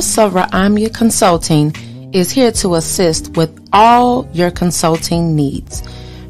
[0.00, 1.74] Of RaimYah Consulting
[2.14, 5.82] is here to assist with all your consulting needs.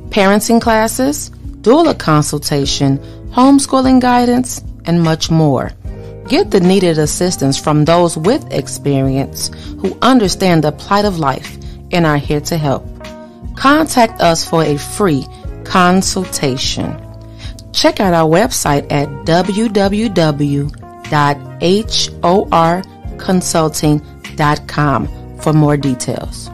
[0.08, 2.98] Parenting classes, doula consultation,
[3.30, 5.70] homeschooling guidance, and much more.
[6.26, 11.56] Get the needed assistance from those with experience who understand the plight of life
[11.92, 12.84] and are here to help.
[13.54, 15.24] Contact us for a free
[15.62, 17.00] consultation.
[17.72, 19.06] Check out our website at
[23.20, 26.50] www.horconsulting.com for more details.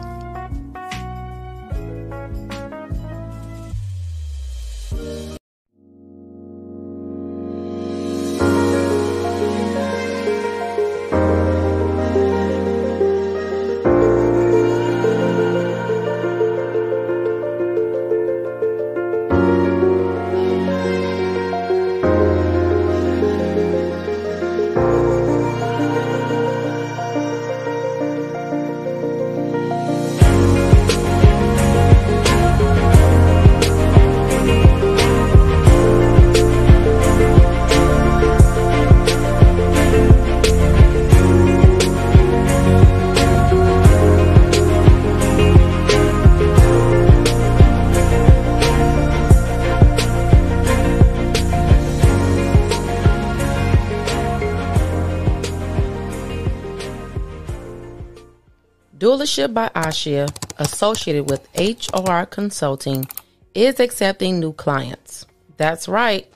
[59.37, 63.07] By Ashia, associated with HOR Consulting,
[63.53, 65.27] is accepting new clients.
[65.57, 66.27] That's right.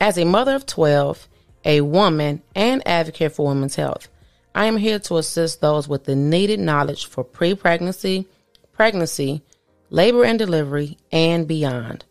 [0.00, 1.28] As a mother of 12,
[1.64, 4.08] a woman, and advocate for women's health,
[4.52, 8.26] I am here to assist those with the needed knowledge for pre pregnancy,
[8.72, 9.42] pregnancy,
[9.88, 12.04] labor and delivery, and beyond.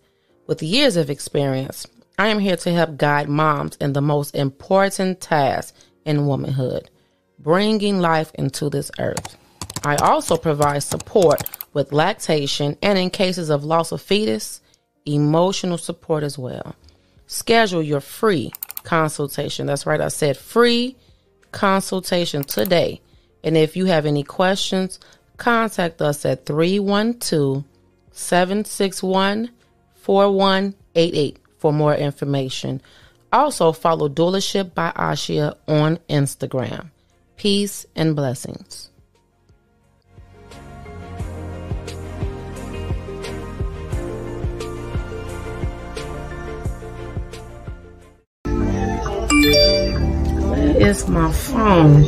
[0.48, 1.86] With years of experience,
[2.18, 5.76] I am here to help guide moms in the most important task
[6.06, 6.90] in womanhood
[7.40, 9.38] bringing life into this earth.
[9.84, 11.42] I also provide support
[11.74, 14.62] with lactation and in cases of loss of fetus,
[15.06, 16.76] emotional support as well.
[17.28, 18.52] Schedule your free
[18.84, 19.68] consultation.
[19.68, 20.96] That's right, I said free
[21.52, 23.02] consultation today.
[23.44, 25.00] And if you have any questions,
[25.38, 27.64] contact us at 312
[28.12, 29.52] 761
[30.02, 32.82] 4188 for more information.
[33.32, 36.90] Also, follow Doulaship by Ashia on Instagram.
[37.38, 38.90] Peace and blessings.
[50.90, 52.02] Is my phone.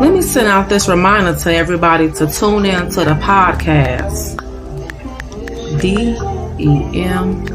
[0.00, 4.38] Let me send out this reminder to everybody to tune in to the podcast.
[5.80, 6.16] D
[6.58, 7.46] E M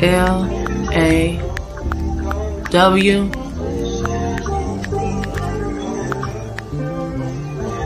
[0.00, 0.44] L
[0.92, 1.40] A
[2.70, 3.30] W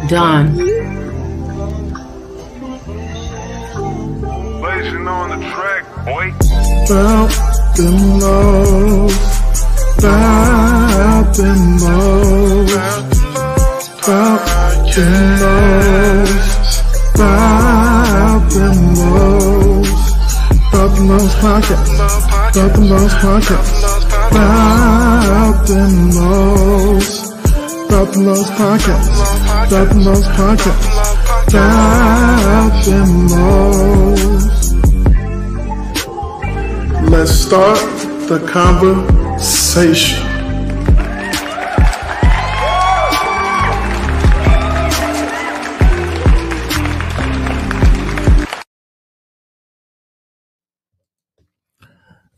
[0.08, 0.54] Done.
[4.60, 6.32] Blazing on the track, boy.
[6.86, 7.30] Felt
[7.76, 9.41] the
[10.02, 12.74] about the most,
[14.02, 14.40] about
[14.94, 15.06] the
[15.38, 16.80] most,
[17.14, 18.68] about the
[18.98, 19.94] most,
[20.72, 21.90] about the most podcast,
[22.50, 23.70] about the most podcast,
[24.32, 25.82] about the
[26.16, 27.22] most,
[27.86, 29.08] about the most podcast,
[29.68, 30.82] about the most podcast.
[37.08, 37.78] Let's start
[38.28, 39.21] the conversation
[39.72, 40.18] conversation.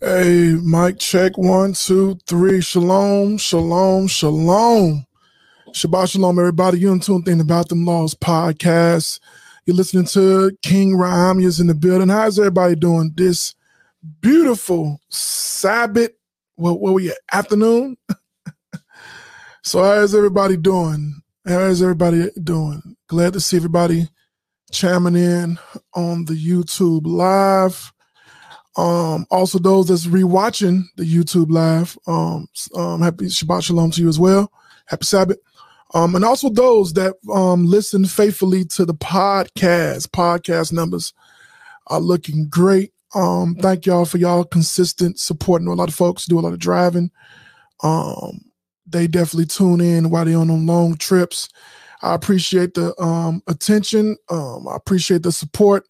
[0.01, 2.61] Hey, mic check one, two, three.
[2.61, 5.07] Shalom, shalom, shalom.
[5.71, 6.79] Shabbat shalom, everybody.
[6.79, 9.19] You're tuned in about them laws podcast.
[9.65, 12.11] You're listening to King RaimYah's in the building.
[12.11, 13.55] How's everybody doing this
[14.21, 16.11] beautiful Sabbath
[16.57, 17.97] what what we afternoon.
[19.63, 21.21] so how's everybody doing?
[21.47, 22.97] How's everybody doing?
[23.09, 24.09] Glad to see everybody
[24.73, 25.59] chiming in
[25.95, 27.93] on the YouTube live.
[28.77, 31.97] Um, also those that's rewatching the YouTube live.
[32.07, 34.51] Um, um, happy Shabbat Shalom to you as well.
[34.87, 35.39] Happy Sabbath.
[35.93, 40.09] Um, and also those that um listen faithfully to the podcast.
[40.09, 41.13] Podcast numbers
[41.87, 42.94] are looking great.
[43.15, 45.63] Um, thank y'all for y'all consistent support.
[45.63, 47.11] I know a lot of folks do a lot of driving.
[47.83, 48.41] Um,
[48.87, 51.49] they definitely tune in while they're on them long trips.
[52.03, 54.17] I appreciate the um, attention.
[54.29, 55.87] Um, I appreciate the support.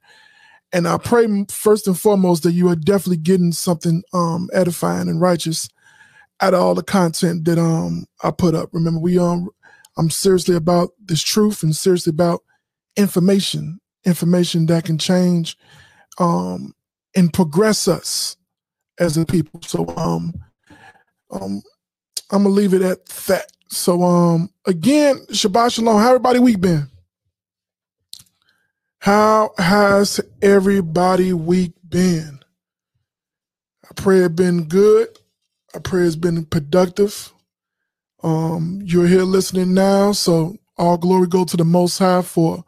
[0.73, 5.21] And I pray first and foremost that you are definitely getting something um, edifying and
[5.21, 5.69] righteous
[6.41, 8.71] out of all the content that um I put up.
[8.73, 9.49] Remember, we um
[9.97, 12.43] I'm seriously about this truth and seriously about
[12.97, 15.57] information, information that can change
[16.19, 16.75] um
[17.17, 18.37] and progress us
[18.99, 19.61] as a people.
[19.63, 20.35] So um
[21.31, 21.63] um
[22.31, 23.53] I'm gonna leave it at that.
[23.69, 26.01] So um again, Shabbat Shalom.
[26.01, 26.89] How everybody week been?
[29.01, 32.41] How has everybody week been?
[33.85, 35.09] I pray it been good.
[35.75, 37.33] I pray it's been productive.
[38.23, 42.65] Um, you're here listening now, so all glory go to the Most High for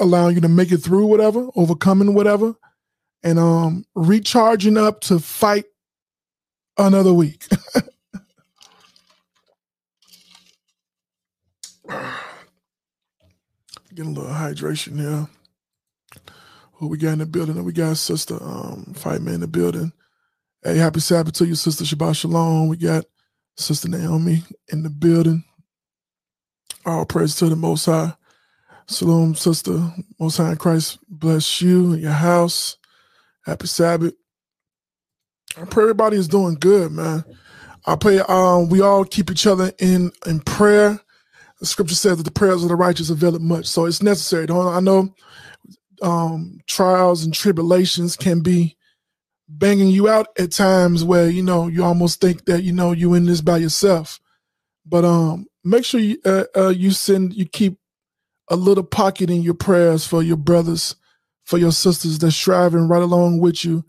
[0.00, 2.54] allowing you to make it through whatever, overcoming whatever,
[3.24, 5.64] and um, recharging up to fight
[6.78, 7.46] another week.
[13.94, 15.28] Getting a little hydration here.
[16.74, 17.62] Who we got in the building?
[17.64, 19.92] We got Sister um, Fight in the building.
[20.62, 22.68] Hey, happy Sabbath to you, Sister Shabbat Shalom.
[22.68, 23.04] We got
[23.56, 25.44] Sister Naomi in the building.
[26.84, 28.14] All praise to the Most High.
[28.88, 29.92] Shalom, Sister.
[30.20, 32.76] Most High in Christ bless you and your house.
[33.44, 34.14] Happy Sabbath.
[35.56, 37.24] I pray everybody is doing good, man.
[37.86, 41.00] I pray um, we all keep each other in in prayer.
[41.60, 43.66] The scripture says that the prayers of the righteous avail much.
[43.66, 44.46] So it's necessary.
[44.50, 45.14] I know
[46.02, 48.76] um, trials and tribulations can be
[49.48, 53.14] banging you out at times where you know you almost think that you know you
[53.14, 54.18] in this by yourself
[54.86, 57.78] but um make sure you uh, uh, you send you keep
[58.48, 60.96] a little pocket in your prayers for your brothers
[61.44, 63.84] for your sisters that's striving right along with you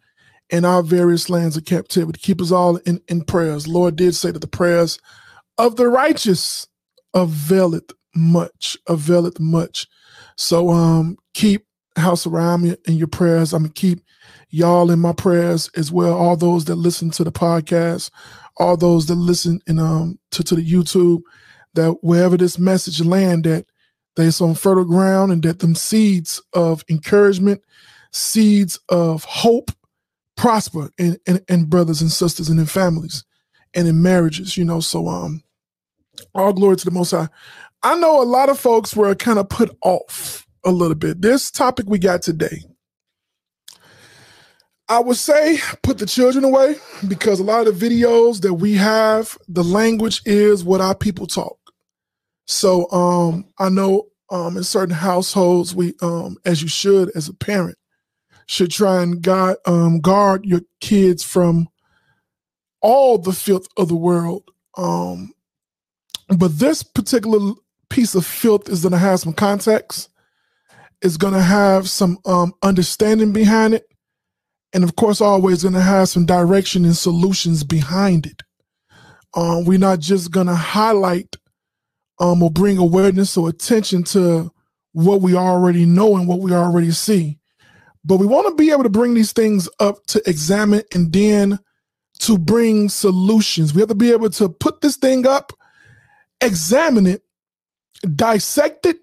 [0.49, 2.19] in our various lands of captivity.
[2.21, 3.67] Keep us all in in prayers.
[3.67, 4.99] Lord did say that the prayers
[5.57, 6.67] of the righteous
[7.13, 9.87] availeth much availeth much.
[10.37, 11.65] So um keep
[11.97, 13.53] house around me in your prayers.
[13.53, 14.01] I'm gonna keep
[14.49, 16.13] y'all in my prayers as well.
[16.13, 18.11] All those that listen to the podcast,
[18.57, 21.21] all those that listen in um to, to the YouTube,
[21.73, 23.45] that wherever this message land
[24.15, 27.61] that there's on fertile ground and that them seeds of encouragement,
[28.11, 29.71] seeds of hope
[30.35, 33.23] prosper in, in, in brothers and sisters and in families
[33.73, 34.79] and in marriages, you know.
[34.79, 35.43] So um
[36.33, 37.29] all glory to the most high.
[37.83, 41.21] I know a lot of folks were kind of put off a little bit.
[41.21, 42.63] This topic we got today
[44.87, 46.75] I would say put the children away
[47.07, 51.25] because a lot of the videos that we have, the language is what our people
[51.25, 51.57] talk.
[52.45, 57.33] So um, I know um, in certain households, we, um, as you should as a
[57.33, 57.77] parent,
[58.47, 61.67] should try and guard, um, guard your kids from
[62.81, 64.43] all the filth of the world.
[64.77, 65.33] Um,
[66.37, 67.53] but this particular
[67.89, 70.09] piece of filth is going to have some context.
[71.01, 73.87] It's going to have some um, understanding behind it
[74.75, 78.43] and of course always going to have some direction and solutions behind it
[79.33, 81.35] um, we're not just going to highlight
[82.19, 84.51] um, or bring awareness or attention to
[84.93, 87.37] what we already know and what we already see
[88.03, 91.59] but we want to be able to bring these things up to examine and then
[92.19, 95.51] to bring solutions we have to be able to put this thing up
[96.41, 97.23] examine it
[98.15, 98.97] dissect it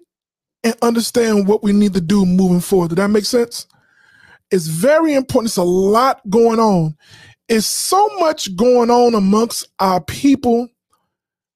[0.63, 3.67] and understand what we need to do moving forward did that make sense
[4.53, 5.49] it's very important.
[5.49, 6.95] It's a lot going on.
[7.49, 10.69] It's so much going on amongst our people.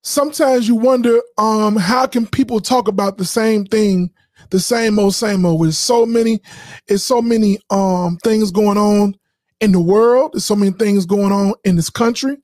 [0.08, 4.10] Sometimes you wonder, um, how can people talk about the same thing,
[4.52, 5.60] the same old, same old?
[5.60, 6.40] With so many,
[6.88, 9.16] it's so many um things going on
[9.60, 10.32] in the world.
[10.32, 12.38] There's so many things going on in this country.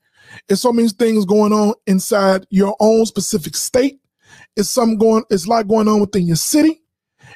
[0.45, 4.01] There's so many things going on inside your own specific state.
[4.57, 5.23] It's some going.
[5.29, 6.81] It's a lot going on within your city.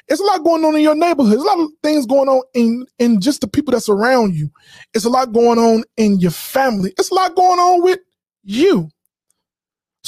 [0.08, 1.32] It's a lot going on in your neighborhood.
[1.32, 4.50] There's a lot of things going on in in just the people that's around you.
[4.92, 6.92] It's a lot going on in your family.
[6.98, 8.00] It's a lot going on with
[8.42, 8.90] you.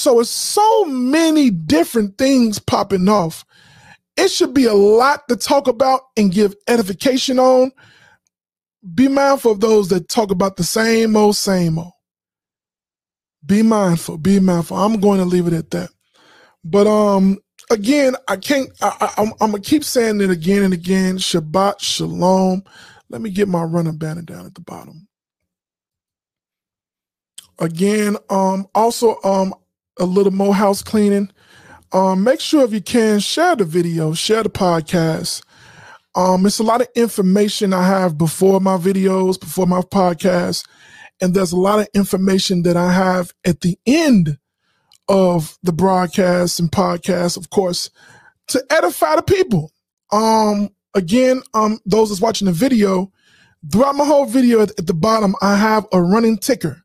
[0.00, 3.44] So it's so many different things popping off.
[4.16, 7.70] It should be a lot to talk about and give edification on.
[8.94, 11.92] Be mindful of those that talk about the same old, same old.
[13.44, 14.16] Be mindful.
[14.16, 14.78] Be mindful.
[14.78, 15.90] I'm going to leave it at that.
[16.64, 17.38] But um,
[17.70, 18.70] again, I can't.
[18.80, 21.16] I, I, am gonna keep saying it again and again.
[21.16, 22.62] Shabbat shalom.
[23.08, 25.08] Let me get my running banner down at the bottom.
[27.58, 29.54] Again, um, also um,
[30.00, 31.30] a little more house cleaning.
[31.92, 35.42] Um, make sure if you can share the video, share the podcast.
[36.14, 40.66] Um, it's a lot of information I have before my videos, before my podcast,
[41.20, 44.38] and there's a lot of information that I have at the end
[45.08, 47.90] of the broadcasts and podcasts, of course,
[48.48, 49.72] to edify the people.
[50.12, 53.12] Um, again, um, those that's watching the video,
[53.70, 56.82] throughout my whole video at, at the bottom, I have a running ticker.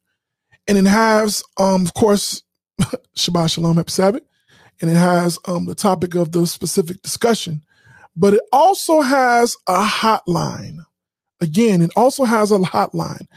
[0.67, 2.43] and it has, um, of course,
[3.15, 4.23] Shabbat Shalom, Happy Sabbath,
[4.81, 7.61] and it has um, the topic of the specific discussion.
[8.15, 10.79] But it also has a hotline.
[11.41, 13.27] Again, it also has a hotline.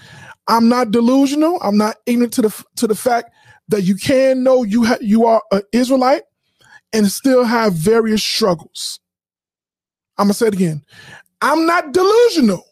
[0.47, 1.59] I'm not delusional.
[1.63, 3.33] I'm not ignorant to the to the fact
[3.69, 6.23] that you can know you ha- you are an Israelite
[6.93, 9.01] and still have various struggles.
[10.17, 10.83] I'm gonna say it again.
[11.43, 12.65] I'm not delusional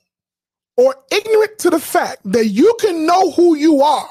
[0.76, 4.08] or ignorant to the fact that you can know who you are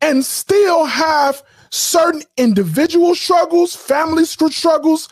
[0.00, 5.08] and still have certain individual struggles, family struggles,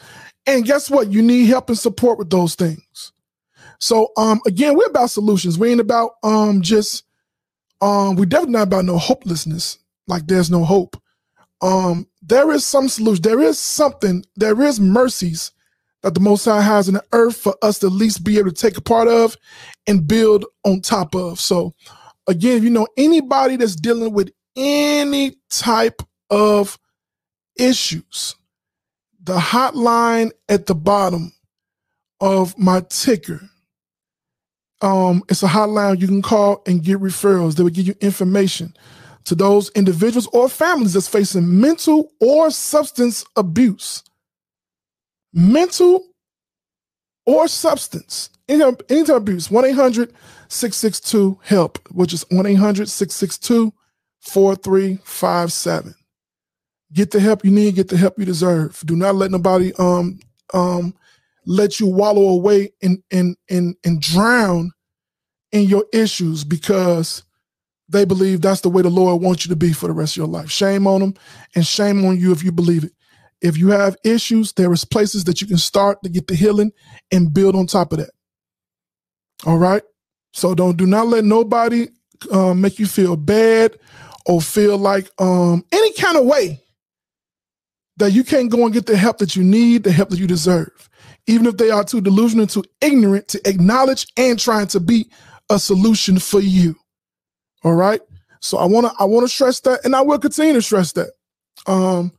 [0.47, 1.11] and guess what?
[1.11, 3.12] You need help and support with those things.
[3.81, 5.59] So um again, we're about solutions.
[5.59, 7.05] We ain't about um just
[7.81, 11.00] um we're definitely not about no hopelessness, like there's no hope.
[11.62, 15.52] Um there is some solution, there is something, there is mercies
[16.02, 18.50] that the Most High has in the earth for us to at least be able
[18.50, 19.37] to take a part of
[19.87, 21.40] and build on top of.
[21.40, 21.75] So
[22.28, 26.78] again, if you know anybody that's dealing with any type of
[27.58, 28.34] issues,
[29.22, 31.32] the hotline at the bottom
[32.20, 33.40] of my ticker.
[34.82, 37.54] Um, it's a hotline you can call and get referrals.
[37.54, 38.75] They will give you information
[39.25, 44.02] to those individuals or families that's facing mental or substance abuse.
[45.32, 46.06] Mental
[47.26, 50.12] or substance, any, any type of abuse, 1 800
[50.48, 53.72] 662 HELP, which is 1 800 662
[54.28, 55.95] 4357.
[56.92, 58.80] Get the help you need, get the help you deserve.
[58.85, 60.18] Do not let nobody um
[60.54, 60.95] um
[61.47, 64.73] let you wallow away and and and and drown
[65.52, 67.23] in your issues because
[67.88, 70.18] they believe that's the way the Lord wants you to be for the rest of
[70.18, 70.50] your life.
[70.50, 71.14] Shame on them
[71.54, 72.92] and shame on you if you believe it.
[73.40, 76.73] If you have issues, there is places that you can start to get the healing
[77.12, 78.11] and build on top of that.
[79.45, 79.83] All right.
[80.33, 81.88] So don't do not let nobody
[82.33, 83.76] um, make you feel bad
[84.26, 86.61] or feel like um, any kind of way
[87.97, 90.26] that you can't go and get the help that you need, the help that you
[90.26, 90.88] deserve,
[91.26, 95.11] even if they are too delusional, too ignorant to acknowledge and trying to be
[95.50, 96.76] a solution for you.
[97.64, 98.00] All right.
[98.40, 100.92] So I want to I want to stress that, and I will continue to stress
[100.92, 101.11] that.
[101.66, 102.12] Um,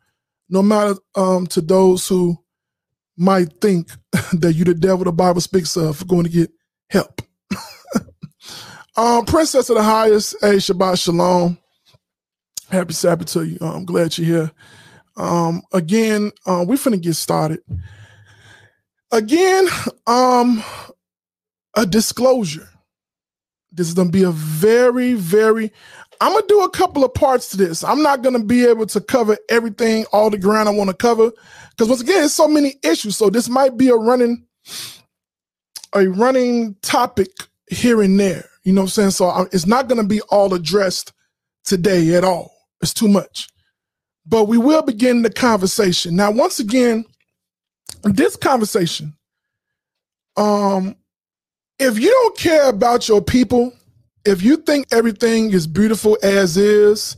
[0.50, 2.38] no matter um to those who
[3.18, 3.90] might think
[4.34, 6.52] that you the devil the Bible speaks of going to get
[6.90, 7.22] help.
[8.98, 11.58] um, Princess of the highest, hey Shabbat Shalom.
[12.70, 13.58] Happy Sabbath to you.
[13.62, 14.52] I'm glad you're here.
[15.16, 17.60] Um, again, uh, we're finna get started.
[19.12, 19.68] Again,
[20.06, 20.64] um,
[21.76, 22.68] a disclosure.
[23.72, 25.72] This is gonna be a very, very.
[26.20, 27.84] I'm gonna do a couple of parts to this.
[27.84, 31.32] I'm not gonna be able to cover everything, all the ground I want to cover,
[31.70, 33.16] because once again, it's so many issues.
[33.16, 34.46] So this might be a running,
[35.94, 37.30] a running topic
[37.70, 38.50] here and there.
[38.64, 39.12] You know what I'm saying?
[39.12, 41.14] So uh, it's not gonna be all addressed
[41.64, 42.57] today at all.
[42.82, 43.48] It's too much.
[44.26, 46.16] But we will begin the conversation.
[46.16, 47.06] Now, once again,
[48.04, 49.16] this conversation,
[50.36, 50.96] um,
[51.80, 53.74] if you don't care about your people,
[54.26, 57.16] if you think everything is beautiful as is,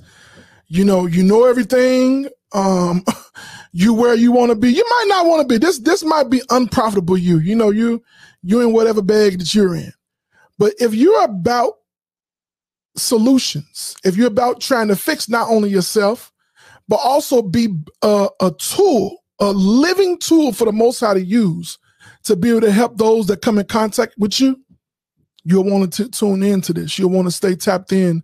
[0.67, 3.03] you know, you know everything, um,
[3.71, 4.71] you where you want to be.
[4.71, 5.57] You might not want to be.
[5.57, 7.39] This this might be unprofitable you.
[7.39, 8.03] You know, you
[8.43, 9.91] you in whatever bag that you're in.
[10.57, 11.78] But if you're about
[12.95, 16.31] solutions, if you're about trying to fix not only yourself,
[16.87, 17.67] but also be
[18.01, 21.77] a, a tool, a living tool for the Most High to use
[22.23, 24.59] to be able to help those that come in contact with you,
[25.43, 26.99] you'll want to tune into this.
[26.99, 28.23] You'll want to stay tapped in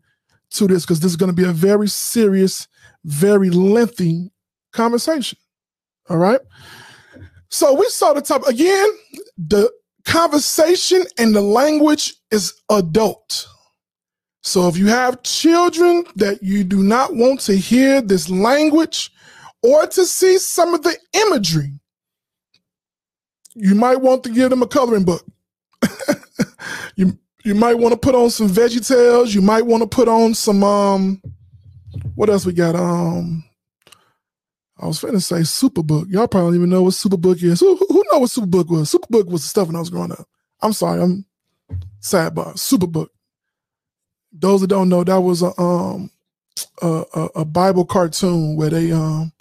[0.51, 2.67] to this because this is going to be a very serious,
[3.03, 4.31] very lengthy
[4.73, 5.37] conversation.
[6.09, 6.39] All right.
[7.49, 8.87] So we saw the top again.
[9.37, 9.71] The
[10.05, 13.47] conversation and the language is adult.
[14.45, 19.11] So if you have children that you do not want to hear this language
[19.63, 21.71] or to see some of the imagery,
[23.55, 25.25] you might want to give them a coloring book.
[26.95, 29.33] you you might want to put on some Veggie Tales.
[29.33, 31.21] You might want to put on some um
[32.13, 32.75] what else we got?
[32.75, 33.43] Um
[34.77, 36.11] I was finna say Superbook.
[36.11, 37.61] Y'all probably don't even know what Superbook is.
[37.61, 38.93] Who, who know what Superbook was?
[38.93, 40.27] Superbook was the stuff when I was growing up.
[40.61, 41.25] I'm sorry, I'm
[41.99, 42.53] sad, sidebar.
[42.53, 43.07] Superbook
[44.39, 46.11] those that don't know, that was a um
[46.81, 49.31] a, a, Bible cartoon where they um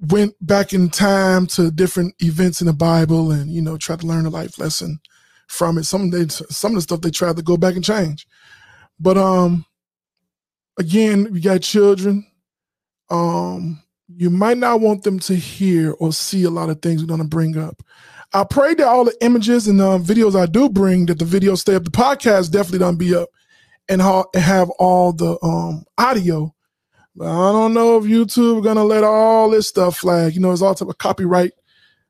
[0.00, 4.06] went back in time to different events in the Bible and you know tried to
[4.06, 5.00] learn a life lesson
[5.46, 5.84] from it.
[5.84, 8.26] Some they some of the stuff they tried to go back and change,
[8.98, 9.66] but um
[10.78, 12.26] again, you got children.
[13.10, 17.08] Um, you might not want them to hear or see a lot of things we're
[17.16, 17.82] to bring up.
[18.32, 21.58] I pray that all the images and uh, videos I do bring, that the videos
[21.58, 21.84] stay up.
[21.84, 23.28] The podcast definitely don't be up
[23.88, 24.02] and
[24.34, 26.54] have all the um, audio.
[27.14, 30.34] But I don't know if YouTube gonna let all this stuff flag.
[30.34, 31.52] You know, it's all type of copyright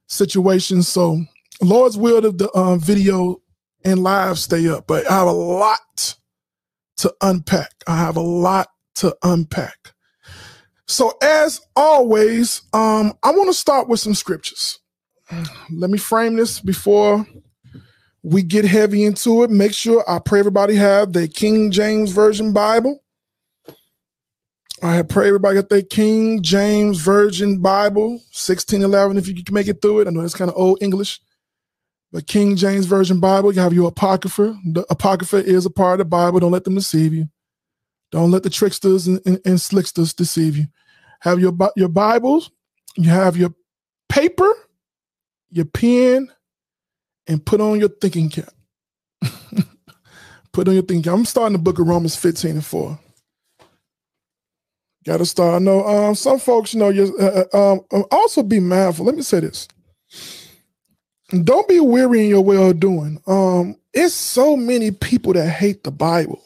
[0.08, 0.88] situations.
[0.88, 1.22] So
[1.62, 3.40] Lord's will that the uh, video
[3.84, 4.86] and live stay up.
[4.86, 6.16] But I have a lot
[6.98, 7.70] to unpack.
[7.86, 9.92] I have a lot to unpack.
[10.88, 14.80] So as always, um, I want to start with some scriptures.
[15.70, 17.26] Let me frame this before
[18.22, 19.50] we get heavy into it.
[19.50, 23.02] Make sure I pray everybody have the King James Version Bible.
[24.82, 29.80] I pray everybody got their King James Version Bible, 1611, if you can make it
[29.80, 30.08] through it.
[30.08, 31.20] I know it's kind of old English,
[32.12, 34.54] but King James Version Bible, you have your Apocrypha.
[34.64, 36.40] The Apocrypha is a part of the Bible.
[36.40, 37.28] Don't let them deceive you.
[38.12, 40.66] Don't let the tricksters and, and, and slicksters deceive you.
[41.20, 42.50] Have your, your Bibles,
[42.96, 43.54] you have your
[44.08, 44.52] paper,
[45.50, 46.30] your pen,
[47.26, 48.52] and put on your thinking cap.
[50.52, 51.14] put on your thinking cap.
[51.14, 52.98] I'm starting the book of Romans 15 and 4.
[55.04, 55.54] Got to start.
[55.54, 59.06] I know um, some folks, you know, you uh, uh, um, um, also be mindful.
[59.06, 59.68] Let me say this.
[61.30, 63.20] Don't be weary in your way of doing.
[63.26, 66.42] Um, it's so many people that hate the Bible.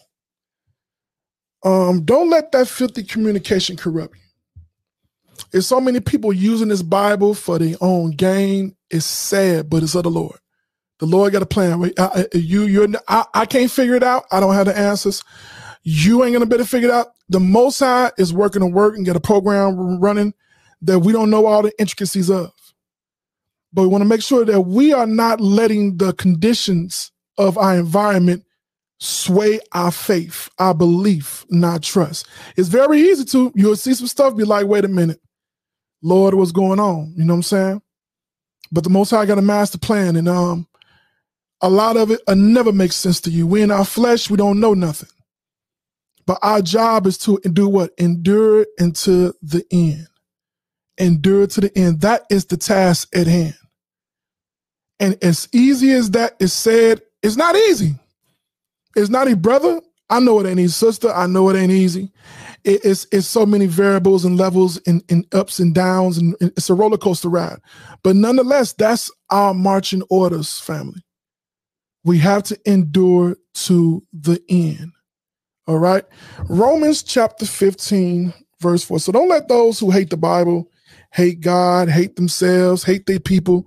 [1.62, 4.62] Um, don't let that filthy communication corrupt you.
[5.50, 8.76] There's so many people using this Bible for their own gain.
[8.90, 10.38] It's sad, but it's of the Lord.
[10.98, 11.92] The Lord got a plan.
[11.98, 14.24] I, you, you're, I, I can't figure it out.
[14.31, 15.22] I don't have the answers.
[15.83, 17.09] You ain't gonna be able to figure it out.
[17.29, 20.35] The Most High is working to work and get a program running
[20.83, 22.53] that we don't know all the intricacies of.
[23.72, 27.76] But we want to make sure that we are not letting the conditions of our
[27.76, 28.44] environment
[28.98, 32.26] sway our faith, our belief, not trust.
[32.57, 35.20] It's very easy to, you'll see some stuff, be like, wait a minute,
[36.03, 37.14] Lord, what's going on?
[37.16, 37.83] You know what I'm saying?
[38.72, 40.66] But the Most High got a master plan, and um,
[41.61, 43.46] a lot of it uh, never makes sense to you.
[43.46, 45.09] We in our flesh, we don't know nothing.
[46.26, 47.92] But our job is to do what?
[47.98, 50.06] Endure into the end.
[50.98, 52.02] Endure to the end.
[52.02, 53.56] That is the task at hand.
[55.00, 57.94] And as easy as that is said, it's not easy.
[58.94, 59.80] It's not a brother.
[60.09, 61.11] I know it ain't easy, sister.
[61.11, 62.11] I know it ain't easy.
[62.64, 66.70] It, it's it's so many variables and levels and, and ups and downs, and it's
[66.70, 67.59] a roller coaster ride.
[68.03, 71.03] But nonetheless, that's our marching orders, family.
[72.05, 74.92] We have to endure to the end.
[75.66, 76.05] All right.
[76.49, 78.99] Romans chapter 15, verse 4.
[78.99, 80.68] So don't let those who hate the Bible,
[81.12, 83.66] hate God, hate themselves, hate their people,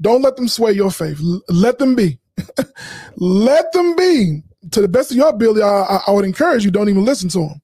[0.00, 1.20] don't let them sway your faith.
[1.48, 2.18] let them be.
[3.16, 4.42] let them be.
[4.70, 7.38] To the best of your ability, I, I, would encourage you, don't even listen to
[7.40, 7.60] them.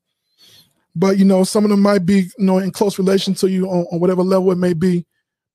[0.94, 3.66] But, you know, some of them might be, you know, in close relation to you
[3.66, 5.06] on, on whatever level it may be.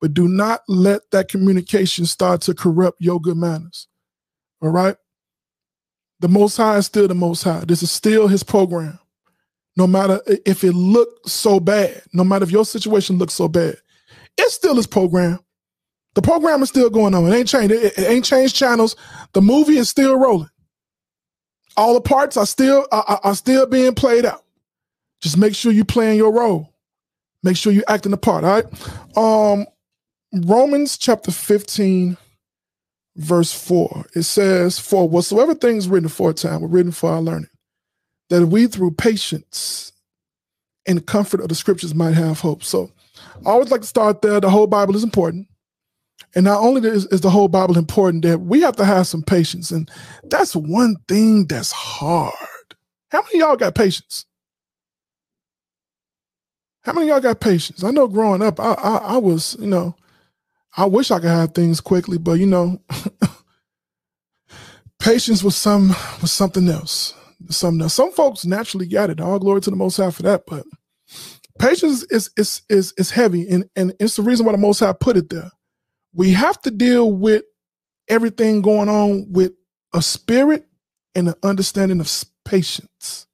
[0.01, 3.87] But do not let that communication start to corrupt your good manners.
[4.61, 4.95] All right.
[6.19, 7.65] The Most High is still the Most High.
[7.65, 8.99] This is still His program.
[9.77, 13.75] No matter if it looks so bad, no matter if your situation looks so bad,
[14.37, 15.39] it's still His program.
[16.13, 17.25] The program is still going on.
[17.27, 17.73] It ain't changed.
[17.73, 18.95] It, it ain't changed channels.
[19.33, 20.49] The movie is still rolling.
[21.75, 24.44] All the parts are still are, are still being played out.
[25.25, 26.71] Just make sure you're playing your role.
[27.41, 28.43] Make sure you're acting the part.
[28.43, 29.17] All right.
[29.17, 29.65] Um,
[30.31, 32.15] Romans chapter 15,
[33.15, 34.05] verse 4.
[34.13, 37.49] It says, For whatsoever things written for aforetime were written for our learning,
[38.29, 39.93] that we through patience
[40.85, 42.63] and comfort of the scriptures might have hope.
[42.63, 42.91] So
[43.43, 44.39] I always like to start there.
[44.39, 45.47] The whole Bible is important.
[46.35, 49.23] And not only is, is the whole Bible important, that we have to have some
[49.23, 49.71] patience.
[49.71, 49.89] And
[50.25, 52.35] that's one thing that's hard.
[53.09, 54.27] How many y'all got patience?
[56.85, 57.83] How many y'all got patience?
[57.83, 59.95] I know growing up, I, I, I was, you know,
[60.77, 62.79] I wish I could have things quickly, but you know,
[64.99, 65.89] patience was some
[66.21, 67.13] was something else.
[67.81, 67.93] Else.
[67.93, 69.21] Some folks naturally got it.
[69.21, 70.45] All glory to the Most High for that.
[70.47, 70.65] But
[71.59, 74.93] patience is is is is heavy, and and it's the reason why the Most High
[74.93, 75.51] put it there.
[76.13, 77.43] We have to deal with
[78.07, 79.53] everything going on with
[79.93, 80.67] a spirit
[81.15, 82.11] and an understanding of
[82.45, 83.27] patience.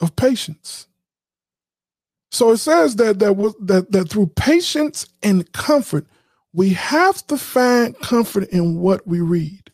[0.00, 0.86] Of patience.
[2.36, 6.06] So it says that that, that that through patience and comfort,
[6.52, 9.70] we have to find comfort in what we read.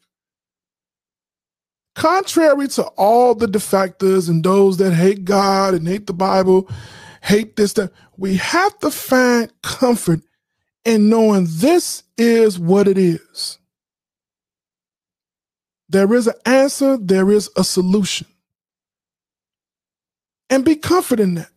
[1.97, 6.71] Contrary to all the defectors and those that hate God and hate the Bible,
[7.21, 10.21] hate this, that, we have to find comfort
[10.85, 13.59] in knowing this is what it is.
[15.89, 18.29] There is an answer, there is a solution.
[20.49, 21.52] And be confident in that.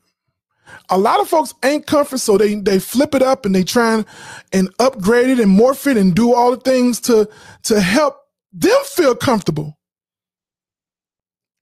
[0.90, 3.96] A lot of folks ain't comfort, so they they flip it up and they try
[3.96, 4.06] and,
[4.54, 7.30] and upgrade it and morph it and do all the things to
[7.64, 8.18] to help
[8.54, 9.78] them feel comfortable.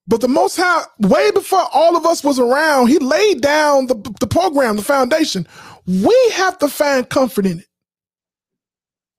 [0.08, 3.96] But the Most High, way before all of us was around, He laid down the,
[4.20, 5.48] the program, the foundation.
[5.88, 7.66] We have to find comfort in it.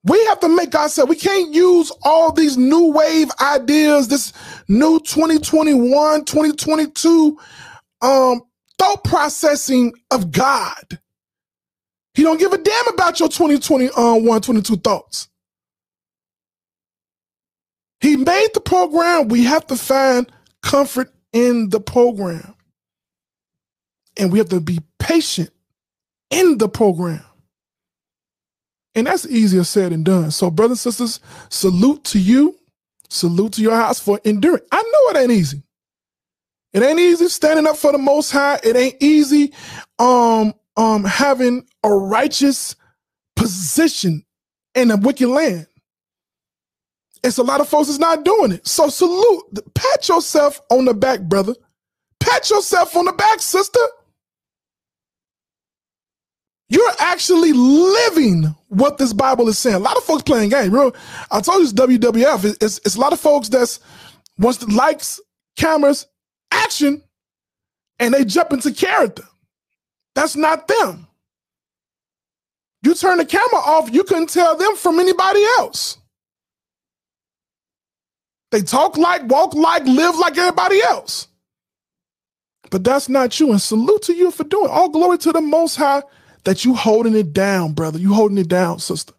[0.05, 4.35] We have to make ourselves, we can't use all these new wave ideas, this
[4.69, 7.39] new 2021, 2022
[8.03, 8.43] um,
[8.79, 10.99] thought processing of God.
[12.15, 13.93] He don't give a damn about your 2021,
[14.37, 15.29] uh, 22 thoughts.
[18.01, 19.29] He made the program.
[19.29, 20.31] We have to find
[20.63, 22.55] comfort in the program.
[24.17, 25.51] And we have to be patient
[26.31, 27.25] in the program.
[28.95, 30.31] And that's easier said than done.
[30.31, 32.57] So, brothers and sisters, salute to you.
[33.09, 34.63] Salute to your house for enduring.
[34.71, 35.63] I know it ain't easy.
[36.75, 38.61] It ain't easy standing up for the most high.
[38.65, 39.55] It ain't easy
[40.01, 42.77] um um having a righteous
[43.37, 44.25] position
[44.75, 45.69] in a wicked land.
[47.23, 48.67] It's a lot of folks is not doing it.
[48.67, 51.55] So salute, pat yourself on the back, brother.
[52.21, 53.81] Pat yourself on the back, sister.
[56.69, 59.77] You're actually living what this Bible is saying.
[59.77, 60.73] A lot of folks playing game.
[60.75, 60.95] Real,
[61.31, 62.57] I told you it's WWF.
[62.61, 63.81] It's, it's a lot of folks that's
[64.39, 65.21] wants likes,
[65.57, 66.07] cameras,
[66.65, 67.03] action,
[67.99, 69.25] and they jump into character.
[70.15, 71.07] That's not them.
[72.83, 75.99] You turn the camera off, you couldn't tell them from anybody else.
[78.51, 81.29] They talk like, walk like, live like everybody else.
[82.71, 83.51] But that's not you.
[83.51, 84.69] And salute to you for doing.
[84.71, 86.03] All glory to the Most High
[86.45, 87.99] that you holding it down, brother.
[87.99, 89.15] You holding it down, sister.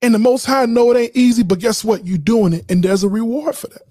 [0.00, 2.04] And the Most High know it ain't easy, but guess what?
[2.04, 3.82] You doing it, and there's a reward for that,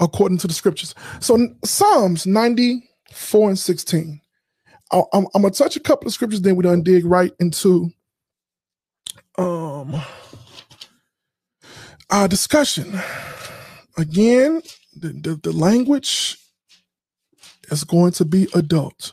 [0.00, 0.94] according to the scriptures.
[1.20, 4.20] So Psalms 94 and 16.
[4.92, 7.90] I'm, I'm gonna touch a couple of scriptures, then we done dig right into
[9.36, 10.00] um
[12.10, 12.98] our discussion.
[13.96, 14.62] Again,
[14.96, 16.38] the, the, the language
[17.70, 19.12] is going to be adult.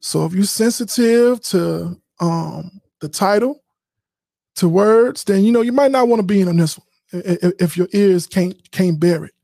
[0.00, 3.62] So if you're sensitive to um, the title,
[4.56, 6.86] to words, then you know you might not want to be in on this one
[7.12, 9.34] if your ears can't can't bear it.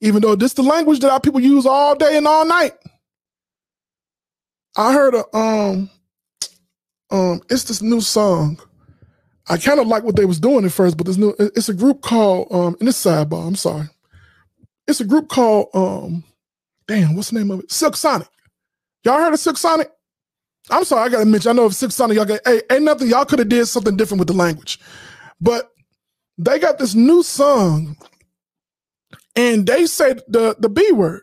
[0.00, 2.72] Even though this is the language that our people use all day and all night.
[4.76, 5.90] I heard a um
[7.10, 8.60] um it's this new song.
[9.48, 11.74] I kind of like what they was doing at first, but this new it's a
[11.74, 13.88] group called um in this sidebar, I'm sorry.
[14.86, 16.24] It's a group called um
[16.86, 17.70] damn, what's the name of it?
[17.70, 18.28] Silk Sonic.
[19.04, 19.90] Y'all heard of Silk Sonic?
[20.70, 21.50] I'm sorry, I gotta mention.
[21.50, 23.08] I know if Silk Sonic, y'all got hey, ain't nothing.
[23.08, 24.78] Y'all could have did something different with the language,
[25.40, 25.72] but
[26.38, 27.96] they got this new song,
[29.36, 31.22] and they say the the B word.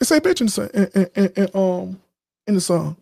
[0.00, 0.48] They say bitch in
[0.94, 2.00] in, in, in, um
[2.46, 2.96] in the song,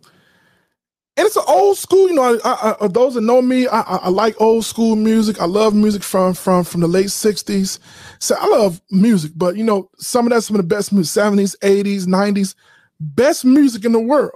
[1.17, 2.09] and it's an old school.
[2.09, 5.41] You know, I, I, those that know me, I, I, like old school music.
[5.41, 7.79] I love music from from from the late '60s.
[8.19, 11.21] So I love music, but you know, some of that's some of the best music,
[11.23, 12.55] '70s, '80s, '90s.
[12.99, 14.33] Best music in the world.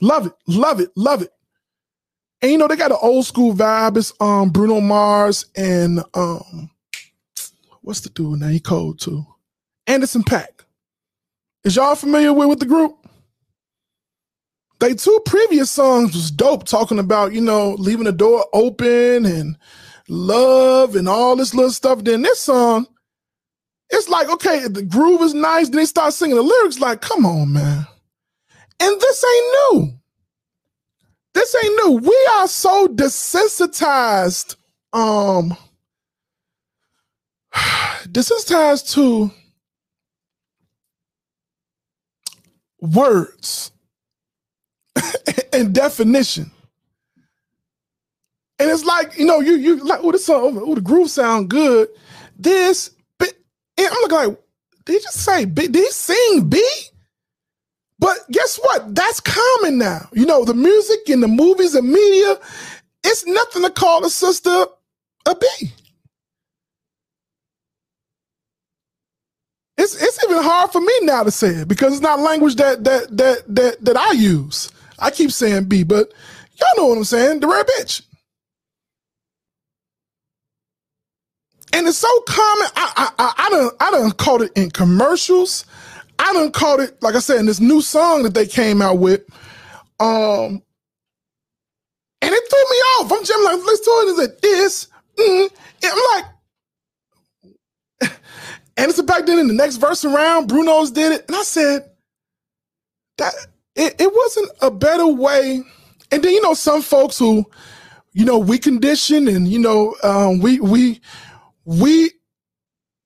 [0.00, 1.30] Love it, love it, love it.
[2.46, 3.96] And you know, they got an old school vibe.
[3.96, 6.70] It's um Bruno Mars and um
[7.80, 8.46] what's the dude now?
[8.46, 9.26] He cold too.
[9.88, 10.62] Anderson .Paak.
[11.64, 13.04] Is y'all familiar with, with the group?
[14.78, 19.58] They two previous songs was dope, talking about, you know, leaving the door open and
[20.08, 22.04] love and all this little stuff.
[22.04, 22.86] Then this song,
[23.90, 25.68] it's like, okay, the groove is nice.
[25.68, 27.88] Then they start singing the lyrics like, come on, man.
[28.78, 29.98] And this ain't new.
[31.36, 31.90] This ain't new.
[31.98, 34.56] We are so desensitized,
[34.94, 35.54] um,
[38.04, 39.30] desensitized to
[42.80, 43.70] words
[45.52, 46.50] and definition.
[48.58, 51.50] And it's like, you know, you you like, oh, this song, oh, the groove sound
[51.50, 51.88] good.
[52.38, 53.32] This and
[53.78, 54.38] I'm looking like,
[54.86, 55.68] did just say B?
[55.68, 56.64] Did he sing B?
[57.98, 58.94] But guess what?
[58.94, 60.08] That's common now.
[60.12, 62.38] You know, the music and the movies and media,
[63.04, 64.66] it's nothing to call a sister
[65.26, 65.46] a B.
[69.78, 72.84] It's it's even hard for me now to say it because it's not language that
[72.84, 74.70] that that that that I use.
[74.98, 76.12] I keep saying B, but
[76.60, 77.40] y'all know what I'm saying.
[77.40, 78.02] The rare bitch.
[81.72, 82.68] and it's so common.
[82.76, 85.66] I I I, don't I don't caught it in commercials.
[86.18, 88.98] I don't caught it like I said in this new song that they came out
[88.98, 89.22] with.
[89.98, 90.62] Um,
[92.22, 93.12] and it threw me off.
[93.12, 94.08] I'm just like, let's do it.
[94.08, 94.88] Is it this?
[95.18, 95.50] Mm.
[95.84, 96.22] I'm
[98.02, 98.10] like,
[98.76, 101.90] and it's back then in the next verse around, Bruno's did it, and I said
[103.18, 103.32] that
[103.74, 105.62] it, it wasn't a better way.
[106.10, 107.44] And then you know some folks who,
[108.12, 111.00] you know, we condition and you know um, we we
[111.64, 112.10] we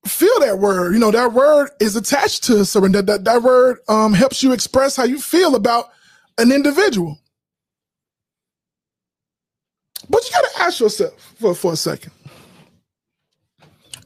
[0.03, 0.93] that word.
[0.93, 3.01] You know, that word is attached to surrender.
[3.01, 5.89] That, that word um, helps you express how you feel about
[6.37, 7.19] an individual.
[10.09, 12.11] But you got to ask yourself for, for a second.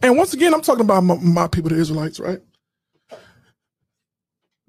[0.02, 2.40] And once again, I'm talking about my, my people, the Israelites, right?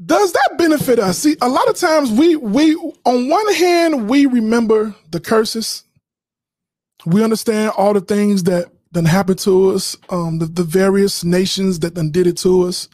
[0.04, 1.18] Does that benefit us?
[1.18, 5.84] See, a lot of times we we on one hand we remember the curses.
[7.06, 11.78] We understand all the things that done happened to us, um, the, the various nations
[11.80, 12.88] that done did it to us.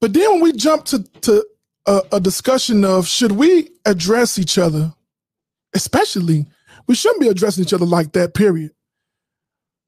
[0.00, 1.46] But then when we jump to to
[1.86, 4.92] a, a discussion of should we address each other,
[5.74, 6.46] especially
[6.86, 8.72] we shouldn't be addressing each other like that, period.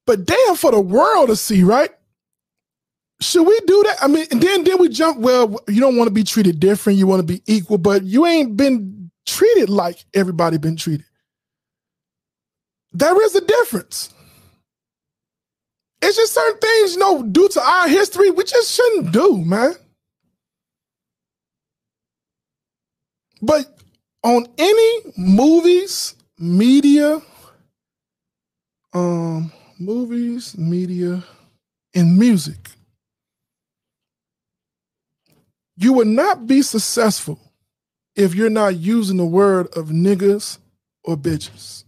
[0.06, 1.90] But damn, for the world to see, right?
[3.20, 3.96] Should we do that?
[4.00, 5.18] I mean, and then then we jump.
[5.18, 6.98] Well, you don't want to be treated different.
[6.98, 11.06] You want to be equal, but you ain't been treated like everybody been treated.
[12.92, 14.14] There is a difference.
[16.00, 19.74] It's just certain things, you know, due to our history, we just shouldn't do, man.
[23.42, 23.66] But
[24.22, 27.20] on any movies, media,
[28.92, 31.22] um, movies, media,
[31.94, 32.70] and music,
[35.76, 37.38] you will not be successful
[38.16, 40.58] if you're not using the word of niggas
[41.04, 41.84] or bitches.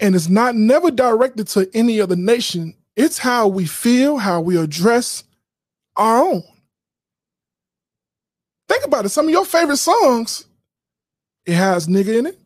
[0.00, 2.74] And it's not never directed to any other nation.
[2.96, 5.24] It's how we feel, how we address
[5.96, 6.42] our own.
[8.68, 9.10] Think about it.
[9.10, 10.46] Some of your favorite songs,
[11.44, 12.38] it has nigga in it,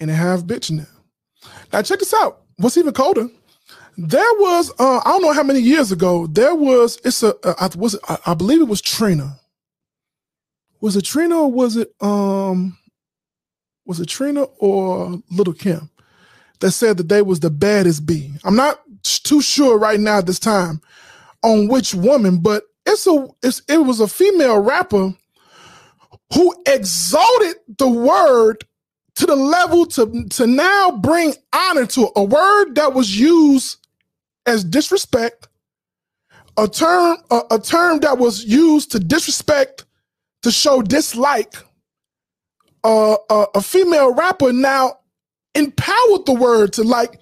[0.00, 0.88] and it has bitch in it.
[1.72, 2.42] Now check this out.
[2.56, 3.28] What's even colder?
[3.96, 6.26] There was uh, I don't know how many years ago.
[6.28, 9.38] There was it's a uh, I was I, I believe it was Trina.
[10.80, 12.78] Was it Trina or was it um
[13.88, 15.90] was it Trina or Little Kim
[16.60, 18.32] that said that they was the baddest bee?
[18.44, 20.80] I'm not too sure right now at this time
[21.42, 25.14] on which woman, but it's a it's, it was a female rapper
[26.34, 28.64] who exalted the word
[29.16, 33.78] to the level to to now bring honor to a word that was used
[34.46, 35.48] as disrespect,
[36.58, 39.86] a term a, a term that was used to disrespect,
[40.42, 41.54] to show dislike.
[42.84, 44.98] Uh, uh, a female rapper now
[45.54, 47.20] empowered the word to like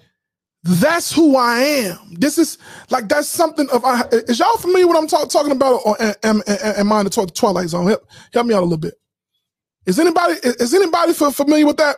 [0.63, 2.15] that's who I am.
[2.15, 2.57] This is
[2.89, 3.85] like that's something of.
[3.85, 5.81] I, is y'all familiar with what I'm talk, talking about?
[5.85, 7.87] Or am, am, am I in the Twilight Zone?
[7.87, 8.95] Help, help me out a little bit.
[9.85, 11.97] Is anybody is anybody familiar with that?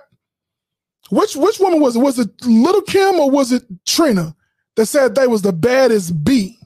[1.10, 2.00] Which which woman was it?
[2.00, 4.36] Was it Little Kim or was it Trina?
[4.80, 6.59] that said they was the baddest bee.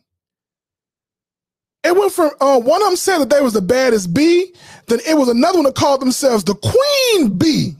[1.83, 4.53] It went from uh, one of them said that they was the baddest bee,
[4.87, 7.75] then it was another one that called themselves the queen bee.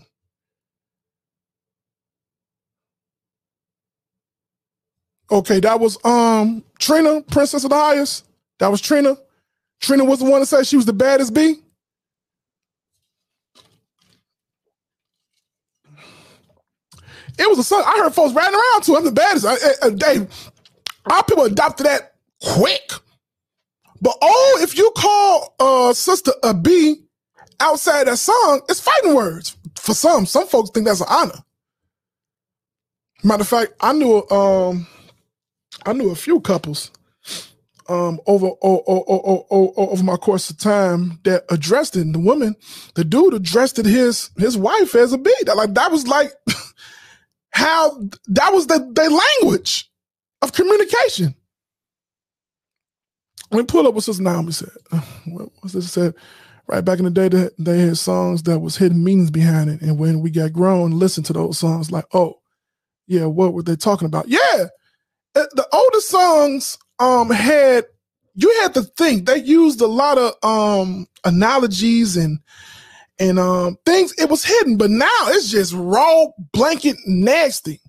[5.32, 8.26] Okay, that was um Trina, Princess of the Highest.
[8.60, 9.18] That was Trina.
[9.82, 11.58] Trina was the one that said she was the baddest bee.
[17.38, 17.84] It was a song.
[17.86, 18.96] I heard folks riding around to.
[18.96, 19.46] I'm the baddest.
[19.46, 20.52] I, I, Dave,
[21.12, 22.92] our people adopted that quick.
[24.04, 27.06] But oh, if you call uh sister a B
[27.62, 29.56] outside that song, it's fighting words.
[29.80, 31.40] For some, some folks think that's an honor.
[33.24, 34.86] Matter of fact, I knew um
[35.86, 36.92] I knew a few couples
[37.88, 38.84] um over over,
[39.50, 42.02] over, over my course of time that addressed it.
[42.02, 42.58] And the woman,
[42.96, 45.34] the dude addressed it his his wife as a B.
[45.46, 46.34] That like that was like
[47.52, 49.90] how that was the their language
[50.42, 51.36] of communication.
[53.54, 54.72] Me pull up what Sister Naomi said.
[55.26, 56.16] What was this said?
[56.68, 59.82] Right back in the day, that they had songs that was hidden meanings behind it,
[59.82, 62.40] and when we got grown, listened to those songs, like, oh,
[63.06, 64.30] yeah, what were they talking about?
[64.30, 64.68] Yeah,
[65.36, 67.86] uh, the older songs um had
[68.36, 72.40] you had to think they used a lot of um analogies and
[73.20, 77.82] and um things it was hidden, but now it's just raw blanket nasty.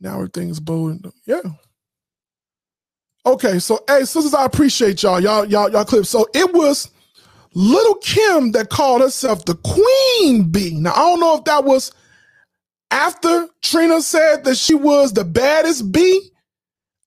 [0.00, 1.12] Now everything's bold.
[1.26, 1.42] Yeah.
[3.28, 5.20] Okay, so hey, sisters, I appreciate y'all.
[5.20, 6.06] Y'all, y'all, y'all clip.
[6.06, 6.90] So it was
[7.52, 10.70] Lil' Kim that called herself the queen bee.
[10.80, 11.92] Now I don't know if that was
[12.90, 16.30] after Trina said that she was the baddest bee.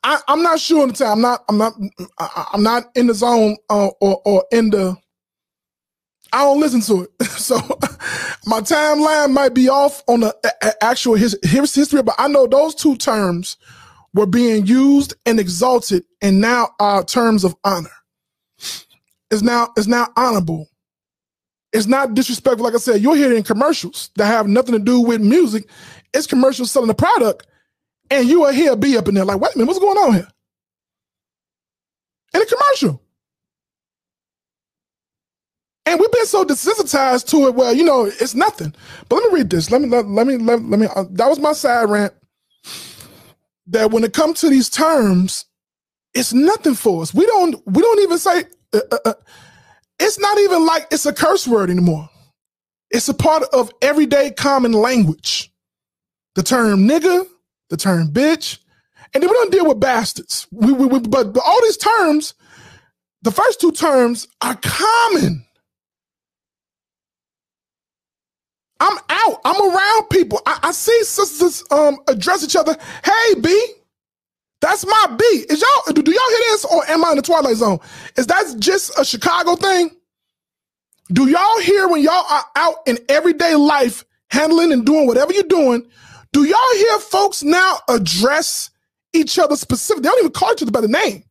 [0.03, 1.13] I, am not sure in the time.
[1.13, 1.43] I'm not.
[1.49, 1.73] I'm not.
[2.53, 4.95] I'm not in the zone uh, or or in the
[6.31, 7.09] I don't listen to it.
[7.41, 7.55] So
[8.45, 12.75] my timeline might be off on the actual his, his history, but I know those
[12.75, 13.57] two terms
[14.13, 17.91] were being used and exalted and now are terms of honor.
[19.31, 20.67] It's now it's now honorable.
[21.73, 22.65] It's not disrespectful.
[22.65, 25.69] Like I said, you're hear it in commercials that have nothing to do with music.
[26.13, 27.47] It's commercials selling a product.
[28.09, 30.13] And you are here B up in there like, wait a minute, what's going on
[30.13, 30.27] here?
[32.33, 33.01] In a commercial.
[35.85, 37.55] And we've been so desensitized to it.
[37.55, 38.73] Well, you know, it's nothing.
[39.09, 39.71] But let me read this.
[39.71, 40.87] Let me let, let me let, let me.
[40.95, 42.13] Uh, that was my side rant.
[43.67, 45.45] That when it comes to these terms,
[46.13, 47.13] it's nothing for us.
[47.13, 47.55] We don't.
[47.67, 48.45] We don't even say.
[48.73, 49.13] Uh, uh, uh,
[49.99, 52.09] it's not even like it's a curse word anymore.
[52.91, 55.51] It's a part of everyday common language.
[56.35, 57.27] The term nigga,
[57.69, 58.59] the term bitch,
[59.13, 60.47] and then we don't deal with bastards.
[60.51, 62.33] We, we, we but all these terms,
[63.23, 65.45] the first two terms are common.
[68.79, 69.41] I'm out.
[69.45, 70.41] I'm around people.
[70.45, 72.77] I, I see sisters um address each other.
[73.03, 73.73] Hey, B.
[74.61, 75.23] That's my B.
[75.49, 77.79] Is y'all do, do y'all hear this or am I in the twilight zone?
[78.15, 79.89] Is that just a Chicago thing?
[81.11, 85.43] Do y'all hear when y'all are out in everyday life handling and doing whatever you're
[85.43, 85.85] doing?
[86.31, 88.69] Do y'all hear folks now address
[89.13, 90.03] each other specifically?
[90.03, 91.23] They don't even call each other by the name.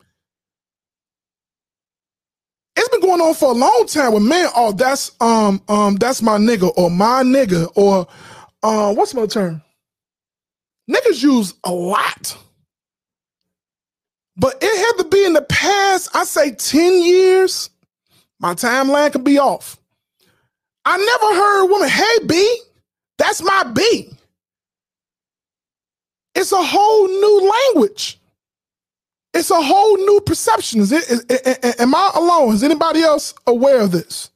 [2.77, 6.21] It's been going on for a long time with man, oh, that's um um that's
[6.21, 8.07] my nigga or my nigga or
[8.63, 9.63] uh what's my term?
[10.91, 12.37] Niggas use a lot.
[14.41, 17.69] But it had to be in the past, I say 10 years.
[18.39, 19.79] My timeline could be off.
[20.87, 22.59] I never heard a woman, hey B,
[23.19, 24.09] that's my B.
[26.35, 28.19] It's a whole new language.
[29.35, 30.81] It's a whole new perception.
[30.81, 31.09] Is it?
[31.11, 32.55] Is, is, am I alone?
[32.55, 34.31] Is anybody else aware of this?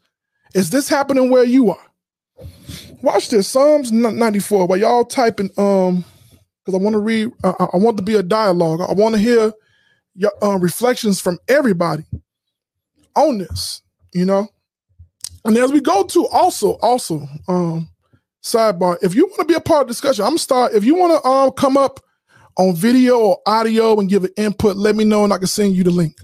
[0.54, 2.46] Is this happening where you are?
[3.00, 4.66] Watch this, Psalms 94.
[4.66, 6.04] While y'all typing, um,
[6.64, 7.32] because I want to read.
[7.42, 8.82] Uh, I want to be a dialogue.
[8.82, 9.52] I want to hear
[10.14, 12.04] your uh, reflections from everybody
[13.16, 13.82] on this.
[14.12, 14.48] You know,
[15.44, 17.88] and as we go to also, also, um,
[18.44, 18.98] sidebar.
[19.02, 20.74] If you want to be a part of discussion, I'm start.
[20.74, 22.00] If you want to um come up
[22.56, 25.74] on video or audio and give an input, let me know and I can send
[25.74, 26.14] you the link.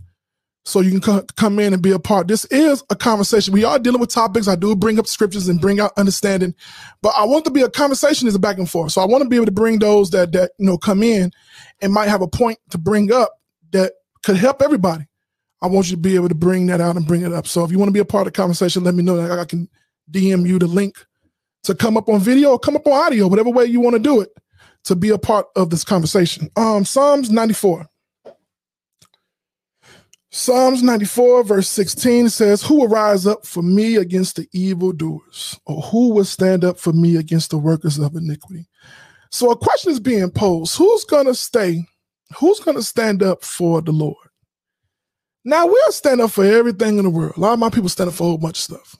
[0.67, 2.29] So you can come in and be a part.
[2.29, 3.55] This is a conversation.
[3.55, 4.47] We are dealing with topics.
[4.47, 6.55] I do bring up scriptures and bring out understanding,
[7.01, 8.93] but I want to be a conversation is a back and forth.
[8.93, 11.33] So I want to be able to bring those that that you know come in
[11.81, 13.40] and might have a point to bring up
[13.73, 15.07] that could help everybody.
[15.63, 17.47] I want you to be able to bring that out and bring it up.
[17.47, 19.39] So if you want to be a part of the conversation, let me know that
[19.39, 19.69] I can
[20.11, 20.97] DM you the link
[21.65, 24.01] to come up on video or come up on audio, whatever way you want to
[24.01, 24.31] do it
[24.85, 26.49] to be a part of this conversation.
[26.57, 27.87] Um, Psalms 94.
[30.33, 35.59] Psalms 94, verse 16 says, Who will rise up for me against the evildoers?
[35.67, 38.69] Or who will stand up for me against the workers of iniquity?
[39.33, 41.85] So a question is being posed who's going to stay?
[42.39, 44.17] Who's going to stand up for the Lord?
[45.45, 47.37] Now, we'll stand up for everything in the world.
[47.37, 48.97] A lot of my people stand up for a whole bunch of stuff.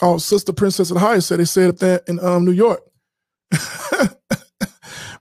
[0.00, 2.82] Oh, Sister Princess of the Highest said they said it there in um, New York.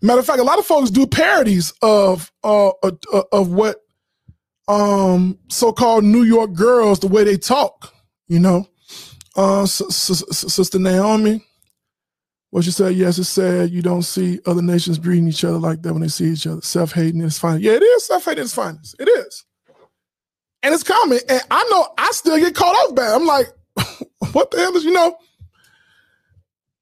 [0.01, 3.77] Matter of fact, a lot of folks do parodies of uh, uh, uh, of what
[4.67, 7.93] um, so-called New York girls, the way they talk.
[8.27, 8.67] You know,
[9.35, 11.45] uh, Sister Naomi,
[12.51, 13.71] what you said, yes, it's sad.
[13.71, 16.61] you don't see other nations greeting each other like that when they see each other.
[16.61, 17.61] Self-hating is fine.
[17.61, 18.95] Yeah, it is self-hating is finest.
[18.99, 19.45] It is.
[20.61, 21.19] And it's common.
[21.29, 23.15] And I know I still get caught off bad.
[23.15, 23.47] I'm like,
[24.33, 25.15] what the hell is, you know?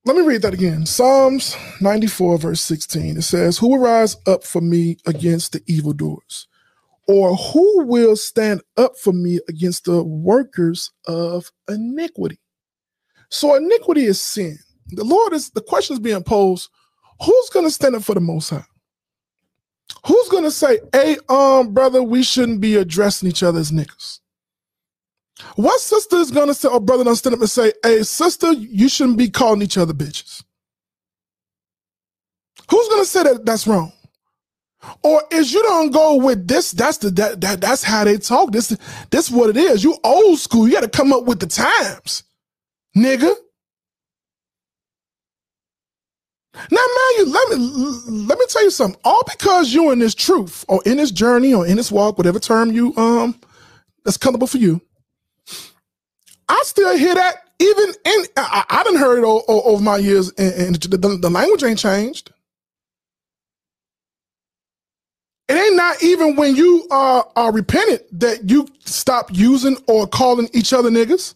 [0.05, 0.87] Let me read that again.
[0.87, 3.17] Psalms 94, verse 16.
[3.17, 6.47] It says, Who will rise up for me against the evildoers?
[7.07, 12.39] Or who will stand up for me against the workers of iniquity?
[13.29, 14.57] So iniquity is sin.
[14.91, 16.69] The Lord is the question is being posed:
[17.23, 18.65] Who's going to stand up for the Most High?
[20.07, 24.19] Who's going to say, "Hey, um, brother, we shouldn't be addressing each other as niggas"?
[25.55, 28.89] What sister is gonna say, or brother, gonna stand up and say, "Hey, sister, you
[28.89, 30.43] shouldn't be calling each other bitches"?
[32.71, 33.93] Who's gonna say that that's wrong?
[35.03, 36.71] Or is you don't go with this?
[36.71, 38.51] That's the that, that that's how they talk.
[38.51, 38.77] This
[39.11, 39.83] this what it is.
[39.83, 40.67] You old school.
[40.67, 42.23] You got to come up with the times,
[42.97, 43.33] nigga.
[46.55, 47.57] Now, man, you let me
[48.27, 48.99] let me tell you something.
[49.05, 52.39] All because you're in this truth, or in this journey, or in this walk, whatever
[52.39, 53.39] term you um
[54.05, 54.81] that's comfortable for you.
[56.49, 59.97] I still hear that even in I, I didn't heard it all, all, over my
[59.97, 62.31] years, and, the, the, the language ain't changed.
[65.49, 70.49] It ain't not even when you are, are repentant that you stop using or calling
[70.53, 71.35] each other niggas.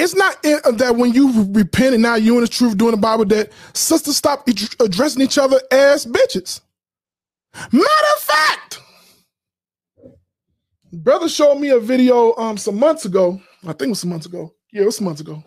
[0.00, 2.96] It's not in, that when you repent and now you in the truth doing the
[2.96, 4.48] Bible that sisters stop
[4.80, 6.62] addressing each other as bitches.
[7.70, 7.86] Matter
[8.16, 8.80] of fact,
[10.90, 13.42] brother showed me a video um some months ago.
[13.64, 14.54] I think it was some months ago.
[14.72, 15.44] Yeah, it was some months ago.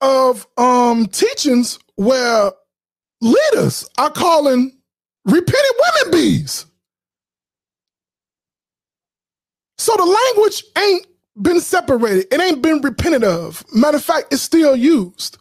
[0.00, 2.50] Of um teachings where
[3.20, 4.78] leaders are calling
[5.26, 6.64] repentant women bees.
[9.76, 11.06] So the language ain't
[11.42, 12.32] been separated.
[12.32, 13.64] It ain't been repented of.
[13.74, 15.38] Matter of fact, it's still used.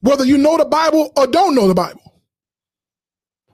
[0.00, 2.02] Whether you know the Bible or don't know the Bible.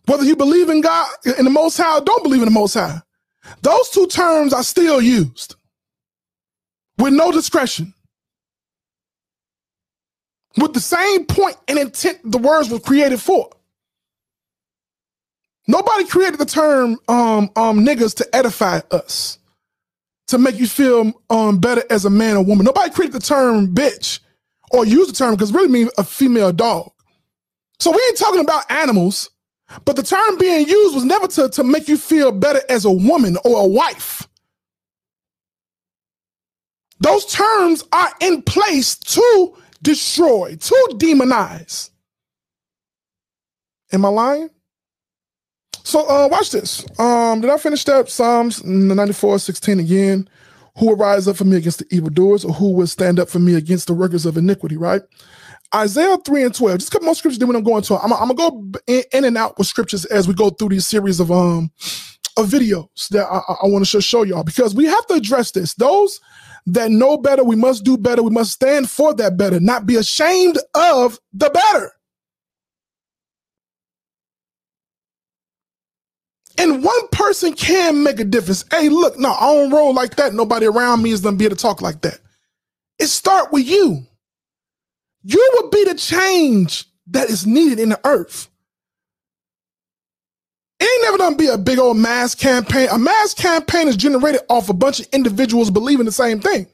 [0.07, 2.74] Whether you believe in God, in the Most High, or don't believe in the Most
[2.74, 3.01] High.
[3.62, 5.57] Those two terms are still used
[6.99, 7.95] with no discretion.
[10.57, 13.51] With the same point and intent the words were created for.
[15.68, 19.39] Nobody created the term um, um, niggas to edify us,
[20.29, 22.64] to make you feel um, better as a man or woman.
[22.64, 24.20] Nobody created the term bitch
[24.72, 26.91] or use the term because really mean a female dog.
[27.79, 29.31] So we ain't talking about animals,
[29.85, 32.91] but the term being used was never to, to make you feel better as a
[32.91, 34.27] woman or a wife.
[36.99, 41.91] Those terms are in place to destroy, to demonize.
[43.93, 44.51] Am I lying?
[45.87, 46.84] So uh, watch this.
[46.99, 48.09] Um, did I finish that?
[48.09, 50.28] Psalms 94, 16 again.
[50.78, 53.39] Who will rise up for me against the evildoers, or who will stand up for
[53.39, 55.01] me against the workers of iniquity, right?
[55.72, 56.78] Isaiah 3 and 12.
[56.78, 57.95] Just a couple more scriptures, then we don't go into.
[57.97, 60.89] I'm, I'm gonna go in, in, and out with scriptures as we go through these
[60.89, 61.70] series of um
[62.37, 65.74] of videos that I, I want to show y'all because we have to address this.
[65.74, 66.20] Those
[66.66, 68.24] that know better, we must do better.
[68.24, 71.93] We must stand for that better, not be ashamed of the better.
[76.59, 78.64] And one person can make a difference.
[78.70, 80.34] Hey, look, no, I don't roll like that.
[80.34, 82.18] Nobody around me is gonna be able to talk like that.
[82.98, 84.07] It start with you.
[85.22, 88.48] You will be the change that is needed in the earth.
[90.80, 92.88] It ain't never gonna be a big old mass campaign.
[92.90, 96.66] A mass campaign is generated off a bunch of individuals believing the same thing.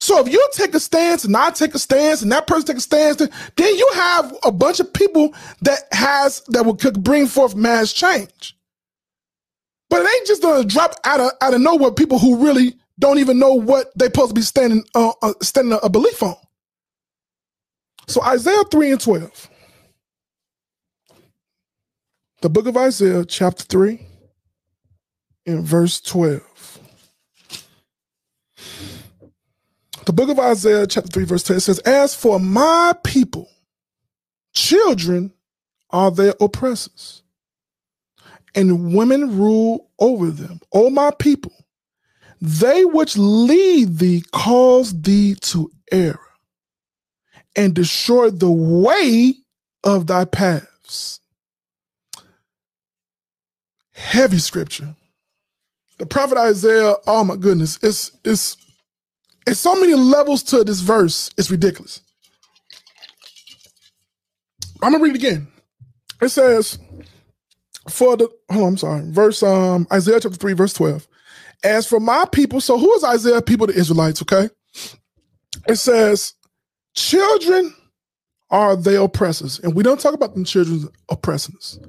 [0.00, 2.76] So if you take a stance and I take a stance and that person take
[2.78, 3.30] a stance, then
[3.76, 8.56] you have a bunch of people that has that will could bring forth mass change.
[9.90, 11.92] But it ain't just gonna drop out of out of nowhere.
[11.92, 15.72] People who really don't even know what they're supposed to be standing uh, uh, standing
[15.74, 16.36] a, a belief on.
[18.08, 19.50] So Isaiah three and twelve,
[22.42, 24.06] the book of Isaiah, chapter three,
[25.46, 26.47] in verse twelve.
[30.08, 33.50] The book of Isaiah, chapter 3, verse 10 says, As for my people,
[34.54, 35.34] children
[35.90, 37.22] are their oppressors,
[38.54, 40.60] and women rule over them.
[40.72, 41.52] O my people,
[42.40, 46.18] they which lead thee cause thee to err
[47.54, 49.34] and destroy the way
[49.84, 51.20] of thy paths.
[53.92, 54.96] Heavy scripture.
[55.98, 58.56] The prophet Isaiah, oh my goodness, it's it's
[59.48, 62.02] it's so many levels to this verse, it's ridiculous.
[64.82, 65.48] I'm gonna read it again.
[66.20, 66.78] It says,
[67.88, 71.06] for the on, I'm sorry, verse um Isaiah chapter 3, verse 12.
[71.64, 74.48] As for my people, so who is Isaiah people, the Israelites, okay?
[75.66, 76.34] It says,
[76.94, 77.74] children
[78.50, 79.58] are they oppressors.
[79.60, 81.80] And we don't talk about them children oppressors.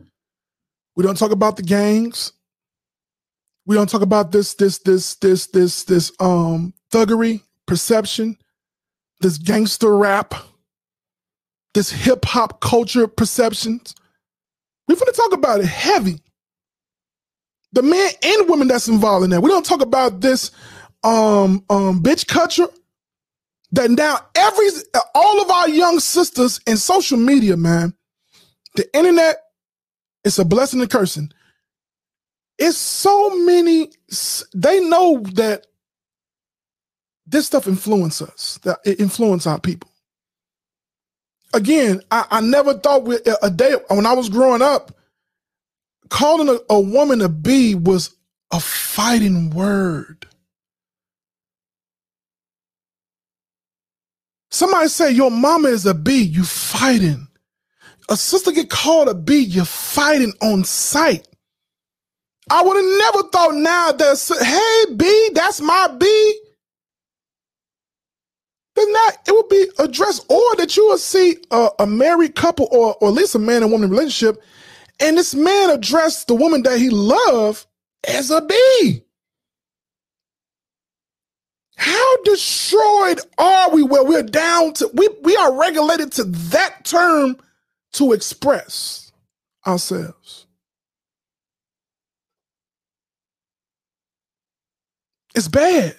[0.95, 2.33] We don't talk about the gangs.
[3.65, 8.35] We don't talk about this, this, this, this, this, this um thuggery perception,
[9.21, 10.33] this gangster rap,
[11.75, 13.93] this hip hop culture perceptions.
[14.87, 16.19] We're going to talk about it heavy.
[17.73, 19.41] The men and women that's involved in that.
[19.41, 20.49] We don't talk about this
[21.03, 22.67] um um bitch culture
[23.71, 24.67] that now every
[25.13, 27.93] all of our young sisters in social media, man,
[28.75, 29.43] the internet
[30.23, 31.29] is a blessing and cursing.
[32.57, 33.91] It's so many.
[34.55, 35.67] They know that
[37.29, 39.89] this stuff influence us, that it influence our people.
[41.53, 44.91] Again, I, I never thought we, a day when I was growing up,
[46.09, 48.15] calling a, a woman a B was
[48.51, 50.27] a fighting word.
[54.51, 57.27] Somebody say your mama is a B, you fighting.
[58.09, 61.27] A sister get called a B, you're fighting on sight.
[62.49, 66.41] I would have never thought now that hey B, that's my B
[68.79, 72.69] then that it would be addressed, or that you will see a, a married couple,
[72.71, 74.41] or or at least a man and woman relationship,
[74.99, 77.65] and this man addressed the woman that he loved
[78.07, 79.03] as a bee.
[81.77, 87.37] How destroyed are we where we're down to we we are regulated to that term
[87.93, 89.11] to express
[89.67, 90.47] ourselves.
[95.35, 95.95] It's bad.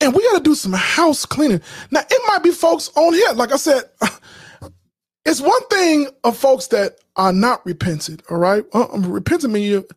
[0.00, 1.60] And we got to do some house cleaning.
[1.90, 3.84] Now, it might be folks on here, like I said,
[5.24, 8.64] it's one thing of folks that are not repented, all right?
[8.74, 9.88] Uh, um, repentant means you,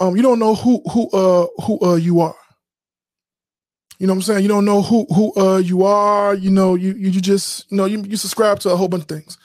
[0.00, 2.34] um, you don't know who who uh who uh you are.
[3.98, 4.42] You know what I'm saying?
[4.42, 6.34] You don't know who who uh you are.
[6.34, 9.02] You know you you, you just you know you, you subscribe to a whole bunch
[9.02, 9.38] of things.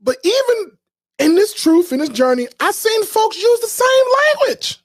[0.00, 0.72] But even
[1.20, 4.80] in this truth, in this journey, I seen folks use the same language.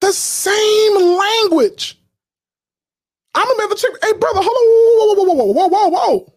[0.00, 1.98] The same language.
[3.34, 3.92] I'm a the chick.
[4.02, 4.64] Hey, brother, hold on.
[4.98, 6.32] Whoa, whoa, whoa, whoa, whoa, whoa, whoa.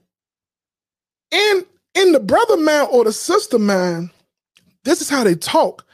[1.32, 4.12] In in the brother man or the sister man,
[4.84, 5.86] this is how they talk.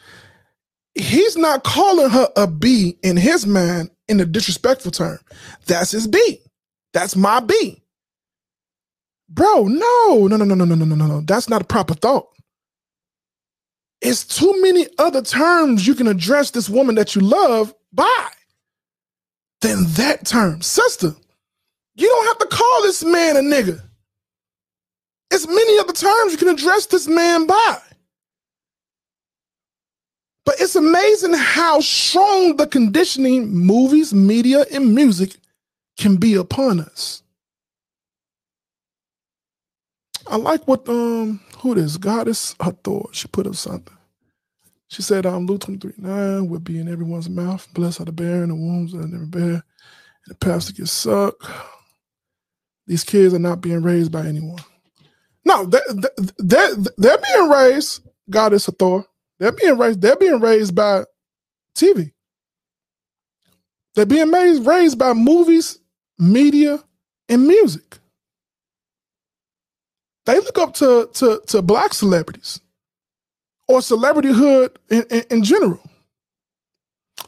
[0.95, 5.19] He's not calling her a B in his man in a disrespectful term.
[5.67, 6.39] That's his B.
[6.93, 7.81] That's my B.
[9.29, 11.21] Bro, no, no, no, no, no, no, no, no, no.
[11.21, 12.27] That's not a proper thought.
[14.01, 18.29] It's too many other terms you can address this woman that you love by
[19.61, 20.61] than that term.
[20.61, 21.15] Sister,
[21.95, 23.81] you don't have to call this man a nigga.
[25.31, 27.79] It's many other terms you can address this man by.
[30.45, 35.35] But it's amazing how strong the conditioning movies, media, and music
[35.97, 37.23] can be upon us.
[40.27, 43.03] I like what um who this goddess Hathor.
[43.11, 43.95] She put up something.
[44.89, 47.67] She said, um, Luke 23, 9 will be in everyone's mouth.
[47.73, 49.43] Blessed are the bear the wombs that never bear.
[49.53, 49.63] And
[50.27, 51.43] the pastor gets sucked.
[52.85, 54.59] These kids are not being raised by anyone.
[55.43, 55.81] No, they're,
[56.37, 59.03] they're, they're being raised, goddess Hathor.
[59.39, 61.03] They're being raised, they're being raised by
[61.75, 62.13] TV.
[63.95, 65.79] They're being raised, raised by movies,
[66.17, 66.83] media,
[67.27, 67.99] and music.
[70.27, 72.59] They look up to, to, to black celebrities
[73.69, 75.79] or celebrityhood in, in, in general.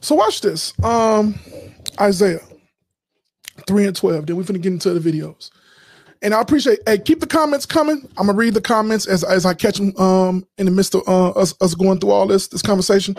[0.01, 0.73] So watch this.
[0.83, 1.39] Um,
[1.99, 2.41] Isaiah
[3.67, 4.25] 3 and 12.
[4.25, 5.49] Then we're to get into the videos.
[6.21, 8.05] And I appreciate, hey, keep the comments coming.
[8.17, 11.07] I'm gonna read the comments as, as I catch them um, in the midst of
[11.07, 13.15] uh, us, us going through all this this conversation.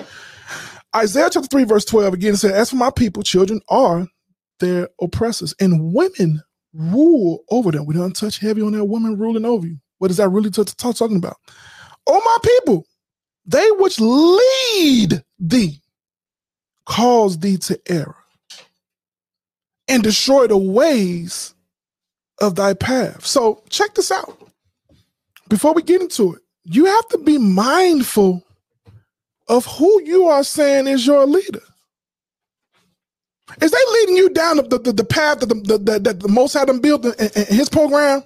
[0.95, 4.07] Isaiah chapter 3, verse 12 again said, As for my people, children are
[4.59, 6.43] their oppressors, and women
[6.73, 7.87] rule over them.
[7.87, 9.79] We don't touch heavy on that woman ruling over you.
[9.99, 11.37] What is that really t- t- talking about?
[12.07, 12.87] Oh, my people,
[13.47, 15.81] they which lead thee
[16.87, 18.17] cause thee to error
[19.89, 21.55] and destroy the ways
[22.41, 23.27] of thy path.
[23.27, 24.39] So check this out.
[25.49, 28.45] Before we get into it, you have to be mindful
[29.49, 31.63] of who you are saying is your leader.
[33.61, 36.55] Is they leading you down the, the, the path that the, the, that the Most
[36.55, 38.23] High them built in, in, his program?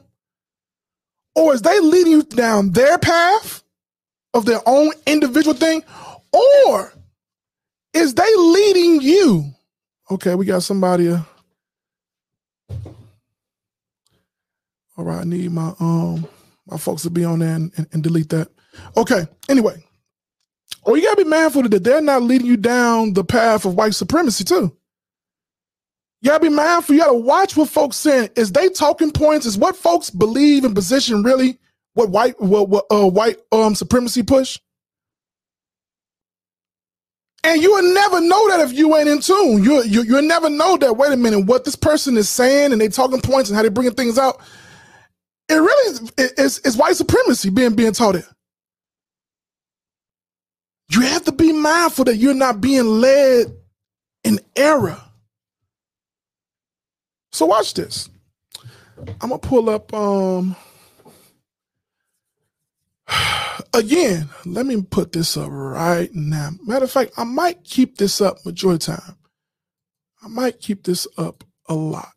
[1.35, 3.63] Or is they leading you down their path
[4.35, 5.85] of their own individual thing?
[6.69, 6.93] Or
[7.95, 9.53] is they leading you?
[10.11, 11.09] Okay, we got somebody.
[11.09, 11.21] Uh,
[14.97, 16.29] all right, I need my um
[16.67, 18.49] my folks to be on there and, and, and delete that.
[18.97, 19.27] Okay.
[19.49, 19.83] Anyway,
[20.83, 23.95] Or you gotta be mindful that they're not leading you down the path of white
[23.95, 24.77] supremacy too.
[26.25, 26.95] You gotta be mindful.
[26.97, 28.31] You gotta watch what folks saying.
[28.35, 29.45] Is they talking points?
[29.45, 31.59] Is what folks believe in position really
[31.97, 34.59] what white what, what uh, white um supremacy push?
[37.45, 39.63] And you will never know that if you ain't in tune.
[39.63, 40.97] You you you'll never know that.
[40.97, 43.69] Wait a minute, what this person is saying and they talking points and how they
[43.69, 44.41] bringing things out.
[45.51, 48.25] It really is, is white supremacy being being taught it.
[50.91, 53.49] You have to be mindful that you're not being led
[54.25, 55.04] in error.
[57.35, 58.09] So watch this.
[59.21, 60.55] I'm gonna pull up um
[63.75, 66.51] again, let me put this up right now.
[66.65, 69.17] Matter of fact, I might keep this up majority time.
[70.23, 72.13] I might keep this up a lot.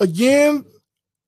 [0.00, 0.64] Again,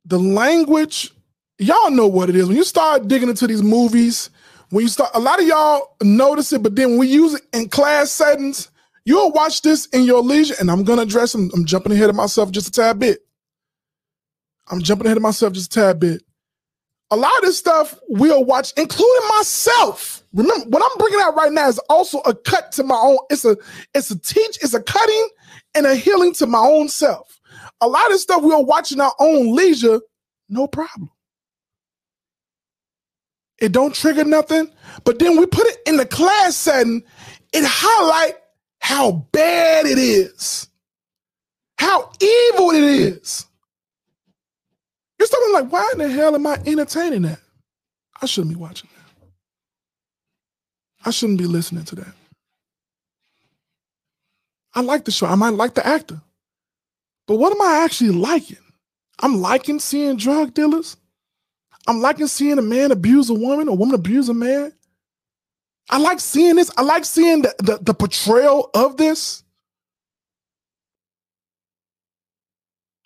[0.06, 1.10] the language,
[1.58, 2.46] y'all know what it is.
[2.46, 4.30] When you start digging into these movies,
[4.70, 7.42] when you start, a lot of y'all notice it, but then when we use it
[7.52, 8.70] in class settings,
[9.04, 11.50] you'll watch this in your leisure, and I'm gonna address them.
[11.54, 13.20] I'm jumping ahead of myself just a tad bit.
[14.68, 16.22] I'm jumping ahead of myself just a tad bit
[17.10, 20.24] a lot of this stuff we'll watch, including myself.
[20.32, 23.18] Remember, what I'm bringing out right now is also a cut to my own.
[23.30, 23.56] It's a,
[23.94, 25.28] it's a teach, it's a cutting
[25.76, 27.40] and a healing to my own self.
[27.80, 30.00] A lot of stuff we'll watch in our own leisure,
[30.48, 31.10] no problem.
[33.58, 34.70] It don't trigger nothing,
[35.04, 37.04] but then we put it in the class setting.
[37.52, 38.34] It highlight
[38.84, 40.68] how bad it is,
[41.78, 43.46] how evil it is.
[45.18, 47.40] You're something like, why in the hell am I entertaining that?
[48.20, 49.26] I shouldn't be watching that.
[51.06, 52.12] I shouldn't be listening to that.
[54.74, 55.28] I like the show.
[55.28, 56.20] I might like the actor.
[57.26, 58.58] But what am I actually liking?
[59.20, 60.98] I'm liking seeing drug dealers.
[61.86, 64.74] I'm liking seeing a man abuse a woman, a woman abuse a man.
[65.90, 66.70] I like seeing this.
[66.76, 69.44] I like seeing the, the, the portrayal of this.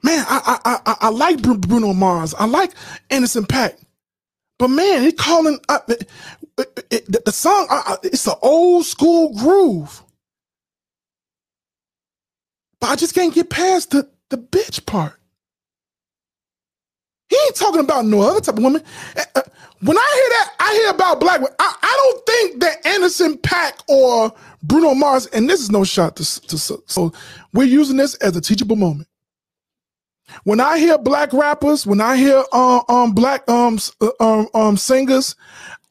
[0.02, 2.34] Man, I, I I I like Bruno Mars.
[2.34, 2.72] I like
[3.10, 3.76] Anderson .Paak.
[4.58, 6.08] But man, he calling up it,
[6.58, 7.68] it, it, the song.
[8.04, 10.02] It's an old school groove.
[12.80, 15.17] But I just can't get past the the bitch part.
[17.28, 18.82] He ain't talking about no other type of woman.
[19.16, 19.42] Uh, uh,
[19.80, 21.54] when I hear that, I hear about black women.
[21.58, 26.16] I, I don't think that Anderson .Paak or Bruno Mars, and this is no shot
[26.16, 27.12] to, to so
[27.52, 29.08] we're using this as a teachable moment.
[30.44, 33.78] When I hear black rappers, when I hear um, um black um,
[34.20, 35.36] um um singers,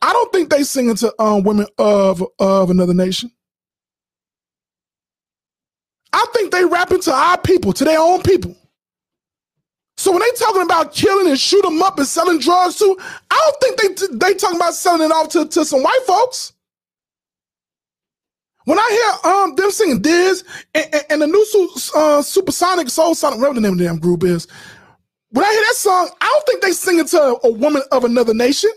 [0.02, 3.32] I don't think they singing to um women of of another nation.
[6.14, 8.56] I think they rapping to our people, to their own people.
[9.98, 12.98] So when they talking about killing and shoot them up and selling drugs too,
[13.32, 16.54] I don't think they they talking about selling it off to, to some white folks.
[18.66, 20.44] When I hear um them singing Diz
[20.76, 23.98] and, and, and the new uh, Supersonic Soul Sonic, whatever the name of the damn
[23.98, 24.48] group is,
[25.32, 28.34] when I hear that song, I don't think they singing to a woman of another
[28.34, 28.70] nation.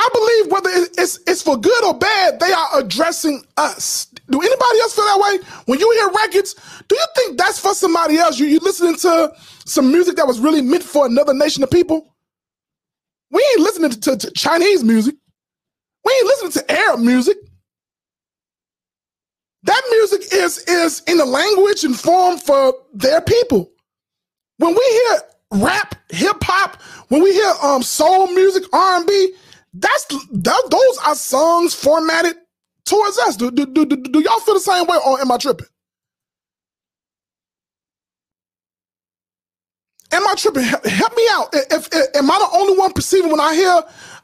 [0.00, 4.06] I believe whether it's it's for good or bad, they are addressing us.
[4.30, 5.46] Do anybody else feel that way?
[5.66, 6.54] When you hear records,
[6.88, 8.38] do you think that's for somebody else?
[8.40, 9.32] You you listening to
[9.66, 12.14] some music that was really meant for another nation of people?
[13.30, 15.16] We ain't listening to, to Chinese music.
[16.04, 17.36] We ain't listening to Arab music.
[19.64, 23.70] That music is is in a language and form for their people.
[24.58, 25.20] When we hear
[25.62, 29.34] rap, hip hop, when we hear um soul music, R and B,
[29.74, 32.36] that's that, those are songs formatted
[32.84, 33.36] towards us.
[33.36, 35.66] Do, do, do, do, y'all feel the same way, or am I tripping?
[40.12, 40.64] Am I tripping?
[40.64, 41.50] Help me out.
[41.52, 43.82] If, if, am I the only one perceiving when I hear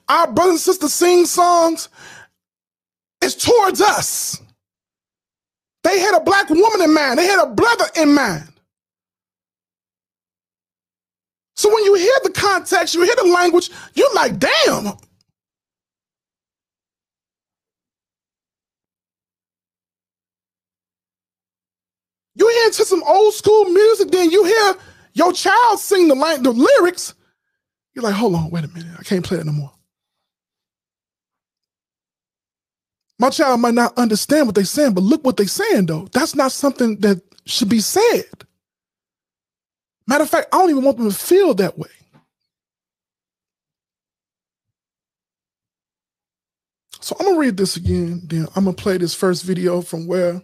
[0.08, 1.88] our brothers and sisters sing songs?
[3.22, 4.42] It's towards us.
[5.84, 7.18] They had a black woman in mind.
[7.18, 8.44] They had a brother in mind.
[11.56, 14.94] So when you hear the context, you hear the language, you're like, damn.
[22.46, 24.74] You hear to some old school music, then you hear
[25.14, 27.14] your child sing the, the lyrics.
[27.94, 28.94] You're like, hold on, wait a minute.
[28.98, 29.72] I can't play it no more.
[33.18, 36.06] My child might not understand what they're saying, but look what they're saying, though.
[36.12, 38.26] That's not something that should be said.
[40.06, 41.88] Matter of fact, I don't even want them to feel that way.
[47.00, 48.22] So I'm gonna read this again.
[48.24, 50.42] Then I'm gonna play this first video from where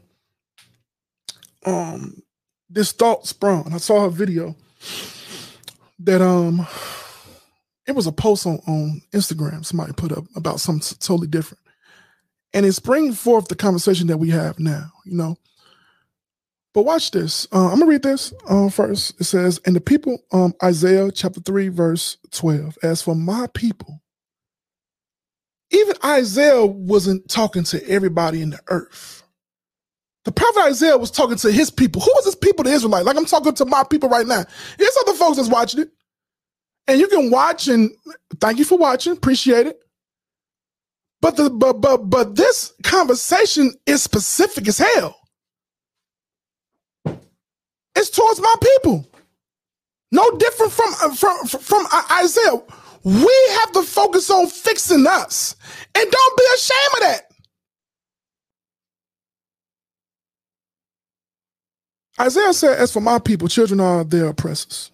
[1.66, 2.22] um
[2.70, 3.72] this thought sprung.
[3.74, 4.56] I saw a video
[6.00, 6.66] that um
[7.86, 11.60] it was a post on, on Instagram somebody put up about something totally different
[12.52, 15.36] and it's bringing forth the conversation that we have now, you know.
[16.74, 17.46] But watch this.
[17.52, 19.20] Uh, I'm gonna read this uh, first.
[19.20, 22.78] It says, "And the people, um, Isaiah chapter three, verse twelve.
[22.82, 24.02] As for my people,
[25.70, 29.21] even Isaiah wasn't talking to everybody in the earth.
[30.24, 32.02] The prophet Isaiah was talking to his people.
[32.02, 32.64] Who was his people?
[32.64, 33.04] The Israelite.
[33.04, 34.44] Like I'm talking to my people right now.
[34.78, 35.90] There's other folks that's watching it,
[36.86, 37.68] and you can watch.
[37.68, 37.90] And
[38.40, 39.14] thank you for watching.
[39.14, 39.80] Appreciate it.
[41.20, 45.16] But the but but but this conversation is specific as hell.
[47.96, 49.06] It's towards my people.
[50.12, 52.62] No different from uh, from from Isaiah.
[53.04, 55.56] We have to focus on fixing us,
[55.94, 57.31] and don't be ashamed of that.
[62.20, 64.90] Isaiah said, "As for my people, children are their oppressors,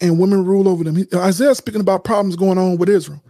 [0.00, 3.22] and women rule over them." He, Isaiah speaking about problems going on with Israel.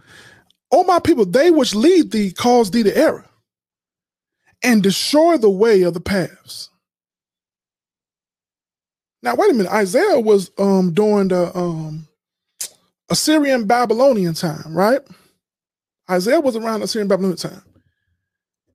[0.71, 3.25] O my people, they which lead thee cause thee to error
[4.63, 6.69] and destroy the way of the paths.
[9.21, 9.71] Now, wait a minute.
[9.71, 12.07] Isaiah was um, during the um,
[13.09, 15.01] Assyrian Babylonian time, right?
[16.09, 17.63] Isaiah was around Assyrian Babylonian time.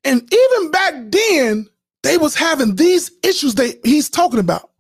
[0.04, 1.68] And even back then,
[2.02, 4.70] they was having these issues that he's talking about.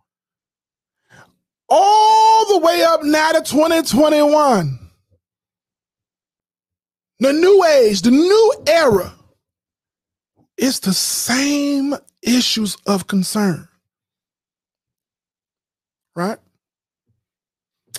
[1.68, 4.78] All the way up now to 2021.
[7.20, 9.12] The new age, the new era,
[10.56, 13.68] it's the same issues of concern.
[16.16, 16.38] Right?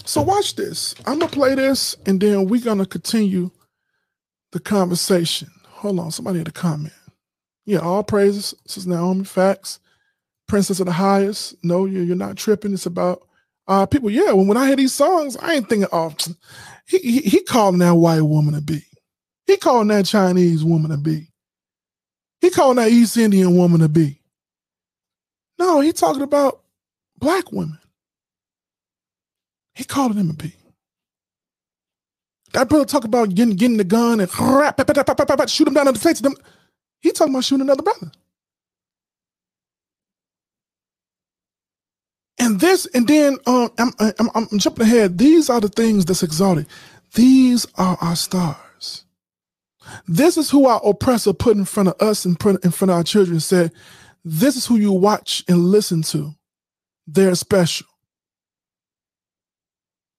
[0.06, 0.96] So watch this.
[1.06, 3.52] I'm gonna play this and then we're gonna continue
[4.52, 5.50] the conversation.
[5.68, 6.94] Hold on, somebody had a comment.
[7.66, 8.56] Yeah, all praises.
[8.66, 9.80] This is Naomi Facts,
[10.48, 11.56] Princess of the Highest.
[11.64, 12.74] No, you're, you're not tripping.
[12.74, 13.28] It's about
[13.68, 14.10] uh, people.
[14.10, 16.14] Yeah, when, when I hear these songs, I ain't thinking, oh,
[16.88, 18.82] he, he, he calling that white woman a.
[19.46, 21.28] He calling that Chinese woman a.
[22.42, 24.18] He calling that East Indian woman a.
[25.60, 26.62] No, he talking about
[27.18, 27.78] black women.
[29.76, 30.54] He calling him a B.
[32.54, 34.30] That brother talk about getting, getting the gun and
[35.50, 36.22] shoot him down in the face.
[37.02, 38.12] He talking about shooting another brother.
[42.40, 45.18] And this, and then um, I'm, I'm, I'm jumping ahead.
[45.18, 46.68] These are the things that's exalted.
[47.14, 49.06] These are our stars.
[50.08, 52.98] This is who our oppressor put in front of us and put in front of
[52.98, 53.72] our children said,
[54.26, 56.34] This is who you watch and listen to.
[57.08, 57.88] They're special.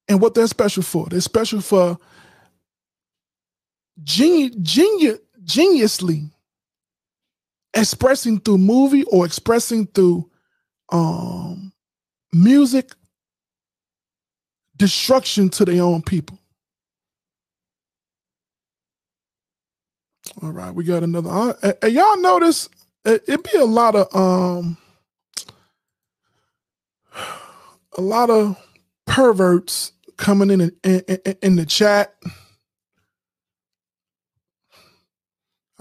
[0.09, 1.07] And what they're special for?
[1.09, 1.99] They're special for
[4.05, 6.32] genius, genius, geniusly
[7.75, 10.31] expressing through movie or expressing through
[10.91, 11.73] um,
[12.33, 12.93] music
[14.77, 16.39] destruction to their own people.
[20.43, 21.31] All right, we got another.
[21.31, 22.69] Uh, uh, y'all notice
[23.05, 24.77] it, it be a lot of um,
[27.97, 28.57] a lot of
[29.07, 32.15] perverts coming in in, in, in the chat.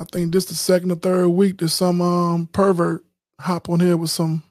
[0.02, 3.06] I think this the second or third week that some um pervert
[3.40, 4.42] hop on here with some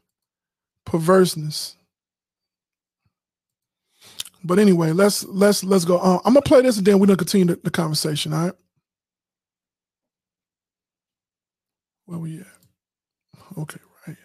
[0.87, 1.75] perverseness.
[4.45, 6.21] But anyway, let's let's let's go on.
[6.25, 8.33] I'm gonna play this and then we're gonna continue the, the conversation.
[8.33, 8.55] All right.
[12.07, 12.47] Where we at?
[13.59, 14.17] Okay, right.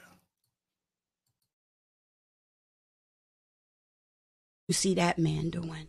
[4.68, 5.88] You see that man doing?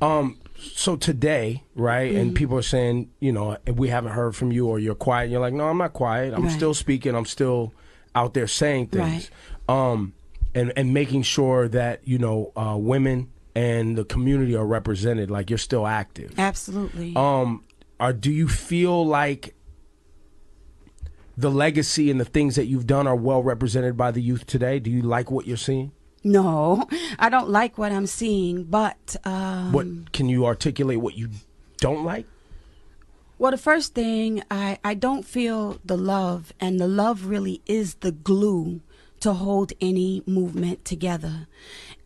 [0.00, 0.38] Um.
[0.58, 2.20] So today, right, mm-hmm.
[2.20, 5.30] and people are saying, you know, we haven't heard from you, or you're quiet.
[5.30, 6.32] You're like, no, I'm not quiet.
[6.34, 6.52] I'm right.
[6.52, 7.14] still speaking.
[7.14, 7.72] I'm still
[8.14, 9.30] out there saying things.
[9.68, 9.90] Right.
[9.92, 10.14] Um.
[10.54, 15.30] And and making sure that you know uh, women and the community are represented.
[15.30, 16.32] Like you're still active.
[16.38, 17.14] Absolutely.
[17.16, 17.64] Um.
[17.98, 19.54] Are do you feel like
[21.36, 24.78] the legacy and the things that you've done are well represented by the youth today?
[24.78, 25.92] Do you like what you're seeing?
[26.26, 26.88] No,
[27.20, 29.14] I don't like what I'm seeing, but.
[29.24, 31.30] Um, what can you articulate what you
[31.78, 32.26] don't like?
[33.38, 37.94] Well, the first thing, I, I don't feel the love, and the love really is
[37.96, 38.80] the glue
[39.20, 41.46] to hold any movement together.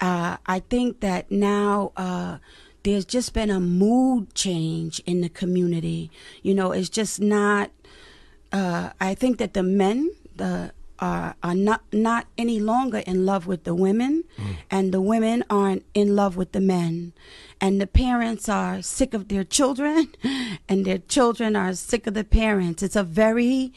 [0.01, 2.39] Uh, I think that now uh,
[2.83, 6.11] there's just been a mood change in the community.
[6.43, 7.71] You know, it's just not
[8.53, 13.47] uh, I think that the men the are, are not not any longer in love
[13.47, 14.57] with the women, mm.
[14.71, 17.13] and the women aren't in love with the men,
[17.61, 20.09] and the parents are sick of their children,
[20.69, 22.83] and their children are sick of the parents.
[22.83, 23.73] It's a very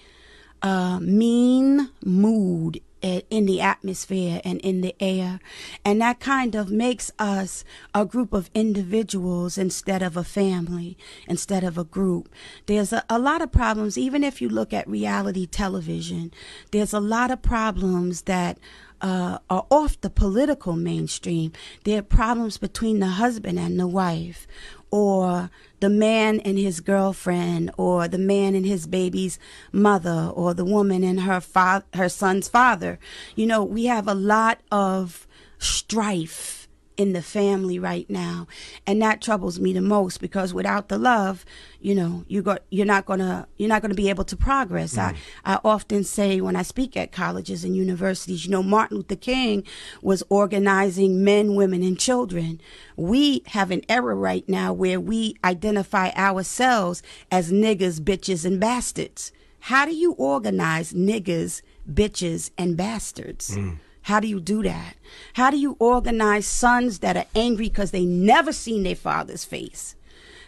[0.61, 5.39] uh, mean mood in the atmosphere and in the air.
[5.83, 10.97] And that kind of makes us a group of individuals instead of a family,
[11.27, 12.29] instead of a group.
[12.65, 16.31] There's a, a lot of problems, even if you look at reality television,
[16.71, 18.57] there's a lot of problems that
[19.01, 21.51] uh, are off the political mainstream.
[21.83, 24.47] There are problems between the husband and the wife,
[24.91, 25.49] or
[25.83, 29.37] the man and his girlfriend or the man and his baby's
[29.73, 32.97] mother or the woman and her father her son's father.
[33.35, 35.27] You know we have a lot of
[35.59, 36.62] strife
[36.97, 38.47] in the family right now.
[38.85, 41.45] And that troubles me the most because without the love
[41.83, 44.95] you know you got you're not gonna you're not gonna be able to progress.
[44.95, 45.15] Mm.
[45.43, 49.17] i i often say when i speak at colleges and universities you know martin luther
[49.17, 49.63] king
[50.01, 52.61] was organizing men women and children.
[52.95, 59.31] We have an era right now where we identify ourselves as niggas bitches and bastards.
[59.59, 63.57] How do you organize niggas bitches and bastards?
[63.57, 63.77] Mm.
[64.03, 64.95] How do you do that?
[65.33, 69.95] How do you organize sons that are angry because they never seen their father's face?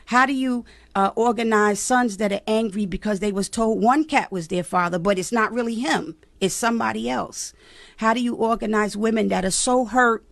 [0.08, 4.32] How do you uh, organize sons that are angry because they was told one cat
[4.32, 7.53] was their father, but it's not really him, it's somebody else?
[7.97, 10.26] How do you organize women that are so hurt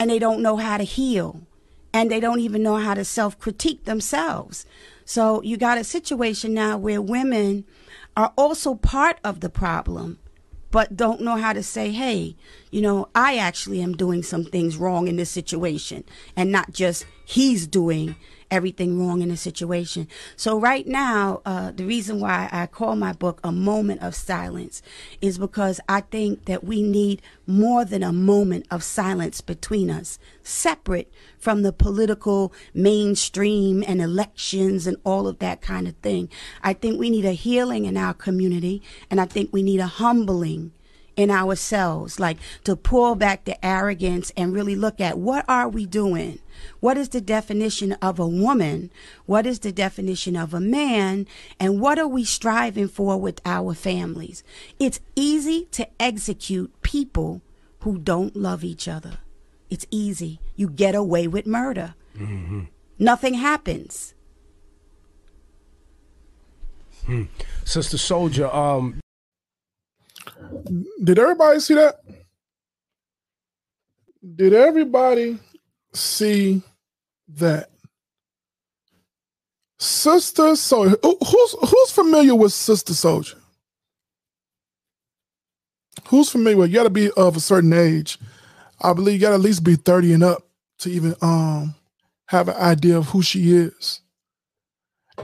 [0.00, 1.42] and they don't know how to heal
[1.92, 4.66] and they don't even know how to self critique themselves?
[5.04, 7.64] So you got a situation now where women
[8.16, 10.18] are also part of the problem
[10.70, 12.36] but don't know how to say, hey,
[12.70, 16.04] you know, I actually am doing some things wrong in this situation
[16.36, 18.16] and not just he's doing
[18.50, 20.08] everything wrong in a situation.
[20.36, 24.82] So right now, uh, the reason why I call my book a moment of silence
[25.20, 30.18] is because I think that we need more than a moment of silence between us,
[30.42, 36.28] separate from the political mainstream and elections and all of that kind of thing.
[36.62, 39.86] I think we need a healing in our community, and I think we need a
[39.86, 40.72] humbling
[41.18, 45.84] in ourselves, like to pull back the arrogance and really look at what are we
[45.84, 46.38] doing?
[46.78, 48.90] What is the definition of a woman?
[49.26, 51.26] What is the definition of a man?
[51.58, 54.44] And what are we striving for with our families?
[54.78, 57.42] It's easy to execute people
[57.80, 59.18] who don't love each other.
[59.70, 60.38] It's easy.
[60.54, 61.94] You get away with murder.
[62.16, 62.62] Mm-hmm.
[63.00, 64.14] Nothing happens.
[67.06, 67.24] Hmm.
[67.64, 69.00] Sister Souljah, um,
[71.04, 72.00] did everybody see that?
[74.36, 75.38] Did everybody
[75.94, 76.62] see
[77.36, 77.70] that?
[79.78, 80.96] Sister Souljah.
[81.02, 83.36] Who's who's familiar with Sister Souljah?
[86.08, 86.70] Who's familiar with?
[86.70, 88.18] You got to be of a certain age.
[88.80, 90.42] I believe you got to at least be thirty and up
[90.80, 91.74] to even um
[92.28, 94.00] have an idea of who she is.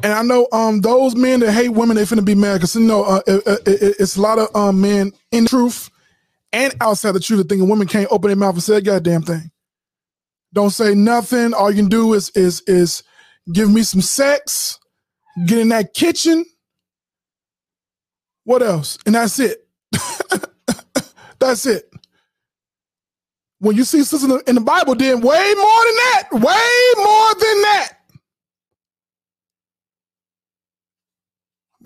[0.02, 2.82] And I know um those men that hate women, they finna be mad because you
[2.82, 5.90] know uh, it, it, it's a lot of um men in truth
[6.52, 9.22] and outside the truth that thinking women can't open their mouth and say a goddamn
[9.22, 9.50] thing.
[10.52, 11.54] Don't say nothing.
[11.54, 13.02] All you can do is is is
[13.52, 14.78] give me some sex,
[15.46, 16.44] get in that kitchen.
[18.44, 18.98] What else?
[19.06, 19.66] And that's it.
[21.40, 21.90] that's it.
[23.60, 26.28] When you see sisters in the Bible, then way more than that.
[26.32, 27.93] Way more than that.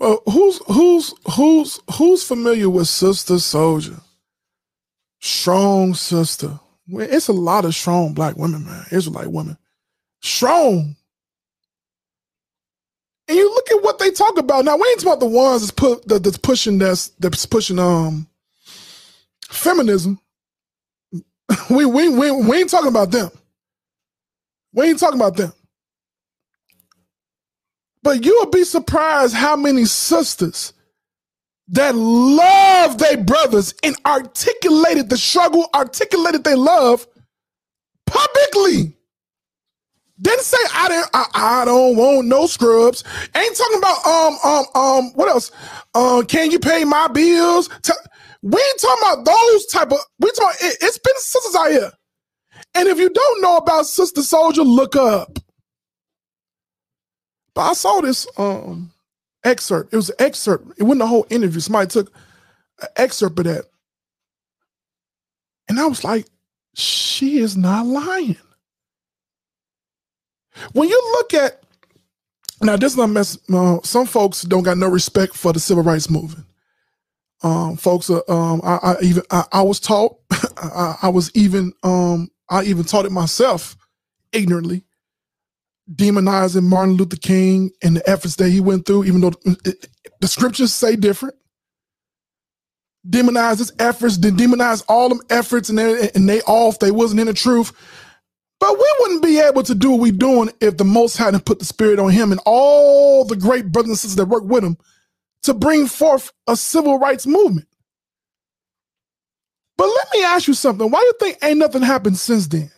[0.01, 4.01] Uh, who's who's who's who's familiar with Sister Souljah?
[5.19, 6.59] Strong sister.
[6.87, 8.85] It's a lot of strong black women, man.
[8.91, 9.57] Israelite women.
[10.21, 10.95] Strong.
[13.27, 14.65] And you look at what they talk about.
[14.65, 18.27] Now, we ain't talking about the ones that's put that's pushing that's that's pushing um
[19.49, 20.19] feminism.
[21.69, 23.29] we, we, we, we ain't talking about them.
[24.73, 25.51] We ain't talking about them.
[28.09, 30.73] But you will be surprised how many sisters
[31.67, 37.05] that love their brothers and articulated the struggle, articulated their love
[38.07, 38.97] publicly.
[40.19, 41.09] Didn't say I didn't.
[41.13, 43.03] I, I, don't want no scrubs.
[43.35, 45.11] Ain't talking about um um um.
[45.13, 45.51] What else?
[45.93, 47.69] Uh, can you pay my bills?
[48.41, 49.99] we ain't talking about those type of.
[50.17, 50.67] We talking.
[50.67, 51.91] It, it's been sisters out here,
[52.73, 55.37] and if you don't know about Sister Souljah, look up.
[57.59, 58.89] But I saw this um
[59.43, 59.91] excerpt.
[59.91, 60.79] It was an excerpt.
[60.79, 61.59] It wasn't a whole interview.
[61.59, 62.09] Somebody took
[62.81, 63.65] an excerpt of that.
[65.67, 66.25] And I was like,
[66.73, 68.37] she is not lying.
[70.71, 71.61] When you look at
[72.61, 73.37] now, this is not mess.
[73.53, 76.47] Uh, some folks don't got no respect for the civil rights movement.
[77.43, 81.73] Um, folks, uh, um, I, I even I, I was taught, I, I, was even
[81.83, 83.75] um, I even taught it myself
[84.31, 84.85] ignorantly
[85.93, 89.71] demonizing Martin Luther King and the efforts that he went through, even though uh, uh,
[90.21, 91.35] the scriptures say different.
[93.09, 96.79] Demonize his efforts, then demonize all them efforts, and they, and they off.
[96.79, 97.71] They wasn't in the truth.
[98.59, 101.59] But we wouldn't be able to do what we're doing if the Most hadn't put
[101.59, 104.77] the Spirit on him and all the great brothers and sisters that work with him
[105.43, 107.67] to bring forth a civil rights movement.
[109.77, 110.89] But let me ask you something.
[110.91, 112.71] Why do you think ain't nothing happened since then?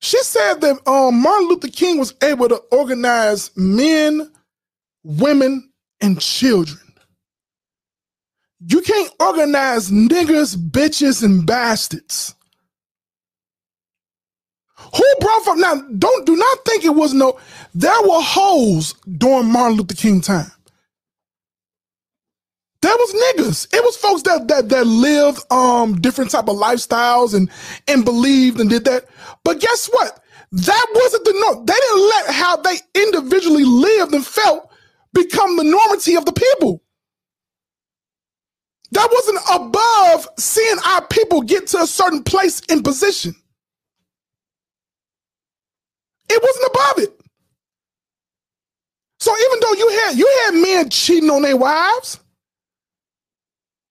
[0.00, 4.30] She said that um, Martin Luther King was able to organize men,
[5.02, 5.70] women,
[6.00, 6.80] and children.
[8.60, 12.34] You can't organize niggers, bitches, and bastards.
[14.76, 15.74] Who brought from now?
[15.98, 17.38] Don't do not think it was no.
[17.74, 20.50] There were hoes during Martin Luther King time.
[22.88, 23.74] There was niggas.
[23.74, 27.50] It was folks that that that lived um different type of lifestyles and
[27.86, 29.04] and believed and did that.
[29.44, 30.24] But guess what?
[30.52, 31.66] That wasn't the norm.
[31.66, 34.70] They didn't let how they individually lived and felt
[35.12, 36.82] become the normity of the people.
[38.92, 43.34] That wasn't above seeing our people get to a certain place in position.
[46.30, 47.20] It wasn't above it.
[49.20, 52.18] So even though you had you had men cheating on their wives,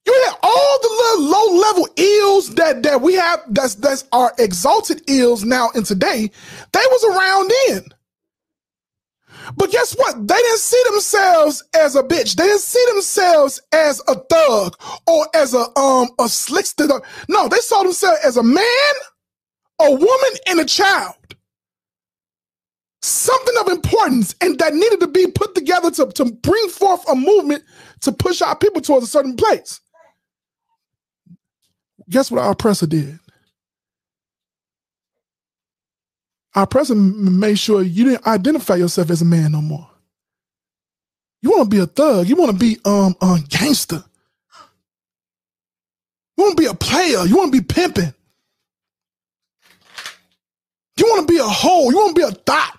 [0.08, 4.32] you had all the little low level ills that that we have that's that's our
[4.38, 6.30] exalted ills now and today.
[6.72, 7.84] They was around then.
[9.56, 10.28] But guess what?
[10.28, 12.36] They didn't see themselves as a bitch.
[12.36, 16.88] They didn't see themselves as a thug or as a um a slickster.
[17.28, 18.94] No, they saw themselves as a man,
[19.80, 21.14] a woman, and a child.
[23.02, 27.16] something of importance and that needed to be put together to, to bring forth a
[27.16, 27.64] movement
[28.00, 29.80] to push our people towards a certain place.
[32.10, 33.18] Guess what our oppressor did?
[36.54, 39.88] Our oppressor made sure you didn't identify yourself as a man no more.
[41.42, 42.28] You want to be a thug.
[42.28, 44.04] You want to be um a gangster.
[46.36, 47.24] You want to be a player.
[47.26, 48.14] You want to be pimping.
[50.98, 51.90] You want to be a hoe.
[51.90, 52.78] You want to be a thought.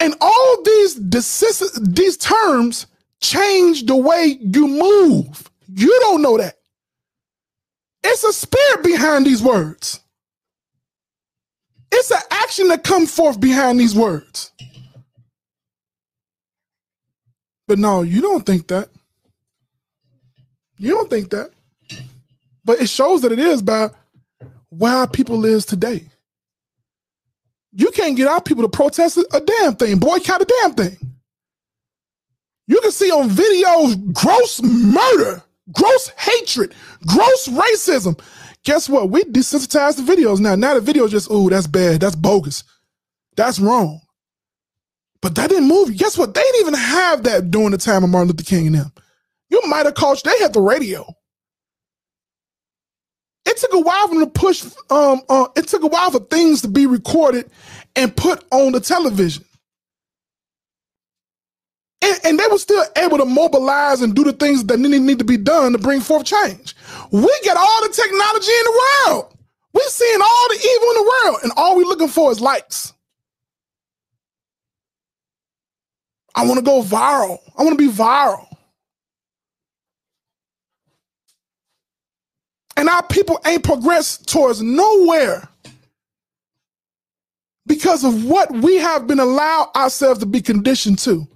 [0.00, 2.86] And all these these terms
[3.20, 5.50] change the way you move.
[5.74, 6.59] You don't know that.
[8.02, 10.00] It's a spirit behind these words.
[11.92, 14.52] It's an action that comes forth behind these words.
[17.66, 18.88] But no, you don't think that.
[20.78, 21.50] You don't think that.
[22.64, 23.90] But it shows that it is by
[24.70, 26.04] where people is today.
[27.72, 30.96] You can't get our people to protest a damn thing, boycott a damn thing.
[32.66, 35.42] You can see on videos gross murder,
[35.72, 36.74] gross hatred,
[37.06, 38.20] gross racism.
[38.64, 39.10] Guess what?
[39.10, 40.54] We desensitized the videos now.
[40.54, 42.00] Now the video is just, ooh, that's bad.
[42.00, 42.64] That's bogus.
[43.36, 44.00] That's wrong.
[45.22, 45.96] But that didn't move.
[45.96, 46.34] Guess what?
[46.34, 48.92] They didn't even have that during the time of Martin Luther King and them.
[49.48, 51.06] You might have caught, they had the radio.
[53.46, 56.20] It took a while for them to push, um, uh, it took a while for
[56.20, 57.50] things to be recorded
[57.96, 59.44] and put on the television.
[62.02, 65.18] And, and, they were still able to mobilize and do the things that need, need
[65.18, 66.74] to be done to bring forth change.
[67.10, 69.36] We get all the technology in the world.
[69.74, 72.94] We're seeing all the evil in the world, and all we're looking for is likes.
[76.34, 77.38] I want to go viral.
[77.56, 78.46] I want to be viral.
[82.76, 85.46] And our people ain't progressed towards nowhere
[87.66, 91.28] because of what we have been allowed ourselves to be conditioned to.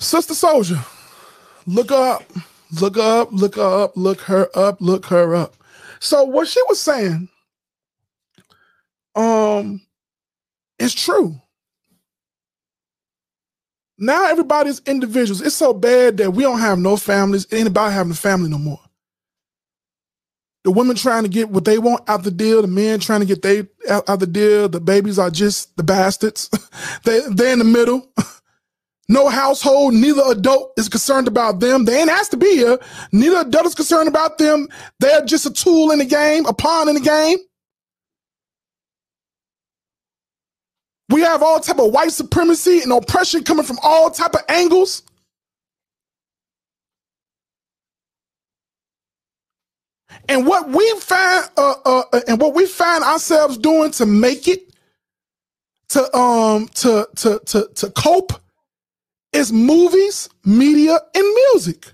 [0.00, 0.84] Sister Souljah,
[1.66, 2.24] look up,
[2.80, 5.56] look up, look up, look her up, look her up.
[6.00, 7.28] So what she was saying,
[9.14, 9.82] um,
[10.78, 11.40] is true.
[13.98, 15.42] Now everybody's individuals.
[15.42, 17.44] It's so bad that we don't have no families.
[17.50, 18.80] It ain't about having a family no more.
[20.64, 23.26] The women trying to get what they want out the deal, the men trying to
[23.26, 24.68] get they out, out the deal.
[24.68, 26.48] The babies are just the bastards.
[27.04, 28.08] they they're in the middle.
[29.10, 31.84] No household, neither adult is concerned about them.
[31.84, 32.78] They ain't asked to be here.
[33.10, 34.68] Neither adult is concerned about them.
[35.00, 37.38] They're just a tool in the game, a pawn in the game.
[41.08, 45.02] We have all type of white supremacy and oppression coming from all type of angles.
[50.28, 54.46] And what we find, uh, uh, uh and what we find ourselves doing to make
[54.46, 54.72] it,
[55.88, 58.34] to um, to to to to cope,
[59.32, 61.92] is movies, media, and music.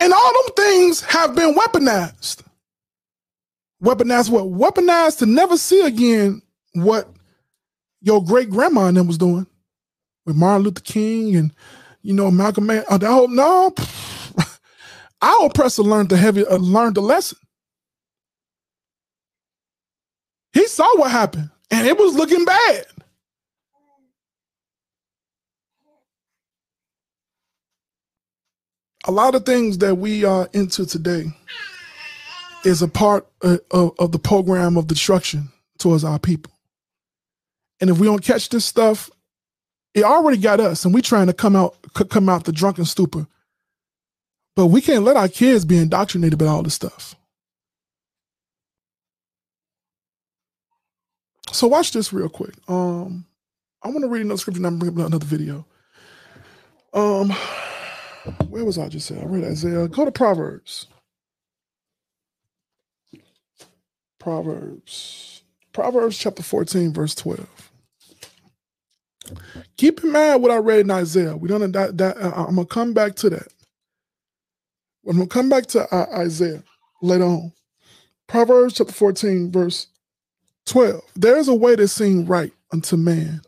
[0.00, 2.42] And all them things have been weaponized.
[3.82, 4.44] Weaponized what?
[4.44, 6.42] Weaponized to never see again
[6.74, 7.08] what
[8.00, 9.46] your great grandma and them was doing
[10.26, 11.52] with Martin Luther King and
[12.02, 12.88] you know Malcolm X.
[12.88, 13.72] That whole, no,
[15.22, 17.38] our oppressor learned the heavy uh, learned the lesson.
[20.52, 22.86] He saw what happened, and it was looking bad.
[29.04, 31.24] A lot of things that we are into today
[32.64, 35.48] is a part of, of, of, the program of destruction
[35.78, 36.52] towards our people.
[37.80, 39.10] And if we don't catch this stuff,
[39.94, 41.76] it already got us, and we trying to come out
[42.08, 43.26] come out the drunken stupor.
[44.54, 47.14] But we can't let our kids be indoctrinated by all this stuff.
[51.52, 52.54] So watch this real quick.
[52.68, 53.26] Um,
[53.82, 55.66] I want to read another scripture I'm bringing up another video.
[56.94, 57.34] Um,
[58.48, 59.22] where was I just at?
[59.22, 59.88] I read Isaiah.
[59.88, 60.88] Go to Proverbs.
[64.20, 65.42] Proverbs.
[65.72, 67.48] Proverbs chapter 14, verse 12.
[69.76, 71.36] Keep in mind what I read in Isaiah.
[71.36, 73.48] We don't that, that uh, I'm gonna come back to that.
[75.08, 76.62] I'm gonna come back to uh, Isaiah
[77.02, 77.52] later on.
[78.28, 79.88] Proverbs chapter 14, verse
[80.66, 81.02] 12.
[81.16, 83.42] There is a way that seems right unto man,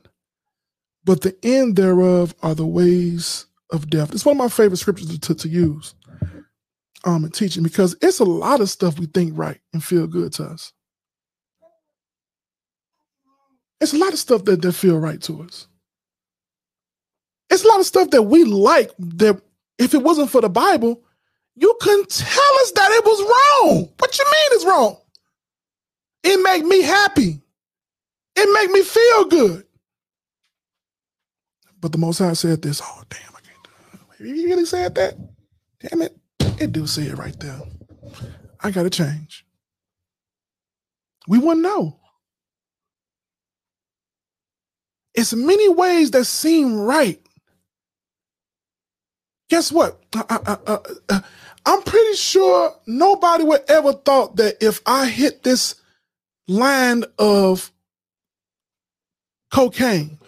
[1.04, 4.12] but the end thereof are the ways of death.
[4.12, 5.94] It's one of my favorite scriptures to, to, to use
[7.04, 10.32] um, in teaching because it's a lot of stuff we think right and feel good
[10.34, 10.72] to us.
[13.80, 15.66] It's a lot of stuff that, that feel right to us.
[17.50, 19.42] It's a lot of stuff that we like that
[19.78, 21.02] if it wasn't for the Bible,
[21.56, 23.88] you couldn't tell us that it was wrong.
[23.98, 24.96] What you mean it's wrong?
[26.22, 27.42] It make me happy.
[28.36, 29.64] It make me feel good.
[31.80, 32.80] But the Most High said this.
[32.82, 33.33] Oh, damn,
[34.18, 35.14] You really said that?
[35.80, 36.16] Damn it.
[36.60, 37.60] It do say it right there.
[38.60, 39.44] I got to change.
[41.28, 42.00] We wouldn't know.
[45.14, 47.20] It's many ways that seem right.
[49.50, 50.00] Guess what?
[50.14, 50.24] I,
[50.66, 50.78] I,
[51.10, 51.22] I,
[51.66, 55.76] I'm pretty sure nobody would ever thought that if I hit this
[56.48, 57.72] line of
[59.52, 60.18] cocaine,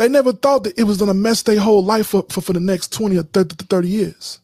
[0.00, 2.60] they never thought that it was to mess their whole life up for, for the
[2.60, 4.38] next 20 or 30, 30 years.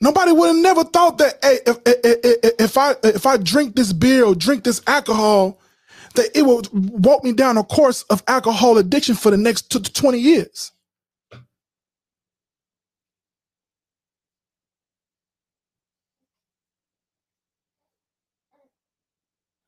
[0.00, 3.92] Nobody would have never thought that hey, if, if, if, I if I drink this
[3.92, 5.60] beer or drink this alcohol,
[6.16, 10.18] that it will walk me down a course of alcohol addiction for the next 20
[10.18, 10.72] years.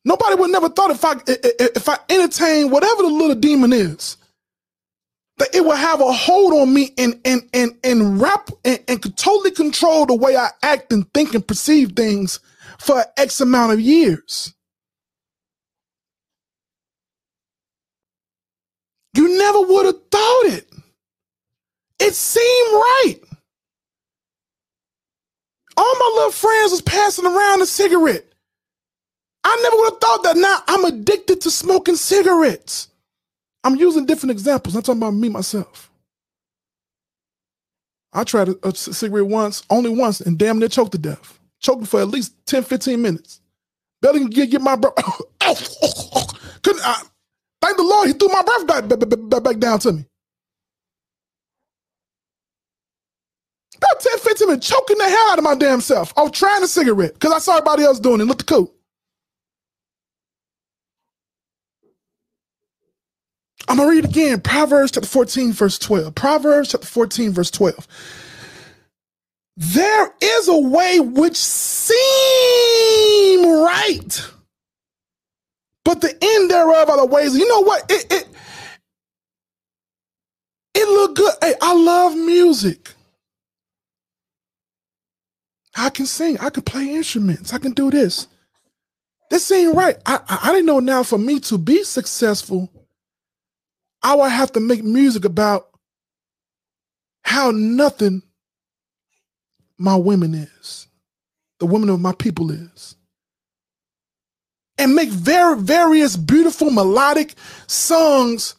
[0.07, 4.19] Nobody would never thought if I if I entertain whatever the little demon is,
[5.39, 9.03] that it would have a hold on me and and and and wrap and, and
[9.03, 12.41] could totally control the way I act and think and perceive things
[12.79, 14.55] for X amount of years.
[19.17, 20.69] You never would have thought it.
[22.01, 23.17] It seemed right.
[25.77, 28.26] All my little friends was passing around a cigarette.
[29.49, 32.89] I never would have thought that now I'm addicted to smoking cigarettes.
[33.65, 34.77] I'm using different examples.
[34.77, 35.91] I'm talking about me myself.
[38.13, 41.39] I tried a, a cigarette once, only once, and damn near choked to death.
[41.61, 43.41] Choking for at least 10, 15 minutes.
[44.03, 44.95] Barely can get, get my breath.
[46.63, 47.03] Couldn't I?
[47.63, 50.07] Thank the Lord, he threw my breath back, back, back down to me.
[53.79, 56.13] About 10, 15 minutes, choking the hell out of my damn self.
[56.17, 58.27] I was trying a cigarette because I saw everybody else doing it.
[58.27, 58.73] Looked cool.
[63.69, 64.41] I'm gonna read again.
[64.41, 66.15] Proverbs chapter 14, verse 12.
[66.15, 67.89] Proverbs chapter 14, verse 12.
[69.57, 71.97] There is a way which seem
[73.47, 74.31] right,
[75.85, 77.37] but the end thereof are the ways.
[77.37, 77.91] You know what?
[77.91, 78.29] It it
[80.75, 81.35] it look good.
[81.43, 82.91] Hey, I love music.
[85.77, 86.39] I can sing.
[86.41, 87.55] I can play instruments.
[87.55, 88.29] I can do this.
[89.31, 89.97] This ain't right.
[90.07, 92.71] I, I, I didn't know now for me to be successful
[94.03, 95.69] I would have to make music about
[97.23, 98.23] how nothing
[99.79, 100.87] my women is,
[101.59, 102.95] the women of my people is.
[104.79, 107.35] And make very various beautiful melodic
[107.67, 108.55] songs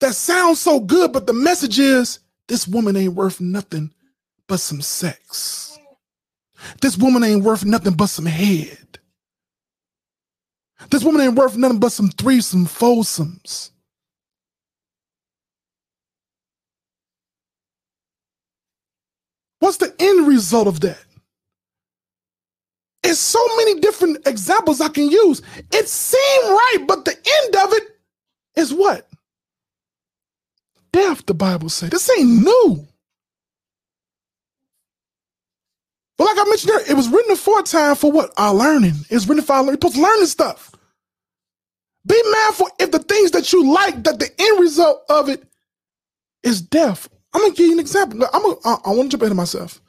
[0.00, 3.92] that sound so good, but the message is this woman ain't worth nothing
[4.46, 5.78] but some sex.
[6.80, 8.98] This woman ain't worth nothing but some head.
[10.90, 13.71] This woman ain't worth nothing but some threesome foursomes.
[19.62, 20.98] What's the end result of that?
[23.04, 25.40] It's so many different examples I can use.
[25.70, 27.84] It seemed right, but the end of it
[28.56, 29.08] is what?
[30.92, 31.90] Death, the Bible says.
[31.90, 32.88] This ain't new.
[36.18, 38.32] But like I mentioned earlier, it was written aforetime for what?
[38.36, 38.94] Our learning.
[39.10, 39.78] It's written for our learning.
[39.80, 40.72] You're supposed to learn this stuff.
[42.04, 45.44] Be mindful if the things that you like, that the end result of it
[46.42, 48.26] is death I'm gonna give you an example.
[48.32, 49.80] I'm a, I, I want to jump ahead of myself.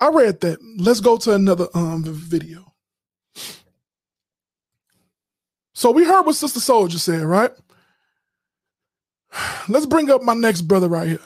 [0.00, 0.58] I read that.
[0.78, 2.72] Let's go to another um video.
[5.74, 7.52] So we heard what Sister Souljah said, right?
[9.68, 11.20] Let's bring up my next brother right here.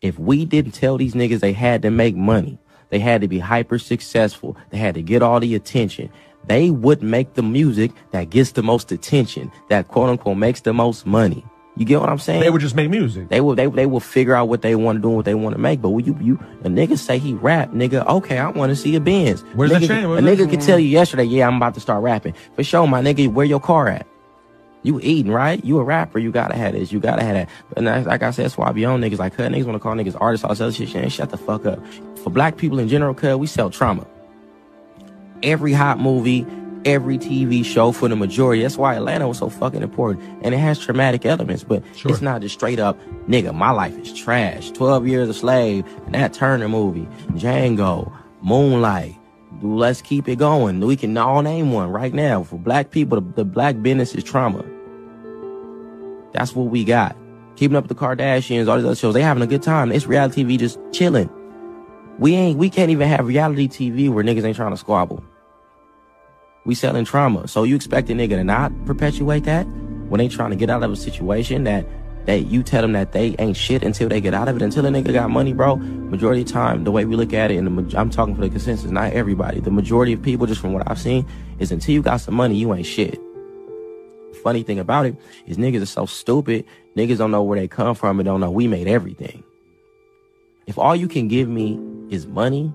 [0.00, 2.58] If we didn't tell these niggas they had to make money,
[2.90, 6.10] they had to be hyper successful, they had to get all the attention,
[6.46, 10.72] they would make the music that gets the most attention, that quote unquote makes the
[10.72, 11.44] most money.
[11.76, 12.40] You get what I'm saying?
[12.40, 13.28] They would just make music.
[13.28, 15.34] They will they they will figure out what they want to do and what they
[15.34, 15.82] want to make.
[15.82, 18.94] But when you you a nigga say he rap, nigga, okay, I want to see
[18.94, 19.42] a Benz.
[19.54, 20.04] Where's nigga, the chain?
[20.04, 22.34] a nigga could tell you yesterday, yeah, I'm about to start rapping.
[22.54, 24.06] For sure, my nigga, where your car at?
[24.84, 25.64] You eating, right?
[25.64, 27.48] You a rapper, you gotta have this, you gotta have that.
[27.70, 29.94] But like I said, that's why I be on niggas like cut niggas wanna call
[29.94, 31.80] niggas artists, all this other shit, shit, shut the fuck up.
[32.22, 34.06] For black people in general, cut, we sell trauma.
[35.42, 36.46] Every hot movie,
[36.84, 38.62] every TV show for the majority.
[38.62, 40.24] That's why Atlanta was so fucking important.
[40.42, 42.10] And it has traumatic elements, but sure.
[42.10, 42.98] it's not just straight up,
[43.28, 44.70] nigga, my life is trash.
[44.70, 48.12] 12 Years a Slave, Nat Turner movie, Django,
[48.42, 49.16] Moonlight.
[49.62, 50.80] Let's keep it going.
[50.80, 52.42] We can all name one right now.
[52.42, 54.64] For black people, the, the black business is trauma.
[56.32, 57.16] That's what we got.
[57.56, 59.92] Keeping up with the Kardashians, all these other shows, they having a good time.
[59.92, 61.30] It's reality TV just chilling.
[62.18, 65.24] We ain't, we can't even have reality TV where niggas ain't trying to squabble.
[66.64, 67.46] We selling trauma.
[67.48, 69.64] So you expect a nigga to not perpetuate that
[70.08, 71.86] when they trying to get out of a situation that
[72.26, 74.62] that you tell them that they ain't shit until they get out of it.
[74.62, 75.76] Until a nigga got money, bro.
[75.76, 78.48] Majority of time, the way we look at it, and the, I'm talking for the
[78.48, 79.60] consensus, not everybody.
[79.60, 81.26] The majority of people, just from what I've seen,
[81.58, 83.20] is until you got some money, you ain't shit.
[84.42, 85.16] Funny thing about it
[85.46, 86.64] is niggas are so stupid.
[86.96, 89.44] Niggas don't know where they come from and don't know we made everything.
[90.66, 91.78] If all you can give me
[92.08, 92.72] is money,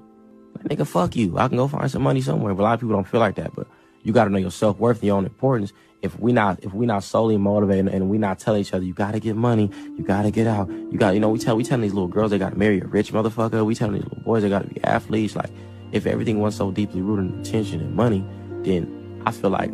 [0.63, 1.37] nigga, fuck you.
[1.37, 2.53] I can go find some money somewhere.
[2.53, 3.55] But a lot of people don't feel like that.
[3.55, 3.67] But
[4.03, 5.73] you got to know your self worth, your own importance.
[6.01, 8.93] If we not if we not solely motivated and we not tell each other, you
[8.93, 11.57] got to get money, you got to get out, you got you know we tell
[11.57, 13.65] we telling these little girls they got to marry a rich motherfucker.
[13.65, 15.35] We telling these little boys they got to be athletes.
[15.35, 15.49] Like
[15.91, 18.23] if everything was so deeply rooted in attention and money,
[18.63, 19.71] then I feel like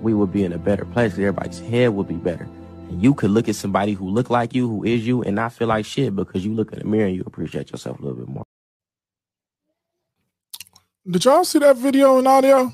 [0.00, 1.12] we would be in a better place.
[1.12, 2.48] Everybody's head would be better.
[2.88, 5.52] And you could look at somebody who look like you, who is you, and not
[5.52, 8.18] feel like shit because you look in the mirror and you appreciate yourself a little
[8.18, 8.44] bit more.
[11.08, 12.72] Did y'all see that video and audio?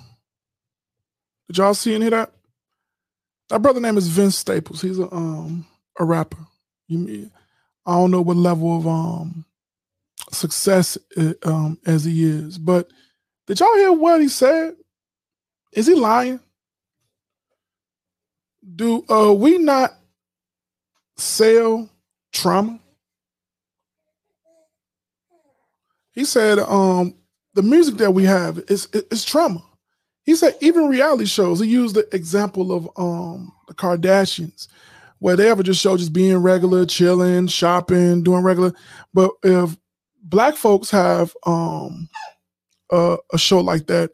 [1.48, 2.32] Did y'all see any of that?
[3.50, 4.80] That brother name is Vince Staples.
[4.80, 5.66] He's a um
[5.98, 6.38] a rapper.
[6.88, 7.30] You,
[7.86, 9.44] I don't know what level of um
[10.32, 10.98] success
[11.44, 12.90] um as he is, but
[13.46, 14.76] did y'all hear what he said?
[15.72, 16.40] Is he lying?
[18.76, 19.94] Do uh we not
[21.16, 21.90] sell
[22.32, 22.80] trauma?
[26.12, 27.14] He said um
[27.54, 29.62] the music that we have is is trauma.
[30.24, 31.60] He said even reality shows.
[31.60, 34.68] He used the example of um the Kardashians,
[35.18, 38.72] where they ever just show just being regular, chilling, shopping, doing regular.
[39.12, 39.76] But if
[40.22, 42.08] black folks have um
[42.90, 44.10] a, a show like that,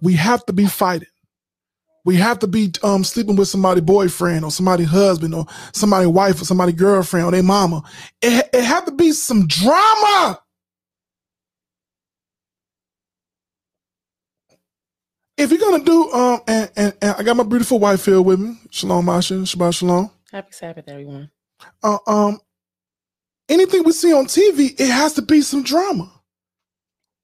[0.00, 1.08] we have to be fighting.
[2.04, 6.42] We have to be um, sleeping with somebody boyfriend or somebody husband or somebody wife
[6.42, 7.84] or somebody girlfriend or their mama.
[8.20, 10.41] It, it have to be some drama.
[15.42, 18.38] If you're gonna do um and, and, and, I got my beautiful wife here with
[18.38, 18.56] me.
[18.70, 20.10] Shalom Masha, Shabbat Shalom.
[20.30, 21.30] Happy Sabbath, everyone.
[21.82, 22.40] Uh, um
[23.48, 26.10] anything we see on TV, it has to be some drama.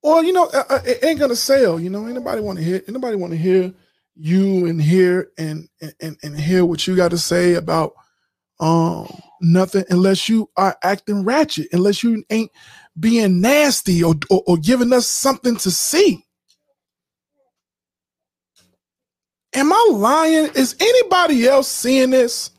[0.02, 1.78] Or you know, uh, uh it ain't gonna sell.
[1.78, 2.82] You know, anybody want to hear?
[2.88, 3.72] Anybody want to hear
[4.16, 5.68] you and hear and
[6.00, 7.92] and and hear what you got to say about
[8.58, 9.08] um
[9.40, 12.50] nothing unless you are acting ratchet, unless you ain't
[12.98, 16.24] being nasty or, or, or giving us something to see.
[19.54, 20.50] Am I lying?
[20.54, 22.50] Is anybody else seeing this?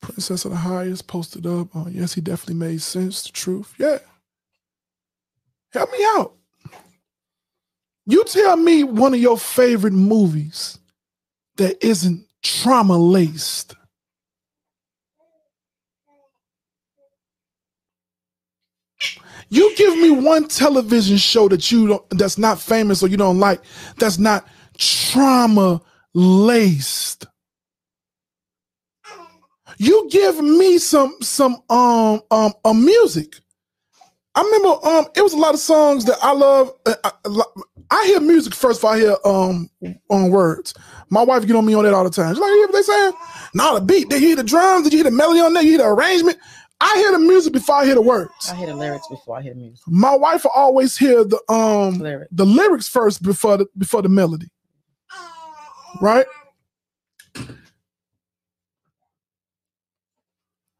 [0.00, 1.68] Princess of the Highest posted up.
[1.74, 3.22] Oh, yes, he definitely made sense.
[3.22, 3.74] The truth.
[3.78, 3.98] Yeah.
[5.72, 6.34] Help me out.
[8.06, 10.78] You tell me one of your favorite movies
[11.56, 13.74] that isn't trauma laced.
[19.54, 23.38] You give me one television show that you don't that's not famous or you don't
[23.38, 23.60] like
[23.98, 25.80] that's not trauma
[26.12, 27.26] laced.
[29.78, 33.36] You give me some some um um a music.
[34.34, 36.72] I remember um it was a lot of songs that I love.
[36.84, 37.12] Uh, I,
[37.92, 39.70] I hear music first if I hear um
[40.10, 40.74] on words.
[41.10, 42.34] My wife get on me on that all the time.
[42.34, 43.12] She's like, you hear what they saying?
[43.54, 44.08] Nah, the beat.
[44.08, 44.82] Did you hear the drums?
[44.82, 45.62] Did you hear the melody on there?
[45.62, 46.38] You hear the arrangement?
[46.80, 48.50] I hear the music before I hear the words.
[48.50, 49.80] I hear the lyrics before I hear the music.
[49.86, 52.28] My wife will always hear the um Lyric.
[52.30, 54.48] the lyrics first before the before the melody.
[56.00, 56.26] Right?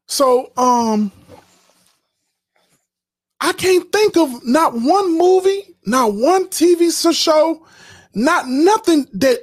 [0.07, 1.11] So um
[3.39, 7.65] I can't think of not one movie, not one TV show,
[8.13, 9.39] not nothing that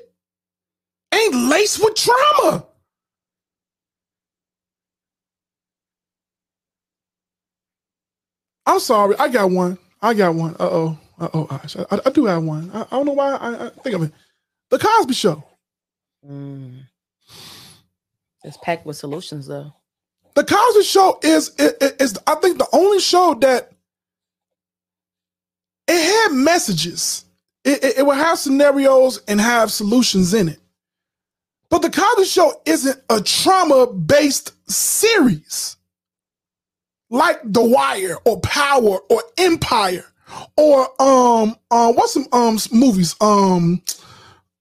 [1.14, 2.66] ain't laced with trauma.
[8.66, 9.16] I'm sorry.
[9.18, 9.78] I got one.
[10.01, 10.55] I got one.
[10.55, 10.98] Uh oh.
[11.18, 11.60] Uh oh.
[11.90, 12.70] I, I, do have one.
[12.72, 14.12] I, I don't know why I, I, think of it.
[14.70, 15.44] The Cosby Show.
[16.28, 16.80] Mm.
[18.44, 19.72] It's packed with solutions, though.
[20.34, 23.70] The Cosby Show is, is, is I think the only show that
[25.86, 27.24] it had messages.
[27.64, 30.59] It, it, it would have scenarios and have solutions in it.
[31.68, 35.76] But the Cosby Show isn't a trauma based series
[37.12, 40.06] like The Wire or Power or Empire
[40.56, 43.14] or um uh what's some um movies?
[43.20, 43.82] Um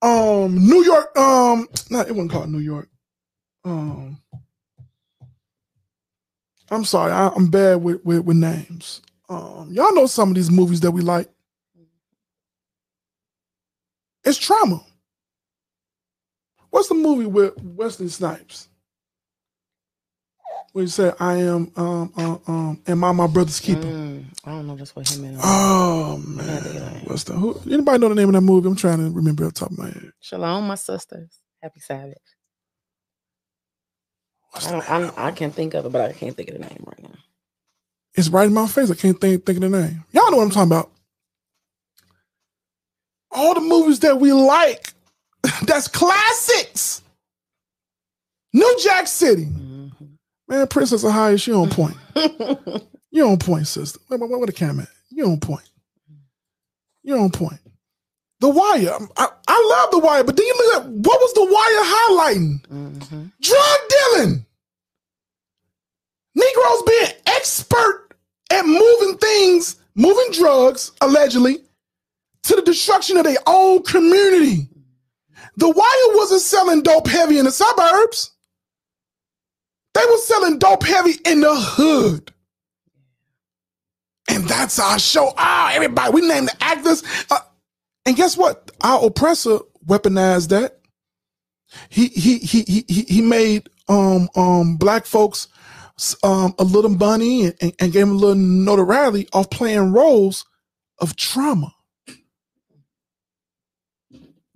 [0.01, 2.89] um New York um not it wasn't called New York.
[3.63, 4.21] Um
[6.69, 9.01] I'm sorry I, am bad with, with with names.
[9.29, 11.29] Um y'all know some of these movies that we like.
[14.25, 14.83] It's trauma.
[16.69, 18.67] What's the movie with Wesley Snipes?
[20.71, 24.51] Where he said, "I am, um, um, um am I my brother's keeper?" Mm, I
[24.51, 24.75] don't know.
[24.75, 25.37] That's what him meant.
[25.43, 27.33] Oh man, what's the?
[27.33, 28.67] Who, anybody know the name of that movie?
[28.69, 30.11] I'm trying to remember off the top of my head.
[30.21, 31.39] Shalom, my sisters.
[31.61, 32.17] Happy Sabbath.
[34.53, 36.83] I, don't, I, I can't think of it, but I can't think of the name
[36.85, 37.19] right now.
[38.15, 38.91] It's right in my face.
[38.91, 40.03] I can't think think of the name.
[40.11, 40.91] Y'all know what I'm talking about.
[43.31, 44.93] All the movies that we like,
[45.63, 47.01] that's classics.
[48.53, 49.45] New Jack City.
[49.45, 49.70] Mm-hmm.
[50.51, 51.95] Man, Princess of High, she on point.
[53.09, 54.01] you on point, sister.
[54.07, 54.89] Where, where, where the camera at?
[55.09, 55.63] You on point.
[57.03, 57.61] You on point.
[58.41, 58.97] The Wire.
[59.15, 62.67] I, I love The Wire, but then you look at what was The Wire highlighting?
[62.67, 63.25] Mm-hmm.
[63.39, 64.45] Drug dealing.
[66.35, 68.09] Negroes being expert
[68.51, 71.59] at moving things, moving drugs, allegedly,
[72.43, 74.67] to the destruction of their own community.
[75.55, 78.30] The Wire wasn't selling dope heavy in the suburbs.
[79.93, 82.31] They were selling dope heavy in the hood.
[84.29, 85.33] And that's our show.
[85.37, 87.03] Ah, oh, everybody, we named the actors.
[87.29, 87.39] Uh,
[88.05, 88.71] and guess what?
[88.81, 90.79] Our oppressor weaponized that.
[91.89, 95.47] He he he he he made um um black folks
[96.23, 100.45] um a little money and, and, and gave him a little notoriety off playing roles
[100.99, 101.73] of trauma.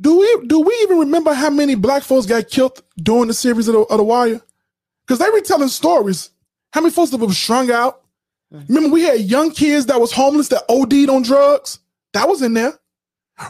[0.02, 3.68] Do we do we even remember how many black folks got killed during the series
[3.68, 4.42] of the, of the Wire?
[5.06, 6.32] Because they were telling stories.
[6.74, 8.02] How many folks that were strung out?
[8.52, 11.80] Remember, we had young kids that was homeless that OD'd on drugs.
[12.14, 12.80] That was in there.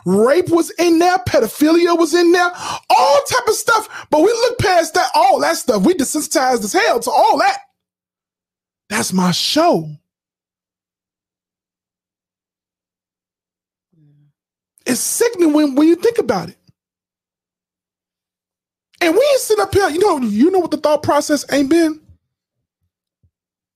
[0.06, 1.18] Rape was in there.
[1.19, 2.52] Pedophilia was in there.
[2.90, 4.07] All type of stuff.
[4.10, 5.84] But we look past that, all that stuff.
[5.84, 7.60] We desensitized as hell to all that.
[8.90, 9.90] That's my show.
[14.86, 16.57] It's sickening when, when you think about it.
[19.01, 21.69] And we ain't sit up here, you know, you know what the thought process ain't
[21.69, 21.99] been?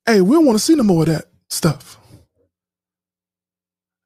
[0.06, 1.98] Hey, we don't want to see no more of that stuff.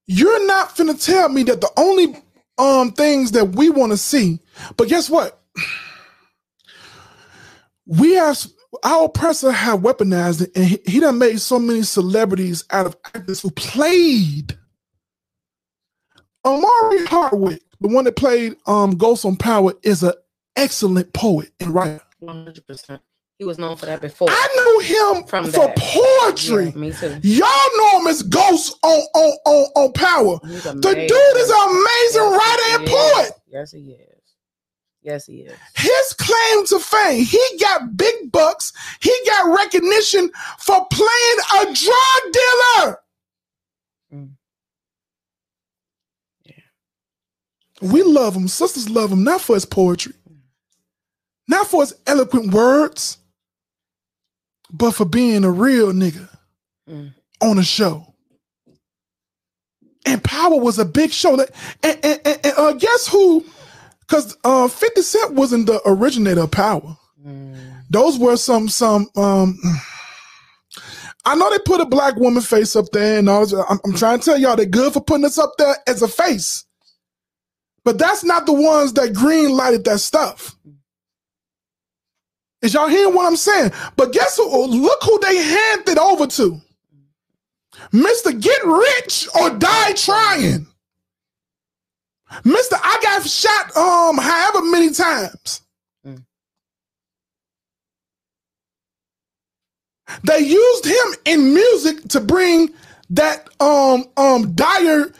[0.05, 2.15] You're not finna tell me that the only
[2.57, 4.39] um things that we want to see,
[4.77, 5.41] but guess what?
[7.85, 8.45] We have
[8.83, 12.97] our oppressor have weaponized it, and he, he done made so many celebrities out of
[13.05, 14.57] actors who played.
[16.45, 20.13] Omari Hardwick, the one that played um Ghost on Power, is an
[20.55, 22.01] excellent poet and writer.
[22.19, 23.01] One hundred percent.
[23.39, 24.29] He was known for that before.
[24.29, 25.75] I knew him From for that.
[25.75, 26.65] poetry.
[26.65, 27.19] Yeah, me too.
[27.23, 30.39] Y'all know him as Ghost on on on, on Power.
[30.43, 33.31] The dude is an amazing yes, writer and poet.
[33.47, 34.09] Yes, he is.
[35.01, 35.57] Yes, he is.
[35.75, 38.71] His claim to fame, he got big bucks.
[39.01, 42.99] He got recognition for playing a drug dealer.
[44.13, 44.29] Mm.
[46.45, 46.53] Yeah.
[47.81, 48.47] We love him.
[48.47, 50.13] Sisters love him, not for his poetry,
[51.47, 53.17] not for his eloquent words,
[54.71, 56.29] but for being a real nigga
[56.89, 57.13] mm.
[57.41, 58.13] on a show.
[60.05, 61.37] And Power was a big show.
[61.37, 61.51] That,
[61.81, 63.45] and, and, and, and uh, guess who
[64.01, 66.97] because uh, 50 Cent wasn't the originator of power.
[67.25, 67.83] Mm.
[67.89, 69.57] Those were some some um
[71.25, 74.19] I know they put a black woman face up there and all I'm, I'm trying
[74.19, 76.65] to tell y'all they're good for putting us up there as a face.
[77.85, 80.55] But that's not the ones that green lighted that stuff.
[82.63, 83.73] Is y'all hearing what I'm saying?
[83.97, 84.65] But guess who?
[84.67, 86.61] Look who they handed over to.
[87.93, 88.39] Mr.
[88.39, 90.67] Get Rich or Die Trying.
[92.45, 95.61] Mister, I got shot um however many times.
[100.23, 102.73] They used him in music to bring
[103.11, 105.11] that um um dire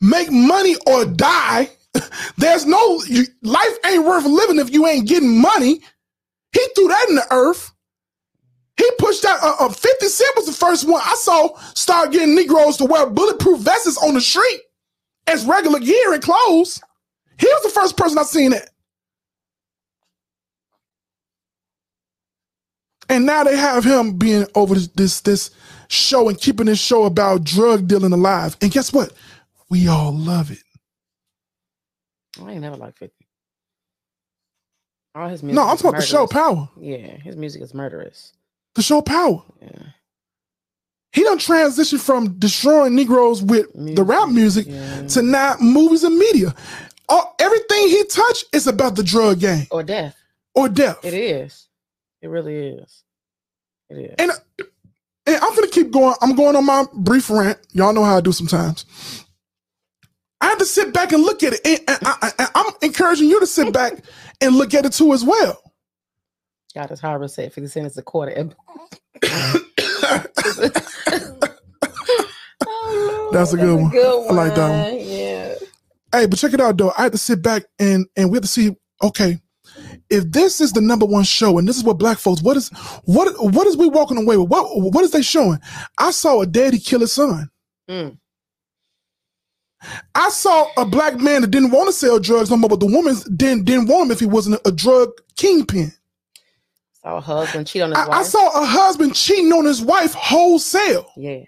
[0.00, 1.70] make money or die.
[2.38, 5.80] There's no you, life ain't worth living if you ain't getting money.
[6.52, 7.72] He threw that in the earth.
[8.76, 12.34] He pushed out uh, uh, 50 Cent was the first one I saw start getting
[12.34, 14.60] Negroes to wear bulletproof vests on the street
[15.26, 16.80] as regular gear and clothes.
[17.38, 18.70] He was the first person I seen it.
[23.08, 25.50] And now they have him being over this, this this
[25.88, 28.56] show and keeping this show about drug dealing alive.
[28.60, 29.12] And guess what?
[29.70, 30.58] We all love it.
[32.42, 33.17] I ain't never liked 50.
[35.18, 35.56] All his music.
[35.56, 36.68] No, I'm talking the show Power.
[36.80, 38.34] Yeah, his music is murderous.
[38.76, 39.42] The show Power.
[39.60, 39.68] Yeah.
[41.10, 45.08] He don't transition from destroying Negroes with music, the rap music yeah.
[45.08, 46.54] to now movies and media.
[47.08, 50.14] All, everything he touched is about the drug game or death.
[50.54, 51.04] Or death.
[51.04, 51.66] It is.
[52.22, 53.02] It really is.
[53.90, 54.14] It is.
[54.18, 54.30] And,
[55.26, 56.14] and I'm gonna keep going.
[56.22, 57.58] I'm going on my brief rant.
[57.72, 58.84] Y'all know how I do sometimes.
[60.40, 61.60] I have to sit back and look at it.
[61.64, 64.04] And, and I, am encouraging you to sit back
[64.40, 65.60] and look at it too as well.
[66.74, 68.32] God, as Harvard said, 50 cents a quarter.
[72.66, 73.86] oh, that's a good, that's one.
[73.86, 74.38] A good one.
[74.38, 75.00] I like that one.
[75.00, 75.54] Yeah.
[76.12, 76.92] Hey, but check it out though.
[76.96, 78.76] I had to sit back and and we have to see.
[79.02, 79.40] Okay,
[80.10, 82.68] if this is the number one show and this is what black folks, what is
[83.04, 84.48] what what is we walking away with?
[84.48, 85.58] What what is they showing?
[85.98, 87.50] I saw a daddy kill his son.
[87.88, 88.18] Mm.
[90.14, 92.86] I saw a black man that didn't want to sell drugs no more, but the
[92.86, 95.92] woman didn't didn't want him if he wasn't a, drug kingpin.
[97.02, 98.18] Saw a husband cheat on his I, wife.
[98.18, 101.12] I saw a husband cheating on his wife wholesale.
[101.16, 101.44] Yeah.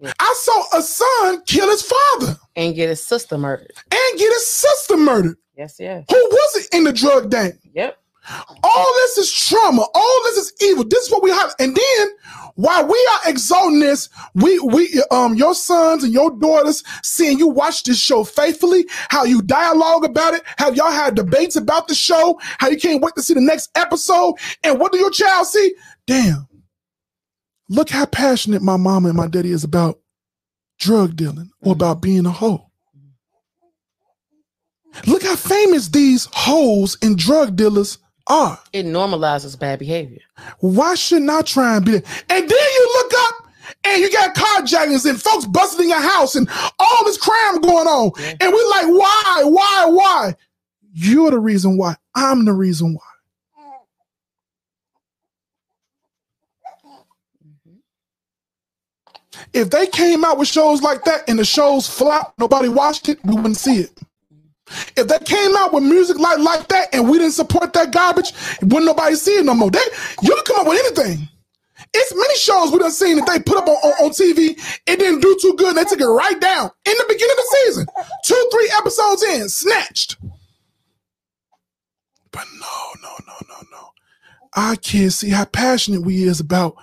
[0.00, 0.12] yeah.
[0.18, 2.38] I saw a son kill his father.
[2.56, 3.72] And get his sister murdered.
[3.90, 5.36] And get his sister murdered.
[5.56, 6.06] Yes, yes.
[6.10, 7.58] Who was it in the drug gang?
[7.74, 7.98] Yep.
[8.62, 9.84] All this is trauma.
[9.94, 10.84] All this is evil.
[10.84, 11.54] This is what we have.
[11.58, 12.08] And then
[12.54, 17.48] while we are exalting this, we we um your sons and your daughters seeing you
[17.48, 21.94] watch this show faithfully, how you dialogue about it, how y'all had debates about the
[21.94, 24.34] show, how you can't wait to see the next episode.
[24.62, 25.74] And what do your child see?
[26.06, 26.48] Damn.
[27.68, 29.98] Look how passionate my mama and my daddy is about
[30.78, 32.70] drug dealing or about being a hoe.
[35.06, 38.58] Look how famous these hoes and drug dealers are.
[38.72, 40.20] It normalizes bad behavior.
[40.60, 41.94] Why shouldn't I try and be?
[41.94, 43.34] And then you look up
[43.84, 48.12] and you got carjackings and folks busting your house and all this crime going on.
[48.18, 48.34] Yeah.
[48.40, 50.36] And we're like, why, why, why?
[50.92, 51.96] You're the reason why.
[52.14, 53.00] I'm the reason why.
[57.46, 57.76] Mm-hmm.
[59.52, 63.24] If they came out with shows like that and the shows flop, nobody watched it,
[63.24, 63.98] we wouldn't see it.
[64.96, 68.32] If they came out with music like like that and we didn't support that garbage,
[68.62, 69.70] wouldn't nobody see it no more.
[69.70, 69.80] They
[70.22, 71.28] you can come up with anything.
[71.94, 74.50] It's many shows we done seen that they put up on, on, on, TV.
[74.86, 75.76] It didn't do too good.
[75.76, 77.86] And They took it right down in the beginning of the season.
[78.24, 80.16] Two, three episodes in, snatched.
[82.30, 83.88] But no, no, no, no, no.
[84.54, 86.76] Our kids see how passionate we is about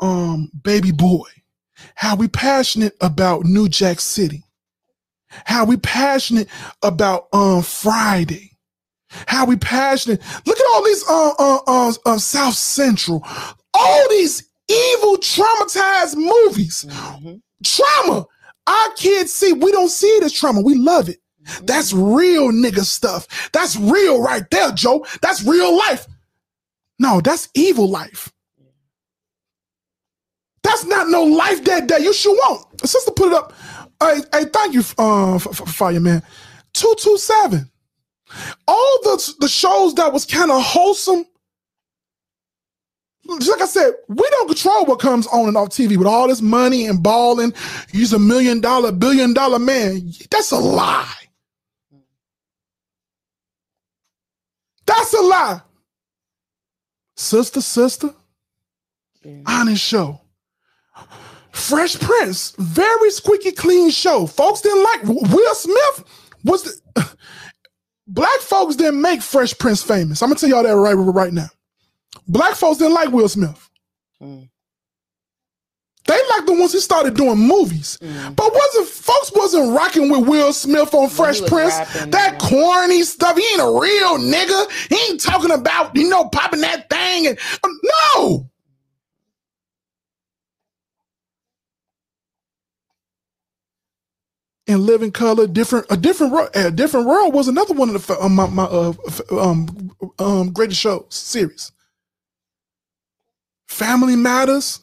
[0.00, 1.28] um baby boy.
[1.94, 4.45] How we passionate about New Jack City
[5.44, 6.48] how we passionate
[6.82, 8.52] about um Friday.
[9.26, 10.20] How we passionate.
[10.46, 13.26] Look at all these uh, uh, uh, uh South Central.
[13.72, 16.84] All these evil traumatized movies.
[16.88, 17.36] Mm-hmm.
[17.64, 18.26] Trauma.
[18.66, 20.60] Our kids see, we don't see it as trauma.
[20.60, 21.18] We love it.
[21.44, 21.66] Mm-hmm.
[21.66, 23.50] That's real nigga stuff.
[23.52, 25.06] That's real right there, Joe.
[25.22, 26.06] That's real life.
[26.98, 28.32] No, that's evil life.
[30.62, 32.66] That's not no life that, that you should want.
[32.88, 33.52] Sister put it up.
[34.00, 36.22] Hey, hey, thank you, for uh, fireman.
[36.72, 37.70] Two two seven.
[38.68, 41.24] All the the shows that was kind of wholesome.
[43.24, 46.40] Like I said, we don't control what comes on and off TV with all this
[46.40, 47.52] money and balling.
[47.90, 50.12] He's a million dollar, billion dollar man.
[50.30, 51.12] That's a lie.
[54.86, 55.60] That's a lie.
[57.16, 58.10] Sister, sister,
[59.24, 59.40] yeah.
[59.46, 60.20] honest show.
[61.56, 64.26] Fresh Prince, very squeaky clean show.
[64.26, 66.04] Folks didn't like Will Smith
[66.44, 67.16] was the,
[68.06, 70.22] black folks didn't make Fresh Prince famous.
[70.22, 71.48] I'm gonna tell y'all that right right now.
[72.28, 73.70] Black folks didn't like Will Smith.
[74.22, 74.48] Mm.
[76.06, 77.98] They like the ones who started doing movies.
[78.00, 78.36] Mm.
[78.36, 81.74] But wasn't folks wasn't rocking with Will Smith on Fresh Prince?
[81.74, 83.36] Rapping, that corny stuff.
[83.36, 84.70] He ain't a real nigga.
[84.88, 87.80] He ain't talking about, you know, popping that thing and um,
[88.14, 88.50] no.
[94.68, 98.20] And Living Color, different a different world, a different world was another one of the
[98.20, 98.92] um, my, my uh,
[99.38, 101.72] um um greatest shows series.
[103.68, 104.80] Family Matters.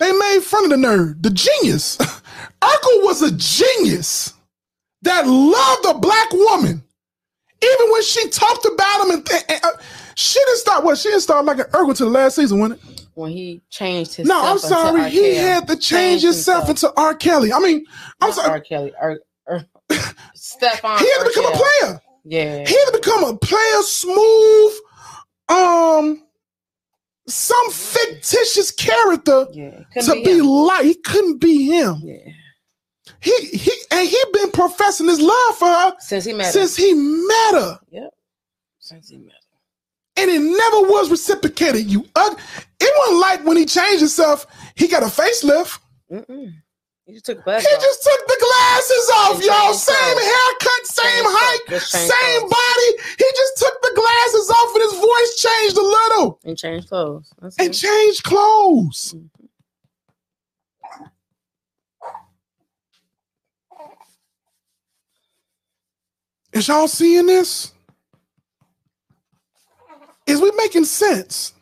[0.00, 1.98] They made fun of the nerd, the genius.
[2.62, 4.34] Uncle was a genius
[5.02, 6.82] that loved a black woman,
[7.62, 9.70] even when she talked about him and, th- uh,
[10.16, 10.84] she didn't start.
[10.84, 12.93] What she didn't start like an Urkel to the last season, wasn't it?
[13.14, 14.26] When he changed his.
[14.26, 15.10] No, I'm sorry.
[15.10, 17.14] He had to change himself, into R.
[17.14, 17.52] Kelly.
[17.52, 17.84] I mean,
[18.20, 18.50] I'm Not sorry.
[18.50, 18.60] R.
[18.60, 18.92] Kelly.
[19.00, 19.18] R.
[19.46, 19.64] R.
[20.34, 20.98] Stefan.
[20.98, 22.00] He had to become a player.
[22.24, 22.66] Yeah.
[22.66, 24.72] He had to become a player, smooth,
[25.48, 26.22] um,
[27.28, 30.84] some fictitious character yeah, to be, be like.
[30.84, 32.00] He couldn't be him.
[32.02, 32.16] Yeah.
[33.20, 36.52] He he and he been professing his love for her since he met her.
[36.52, 36.82] since her.
[36.82, 37.78] he met her.
[37.90, 38.10] Yep.
[38.80, 39.44] Since he met her
[40.16, 41.90] and it never was reciprocated.
[41.90, 42.06] You,
[42.84, 45.78] it wasn't like when he changed himself, he got a facelift.
[46.10, 46.52] Mm-mm.
[47.06, 47.62] He just took He off.
[47.62, 49.74] just took the glasses off, y'all.
[49.74, 52.50] Same haircut, same height, same clothes.
[52.50, 52.90] body.
[53.18, 56.40] He just took the glasses off, and his voice changed a little.
[56.44, 57.30] And changed clothes.
[57.40, 57.72] That's and it.
[57.74, 59.14] changed clothes.
[59.16, 59.26] Mm-hmm.
[66.52, 67.72] Is y'all seeing this?
[70.26, 71.52] Is we making sense?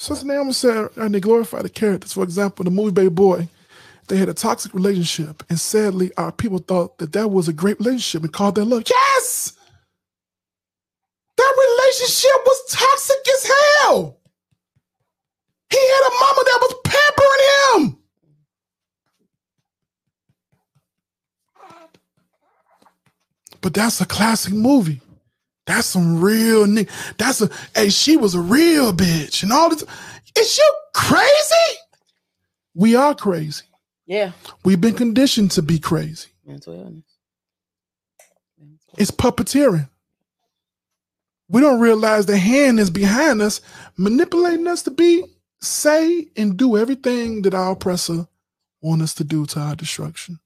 [0.00, 2.14] Sister Naomi said, and they glorify the characters.
[2.14, 3.48] For example, the movie Baby Boy,
[4.08, 7.78] they had a toxic relationship, and sadly, our people thought that that was a great
[7.80, 8.84] relationship and called that love.
[8.88, 9.52] Yes,
[11.36, 14.18] that relationship was toxic as hell.
[15.68, 16.74] He had a mama that was
[17.76, 17.98] pampering him.
[23.60, 25.02] But that's a classic movie.
[25.66, 26.90] That's some real nigga.
[27.16, 29.84] That's a hey, she was a real bitch and all this.
[30.38, 31.78] Is you crazy?
[32.74, 33.64] We are crazy.
[34.06, 34.32] Yeah.
[34.64, 36.28] We've been conditioned to be crazy.
[36.44, 37.04] Mental illness.
[38.98, 39.88] It's puppeteering.
[41.48, 43.60] We don't realize the hand is behind us,
[43.96, 45.24] manipulating us to be,
[45.60, 48.28] say, and do everything that our oppressor
[48.80, 50.38] want us to do to our destruction.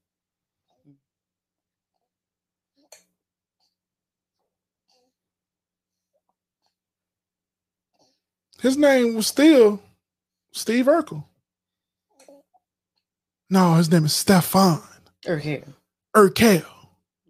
[8.64, 9.78] His name was still
[10.54, 11.22] Steve Urkel.
[13.50, 14.80] No, his name is Stefan
[15.26, 15.64] Urkel.
[16.16, 16.64] Urkel.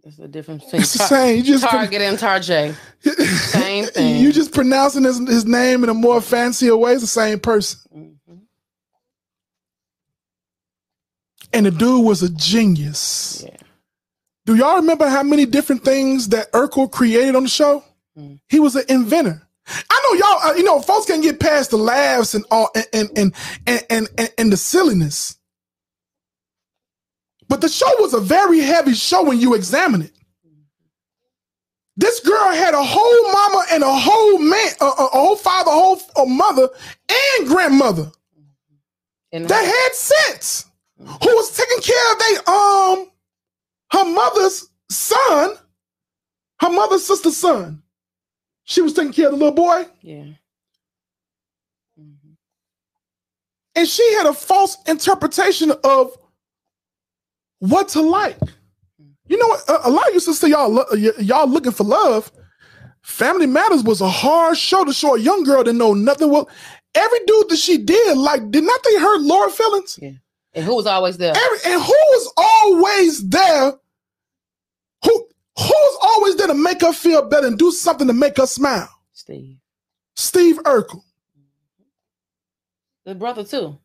[0.04, 1.38] That's the difference between It's the same.
[1.38, 2.76] You just Target and Tarjay.
[3.00, 4.22] Same thing.
[4.22, 6.92] you just pronouncing his, his name in a more fancier way.
[6.92, 7.80] It's the same person.
[7.92, 8.40] Mhm.
[11.52, 13.42] And the dude was a genius.
[13.44, 13.56] Yeah.
[14.46, 17.82] Do y'all remember how many different things that Urkel created on the show?
[18.16, 18.38] Mm.
[18.48, 19.43] He was an inventor.
[19.68, 22.86] I know y'all, uh, you know, folks can get past the laughs and all and
[22.94, 23.34] and
[23.66, 25.38] and and, and, the silliness.
[27.48, 30.12] But the show was a very heavy show when you examine it.
[31.96, 35.74] This girl had a whole mama and a whole man, a, a- whole father, a
[35.74, 36.68] whole a mother,
[37.38, 38.10] and grandmother
[39.32, 40.66] And that had sense,
[40.98, 43.12] who was taking care of they um
[43.92, 45.56] her mother's son,
[46.62, 47.83] her mother's sister's son.
[48.64, 50.24] She was taking care of the little boy, yeah.
[51.98, 52.36] Mhm.
[53.76, 56.16] and she had a false interpretation of
[57.60, 58.38] what to like.
[59.26, 59.64] You know what?
[59.86, 62.30] A, lot of you sisters, y'all lo- y- y'all looking for love.
[63.02, 66.30] Family Matters was a hard show to show a young girl that know nothing.
[66.30, 66.48] Well,
[66.94, 69.98] every dude that she did, like, did not they hurt Laura feelings?
[70.00, 70.10] Yeah.
[70.54, 71.32] And who was always there?
[71.36, 73.72] Every, and who was always there?
[75.04, 78.36] Who who was always there to make her feel better and do something to make
[78.36, 78.88] her smile?
[79.12, 79.56] Steve.
[80.16, 81.02] Steve Urkel.
[83.04, 83.78] The brother too.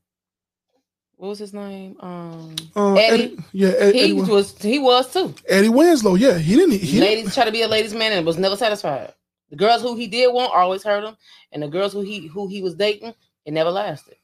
[1.17, 1.97] What was his name?
[1.99, 3.37] Um Uh, Eddie.
[3.51, 5.33] yeah, Ed- he Eddie, was he was too.
[5.47, 6.15] Eddie Winslow.
[6.15, 6.71] Yeah, he didn't.
[6.79, 9.13] He didn't- ladies try to be a ladies' man and was never satisfied.
[9.49, 11.17] The girls who he did want always hurt him,
[11.51, 13.13] and the girls who he who he was dating,
[13.45, 14.15] it never lasted.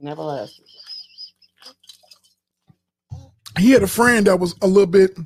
[0.00, 0.64] Never lasted.
[3.58, 5.16] he had a friend that was a little bit,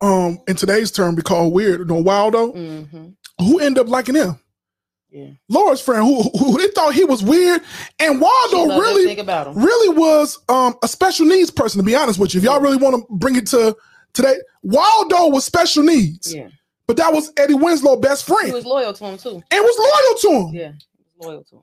[0.00, 1.80] um, in today's term, we call weird.
[1.80, 3.08] You know, Waldo, Mm-hmm.
[3.44, 4.38] who ended up liking him.
[5.10, 5.30] Yeah.
[5.48, 7.62] Laura's friend, who, who they thought he was weird,
[7.98, 12.38] and Waldo really really was um a special needs person to be honest with you
[12.38, 13.76] if y'all really want to bring it to
[14.12, 16.48] today waldo was special needs Yeah.
[16.86, 18.46] but that was eddie winslow best friend.
[18.48, 19.30] He was loyal to him too.
[19.50, 20.72] and was loyal to him Yeah.
[21.20, 21.62] Loyal to him.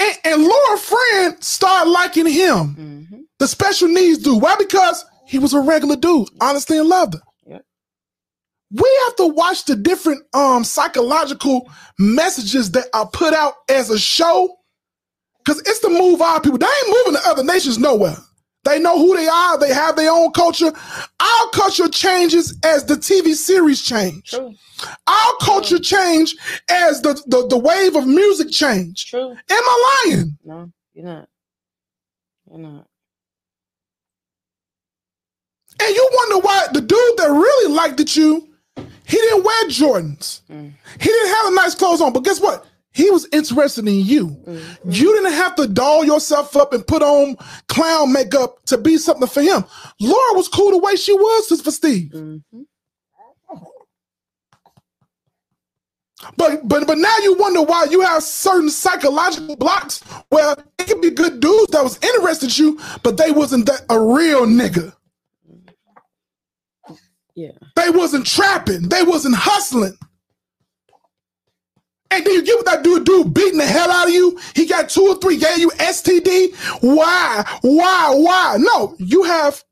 [0.00, 3.20] and, and laura friend started liking him Mm-hmm.
[3.38, 7.20] the special needs dude why because he was a regular dude honestly and loved her
[7.46, 7.62] Yep.
[8.72, 13.98] we have to watch the different um psychological messages that are put out as a
[13.98, 14.56] show
[15.38, 18.16] because it's to move our people they ain't moving to other nations nowhere
[18.64, 20.72] they know who they are they have their own culture
[21.20, 24.54] our culture changes as the tv series change True.
[25.06, 26.34] our culture change
[26.70, 29.30] as the, the the wave of music change True.
[29.32, 31.28] am i lying No, you're not.
[32.50, 32.86] You're not.
[35.82, 40.42] And you wonder why the dude that really liked it you, he didn't wear Jordans.
[40.50, 40.72] Mm.
[40.98, 42.12] He didn't have a nice clothes on.
[42.12, 42.66] But guess what?
[42.92, 44.28] He was interested in you.
[44.28, 44.90] Mm-hmm.
[44.90, 47.36] You didn't have to doll yourself up and put on
[47.66, 49.64] clown makeup to be something for him.
[50.00, 52.10] Laura was cool the way she was for Steve.
[52.10, 52.62] Mm-hmm.
[56.36, 60.00] But but but now you wonder why you have certain psychological blocks
[60.30, 63.84] where it could be good dudes that was interested in you, but they wasn't that
[63.90, 64.94] a real nigga.
[67.34, 67.52] Yeah.
[67.76, 68.88] They wasn't trapping.
[68.88, 69.96] They wasn't hustling.
[72.10, 74.38] And then you get with that dude, dude beating the hell out of you.
[74.54, 76.54] He got two or three, gave you STD.
[76.80, 77.44] Why?
[77.62, 78.14] Why?
[78.14, 78.56] Why?
[78.58, 79.64] No, you have,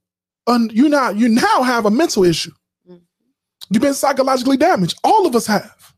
[0.49, 2.51] un, you now you now have a mental issue.
[2.89, 2.97] Mm-hmm.
[3.71, 4.99] You've been psychologically damaged.
[5.05, 5.95] All of us have.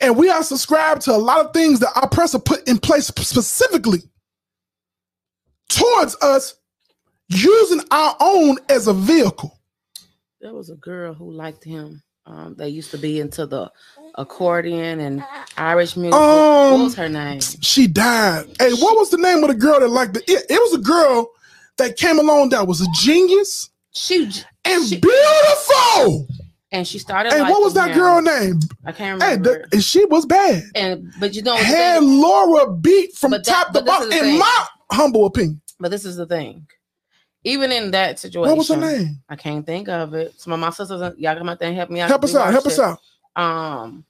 [0.00, 3.06] And we are subscribed to a lot of things that our oppressor put in place
[3.08, 4.02] specifically
[5.68, 6.54] towards us
[7.28, 9.57] using our own as a vehicle.
[10.40, 13.70] There was a girl who liked him Um, they used to be into the
[14.16, 15.24] accordion and
[15.56, 16.12] Irish music.
[16.14, 17.40] Um, what was her name?
[17.40, 18.44] She died.
[18.60, 20.20] Hey, what was the name of the girl that liked the?
[20.30, 21.30] It, it was a girl
[21.78, 24.30] that came along that was a genius She
[24.66, 26.28] and she, beautiful.
[26.70, 27.32] and she started.
[27.32, 28.60] Hey, what was that liking girl name?
[28.84, 29.64] I can't remember.
[29.72, 30.62] and she was bad.
[30.74, 34.12] and but you know, Had Laura beat from But that- top to bottom.
[34.12, 34.38] In thing.
[34.38, 36.66] my humble opinion, but this is the thing.
[37.48, 39.20] Even in that situation, what was her name?
[39.28, 40.34] I can't think of it.
[40.40, 42.08] So of my sisters, y'all come out there and help me out.
[42.08, 42.52] Help us out.
[42.52, 42.98] Help us out.
[43.36, 44.04] um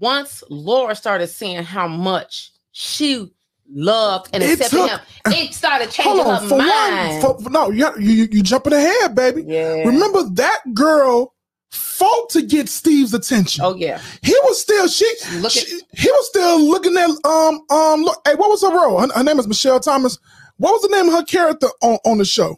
[0.00, 3.30] once Laura started seeing how much she
[3.70, 6.42] loved and It accepted took- him, it started changing on.
[6.42, 7.22] her For mind.
[7.22, 9.44] one, for, no, you, you you jumping ahead, baby.
[9.46, 9.82] yeah.
[9.84, 11.34] Remember that girl
[11.70, 13.64] fought to get Steve's attention.
[13.64, 14.00] Oh yeah.
[14.22, 15.06] He was still she,
[15.36, 18.70] Look at- she- he was still looking at um um look hey what was her
[18.74, 18.98] role?
[19.00, 20.18] Her, her name is Michelle Thomas.
[20.58, 22.56] What was the name of her character on, on the show?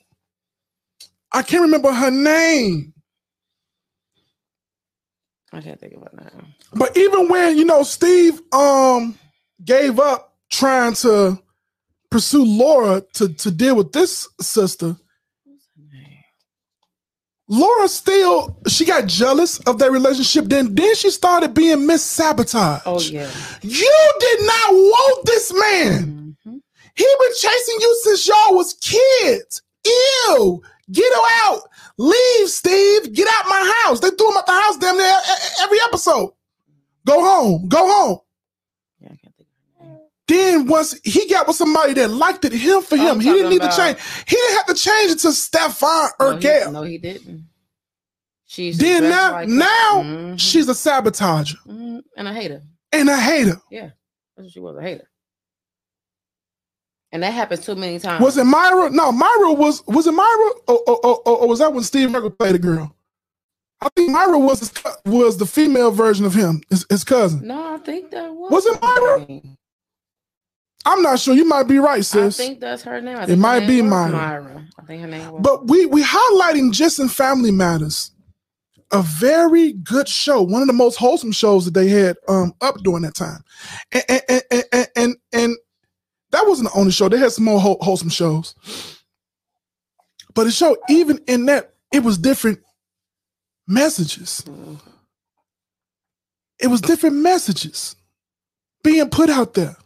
[1.32, 2.92] I can't remember her name.
[5.52, 6.44] I can't think of it now.
[6.72, 9.16] But even when you know Steve um
[9.64, 11.38] gave up trying to
[12.10, 14.96] pursue Laura to to deal with this sister,
[17.48, 20.46] Laura still she got jealous of their relationship.
[20.46, 22.82] Then then she started being Miss Sabotage.
[22.84, 23.30] Oh yeah.
[23.62, 26.36] You did not want this man.
[26.46, 26.60] Mhm.
[26.96, 29.62] He been chasing you since y'all was kids.
[29.84, 30.62] Ew.
[30.92, 31.60] Get him out.
[31.98, 33.12] Leave, Steve.
[33.12, 34.00] Get out my house.
[34.00, 35.16] They threw him out the house damn near
[35.62, 36.30] every episode.
[37.06, 37.68] Go home.
[37.68, 38.18] Go home.
[39.00, 39.48] Yeah, I can't think
[39.80, 39.98] of her.
[40.28, 43.62] Then once he got with somebody that liked it, him for him, he didn't need
[43.62, 43.98] to change.
[44.26, 46.72] He didn't have to change it to Stefan No, or Gail.
[46.72, 47.46] no, he didn't.
[48.46, 49.02] She's Mm-hmm.
[49.02, 52.62] Then now, now she's a sabotager hmm and a hater.
[52.92, 53.60] and a hater.
[53.70, 53.92] That's
[54.36, 55.08] what she was a hater.
[57.14, 58.20] And that happens too many times.
[58.20, 58.90] Was it Myra?
[58.90, 60.50] No, Myra was was it Myra?
[60.66, 62.92] Or, or, or, or was that when Steve Urkel played a girl?
[63.80, 64.72] I think Myra was his,
[65.06, 67.46] was the female version of him, his, his cousin.
[67.46, 68.50] No, I think that was.
[68.50, 69.26] Was it Myra?
[70.86, 71.34] I'm not sure.
[71.36, 72.40] You might be right, sis.
[72.40, 73.16] I think that's her name.
[73.18, 74.10] It might name be Myra.
[74.10, 74.66] Myra.
[74.80, 75.40] I think her name was.
[75.40, 78.10] But we we highlighting just in Family Matters,
[78.90, 82.74] a very good show, one of the most wholesome shows that they had um up
[82.82, 83.44] during that time,
[83.92, 85.56] and and and and, and, and
[86.34, 87.08] that wasn't the only show.
[87.08, 88.54] They had some more whole- wholesome shows,
[90.34, 92.60] but the show even in that it was different
[93.66, 94.44] messages.
[96.58, 97.96] It was different messages
[98.82, 99.76] being put out there.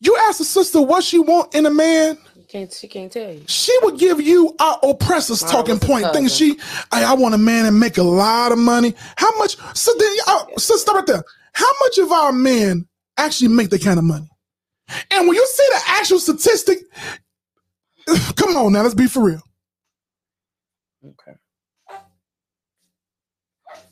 [0.00, 2.72] You ask a sister what she want in a man, can't.
[2.72, 3.42] She can't tell you.
[3.46, 6.58] she would give you our oppressor's Wow, talking point, thinking she,
[6.90, 8.94] I, I want a man and make a lot of money.
[9.16, 9.56] How much?
[9.76, 11.22] So then, uh, so stop right there.
[11.52, 12.86] How much of our men
[13.18, 14.28] actually make that kind of money?
[15.10, 16.78] And when you see the actual statistic,
[18.36, 19.42] come on now, let's be for real.
[21.04, 21.36] Okay.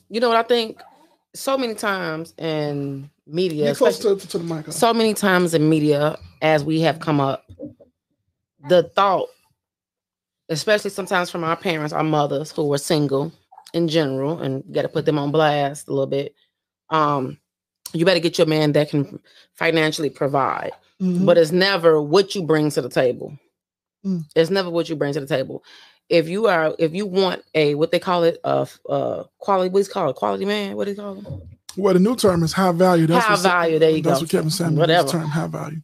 [0.09, 0.81] You know what I think?
[1.35, 4.71] So many times in media, close to, to, to the mic.
[4.71, 7.45] so many times in media as we have come up
[8.69, 9.27] the thought
[10.49, 13.31] especially sometimes from our parents our mothers who were single
[13.73, 16.33] in general and got to put them on blast a little bit
[16.89, 17.37] um
[17.93, 19.19] you better get your man that can
[19.55, 21.25] financially provide Mhm.
[21.25, 23.37] but it's never what you bring to the table
[24.05, 24.23] Mm.
[24.35, 25.63] it's never what you bring to the table
[26.09, 29.69] if you are if you want a what they call it a uh uh quality
[29.69, 31.25] what's called quality man what do you call it
[31.75, 33.05] well, the new term is high value.
[33.05, 34.23] That's High what, value, there you that's go.
[34.23, 35.07] what Kevin Samuels Whatever.
[35.09, 35.81] term, high value.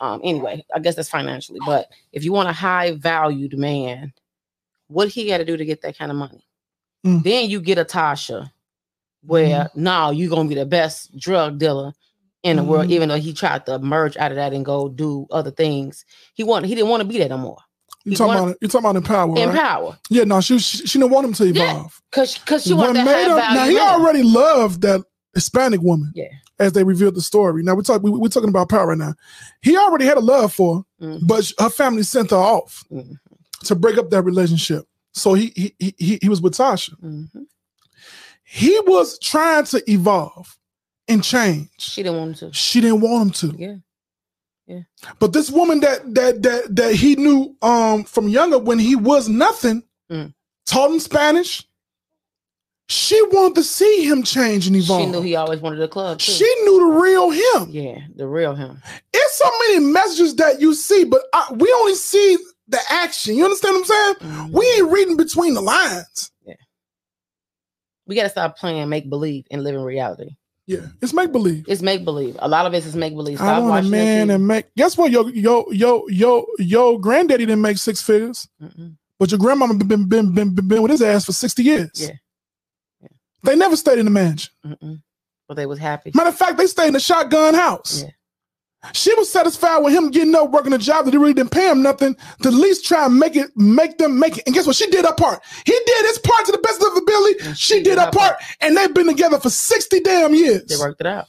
[0.00, 4.12] um anyway i guess that's financially but if you want a high valued man
[4.88, 6.44] what he got to do to get that kind of money
[7.06, 7.22] Mm.
[7.22, 8.50] then you get a tasha
[9.22, 11.92] where now you're gonna be the best drug dealer
[12.42, 12.92] in the world Mhm.
[12.92, 16.04] even though he tried to merge out of that and go do other things
[16.34, 17.58] he want he didn't want to be that no more
[18.04, 19.58] You talking want- about you talking about in power, in right?
[19.58, 21.72] power Yeah, no, she, she she didn't want him to Yeah.
[21.72, 22.00] evolve.
[22.10, 25.02] because because she wanted made value now he already loved that
[25.34, 26.10] Hispanic woman.
[26.14, 26.28] Yeah.
[26.60, 27.62] As they revealed the story.
[27.62, 29.14] Now we're talking we, we're talking about power right now.
[29.62, 31.26] He already had a love for her, Mhm.
[31.26, 33.16] but her family sent her off Mhm.
[33.64, 34.84] to break up that relationship.
[35.12, 36.92] So he he he, he- he was with Tasha.
[38.50, 40.56] He was trying to evolve
[41.06, 41.68] and change.
[41.78, 43.56] she didn't want him to She didn't want him to.
[43.58, 43.74] yeah
[44.66, 44.80] Yeah.
[45.18, 49.28] But this woman that that that that he knew um from younger when he was
[49.28, 50.32] nothing, Mm.
[50.66, 51.64] taught him Spanish.
[52.90, 55.02] She wanted to see him change and evolve.
[55.02, 56.32] she knew he always wanted a club too.
[56.32, 57.68] She knew the real him.
[57.70, 58.80] yeah the real him
[59.12, 63.34] It's so many messages that you see, but I, we only see the action.
[63.36, 64.14] You understand what I'm saying?
[64.32, 64.50] Mhm.
[64.52, 66.30] We ain't reading between the lines.
[68.08, 70.30] We got to stop playing make believe and live in reality
[70.66, 71.64] Yeah, it's make believe.
[71.68, 72.36] It's make believe.
[72.40, 73.40] A lot of it is make believe.
[73.40, 74.66] I want a man and make.
[74.76, 75.12] Guess what?
[75.12, 78.48] Yo, yo, yo, yo, yo, granddaddy didn't make six figures.
[78.60, 78.96] Mm-mm.
[79.18, 81.90] But your grandmama been been been been, been with his ass for sixty years.
[81.94, 82.16] Yeah.
[83.00, 83.08] yeah.
[83.44, 84.52] They never stayed in the mansion.
[84.64, 85.02] Mm-mm.
[85.46, 86.12] But they was happy.
[86.14, 88.02] Matter of fact, they stayed in the shotgun house.
[88.02, 88.10] Yeah.
[88.92, 91.68] She was satisfied with him getting up, working a job that he really didn't pay
[91.70, 94.44] him nothing to at least try and make it, make them make it.
[94.46, 94.76] And guess what?
[94.76, 95.42] She did her part.
[95.66, 97.54] He did his part to the best of her ability.
[97.54, 100.64] She, she, did her part, part, and they've been together for sixty damn years.
[100.66, 101.26] They worked it out.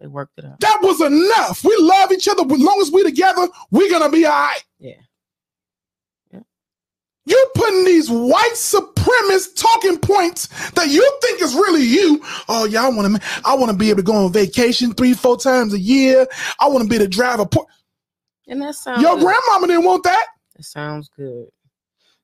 [0.00, 0.60] They worked it out.
[0.60, 1.64] That was enough.
[1.64, 2.42] We love each other.
[2.42, 4.64] As long as we're together, we're gonna be all right.
[4.80, 4.94] Yeah.
[7.28, 12.22] You're putting these white supremacist talking points that you think is really you.
[12.48, 13.22] Oh yeah, I want to.
[13.44, 16.26] I want to be able to go on vacation three, four times a year.
[16.60, 17.46] I want to be able to drive a.
[17.46, 17.66] Por-
[18.48, 19.02] and that sounds.
[19.02, 19.24] Your good.
[19.24, 20.26] grandmama didn't want that.
[20.58, 21.48] It sounds good.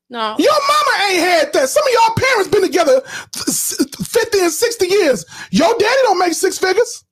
[0.09, 0.35] No.
[0.39, 1.69] Your mama ain't had that.
[1.69, 3.01] Some of y'all parents been together
[3.33, 5.25] 50 and 60 years.
[5.51, 7.03] Your daddy don't make six figures.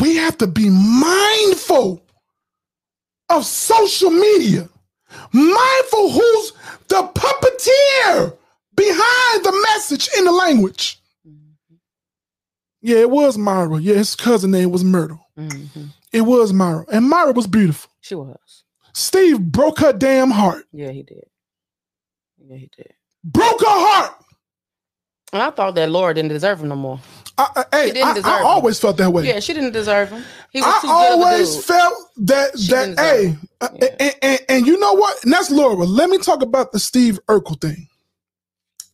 [0.00, 2.03] we have to be mindful
[3.28, 4.68] of social media,
[5.32, 6.52] mindful who's
[6.88, 8.36] the puppeteer
[8.76, 11.00] behind the message in the language.
[11.26, 11.76] Mm-hmm.
[12.82, 13.78] Yeah, it was Myra.
[13.78, 15.26] Yeah, his cousin name was Myrtle.
[15.38, 15.86] Mm-hmm.
[16.12, 16.84] It was Myra.
[16.92, 17.90] And Myra was beautiful.
[18.00, 18.64] She was.
[18.92, 20.66] Steve broke her damn heart.
[20.72, 21.24] Yeah, he did.
[22.38, 22.92] Yeah, he did.
[23.24, 24.12] Broke her heart.
[25.32, 27.00] And I thought that Laura didn't deserve him no more.
[27.36, 29.26] I, I, hey, I, I always felt that way.
[29.26, 30.22] Yeah, she didn't deserve him.
[30.50, 33.88] He was I too always felt that she that hey, uh, yeah.
[33.98, 35.22] and, and, and, you know what?
[35.24, 35.84] And that's Laura.
[35.84, 37.88] Let me talk about the Steve Urkel thing,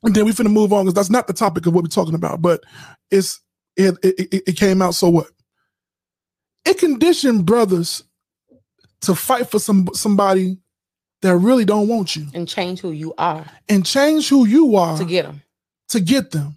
[0.03, 2.15] and then we finna move on because that's not the topic of what we're talking
[2.15, 2.41] about.
[2.41, 2.63] But
[3.11, 3.41] it's
[3.77, 4.95] it, it it came out.
[4.95, 5.27] So what?
[6.65, 8.05] It conditioned brothers
[9.03, 10.57] to fight for some somebody
[11.23, 14.97] that really don't want you and change who you are and change who you are
[14.97, 15.43] to get them
[15.91, 16.57] to get them.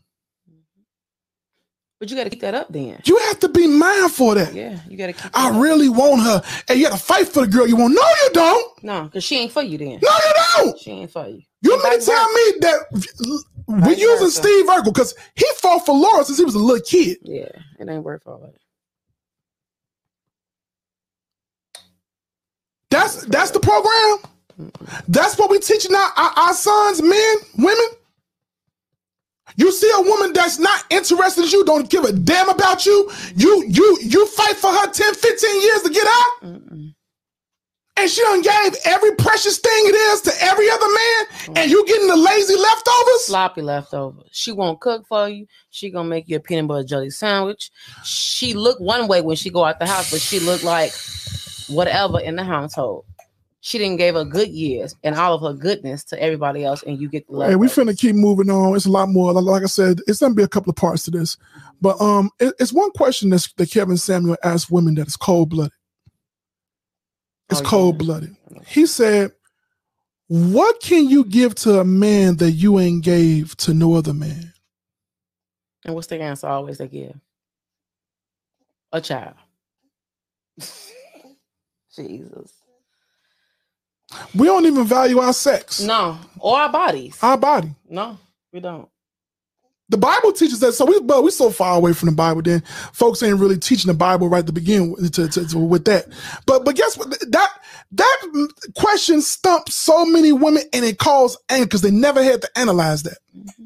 [2.04, 3.00] But you got to keep that up then.
[3.06, 4.54] You have to be mindful of that.
[4.54, 5.62] Yeah, you got to keep I up.
[5.62, 6.42] really want her.
[6.68, 7.94] And you got to fight for the girl you want.
[7.94, 8.84] No, you don't.
[8.84, 10.00] No, because she ain't for you then.
[10.04, 10.80] No, you don't.
[10.80, 11.42] She ain't for you.
[11.62, 16.26] You mean to tell me that we're using Steve Urkel because he fought for Laura
[16.26, 17.20] since he was a little kid.
[17.22, 17.48] Yeah,
[17.80, 18.56] it ain't worth all that.
[22.90, 24.30] That's that's the program.
[25.08, 27.86] That's what we teaching our, our, our sons, men, women.
[29.56, 33.12] You see a woman that's not interested in you, don't give a damn about you.
[33.36, 36.44] You you you fight for her 10, 15 years to get out.
[36.44, 36.94] Mm-mm.
[37.96, 41.58] And she done gave every precious thing it is to every other man, mm-hmm.
[41.58, 43.26] and you getting the lazy leftovers?
[43.26, 44.30] Sloppy leftovers.
[44.32, 45.46] She won't cook for you.
[45.70, 47.70] She gonna make you a peanut butter jelly sandwich.
[48.04, 50.92] She look one way when she go out the house, but she look like
[51.68, 53.06] whatever in the household
[53.66, 57.00] she didn't give her good years and all of her goodness to everybody else, and
[57.00, 57.50] you get the love.
[57.50, 58.76] Hey, we finna keep moving on.
[58.76, 59.32] It's a lot more.
[59.32, 61.38] Like I said, it's gonna be a couple of parts to this,
[61.80, 65.50] but um, it, it's one question that's, that Kevin Samuel asked women that is cold
[65.50, 65.72] blooded.
[67.50, 68.36] It's oh, cold blooded.
[68.68, 69.32] He said,
[70.28, 74.52] "What can you give to a man that you ain't gave to no other man?"
[75.86, 77.16] And what's the answer always they give?
[78.92, 79.36] A child.
[81.96, 82.63] Jesus.
[84.36, 85.82] We don't even value our sex.
[85.82, 87.18] No, or our bodies.
[87.22, 87.74] Our body.
[87.90, 88.18] No,
[88.52, 88.90] we don't.
[89.90, 90.74] The Bible teaches that.
[90.74, 92.42] So we, but we're so far away from the Bible.
[92.42, 92.62] Then
[92.94, 96.08] folks ain't really teaching the Bible right to begin with, to, to, to, with that.
[96.48, 97.12] But but guess what?
[97.30, 97.50] That
[97.92, 102.50] that question stumps so many women, and it caused anger because they never had to
[102.58, 103.18] analyze that.
[103.38, 103.66] Mm-hmm.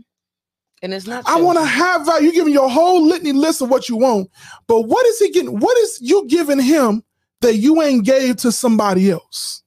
[0.82, 1.24] And it's not.
[1.28, 2.24] I want to have that.
[2.24, 4.30] You giving your whole litany list of what you want,
[4.68, 5.60] but what is he getting?
[5.60, 7.04] What is you giving him
[7.42, 9.64] that you ain't gave to somebody else?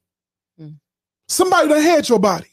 [1.31, 2.49] Somebody that had your body.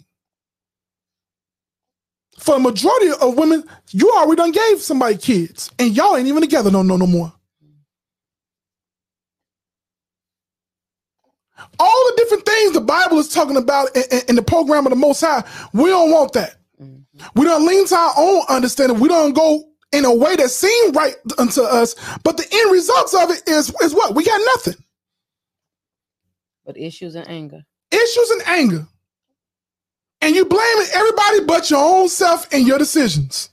[2.38, 6.42] For the majority of women, you already done gave somebody kids, and y'all ain't even
[6.42, 7.34] together no no no more.
[11.80, 14.92] All the different things the Bible is talking about in, in, in the program of
[14.92, 15.44] the Most High,
[15.74, 16.58] we don't want that.
[16.80, 17.00] Mm-hmm.
[17.34, 19.00] We don't lean to our own understanding.
[19.00, 23.16] We don't go in a way that seems right unto us, but the end results
[23.16, 24.76] of it is is what we got nothing.
[26.64, 28.88] But issues and anger issues and anger.
[30.22, 33.50] And you blaming everybody but your own self and your decisions.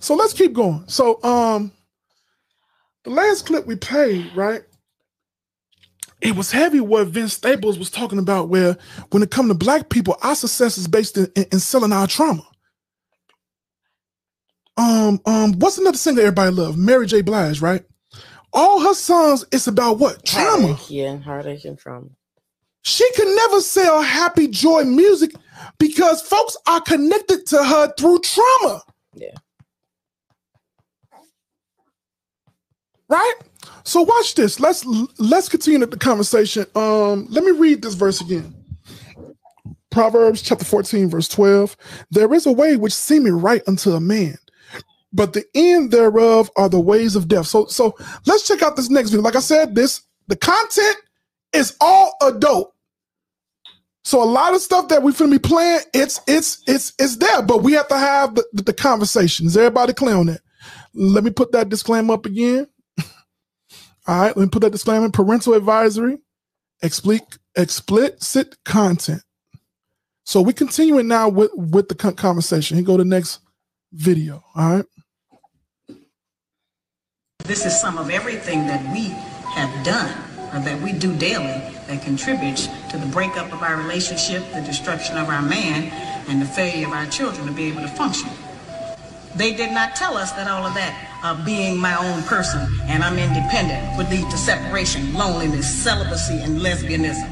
[0.00, 0.84] So let's keep going.
[0.88, 1.72] So um
[3.04, 4.62] the last clip we played, right?
[6.20, 8.76] It was heavy what Vince Staples was talking about, where
[9.10, 12.06] when it comes to black people, our success is based in, in, in selling our
[12.08, 12.46] trauma.
[14.76, 16.78] Um, um, what's another singer everybody love?
[16.78, 17.22] Mary J.
[17.22, 17.84] Blige, right?
[18.52, 20.68] All her songs is about what trauma.
[20.68, 22.08] Heartache, yeah, heartache and trauma.
[22.82, 25.32] She can never sell happy joy music
[25.78, 28.82] because folks are connected to her through trauma.
[29.14, 29.34] Yeah.
[33.08, 33.34] Right?
[33.84, 34.58] So watch this.
[34.58, 34.84] Let's
[35.18, 36.66] let's continue the conversation.
[36.74, 38.54] Um, let me read this verse again.
[39.90, 41.76] Proverbs chapter 14, verse 12.
[42.10, 44.36] There is a way which seemeth right unto a man,
[45.12, 47.46] but the end thereof are the ways of death.
[47.46, 49.22] So so let's check out this next video.
[49.22, 50.96] Like I said, this the content
[51.52, 52.74] is all adult.
[54.04, 57.42] So a lot of stuff that we're gonna be playing, it's it's it's it's there,
[57.42, 59.46] but we have to have the, the, the conversation.
[59.46, 60.40] Is everybody clear on that?
[60.94, 62.66] Let me put that disclaimer up again.
[64.06, 65.08] All right, let me put that disclaimer.
[65.10, 66.18] Parental advisory,
[66.82, 69.22] explicit explicit content.
[70.24, 72.76] So we continuing now with with the conversation.
[72.76, 73.40] Here go to the next
[73.92, 74.42] video.
[74.54, 74.84] All right.
[77.44, 79.08] This is some of everything that we
[79.54, 80.14] have done
[80.54, 85.18] or that we do daily that contributes to the breakup of our relationship, the destruction
[85.18, 85.90] of our man,
[86.28, 88.30] and the failure of our children to be able to function.
[89.34, 90.94] They did not tell us that all of that
[91.24, 96.60] uh, being my own person and I'm independent would lead to separation, loneliness, celibacy, and
[96.60, 97.28] lesbianism.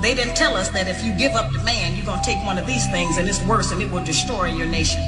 [0.00, 2.44] They didn't tell us that if you give up the man, you're going to take
[2.44, 5.02] one of these things and it's worse and it will destroy your nation.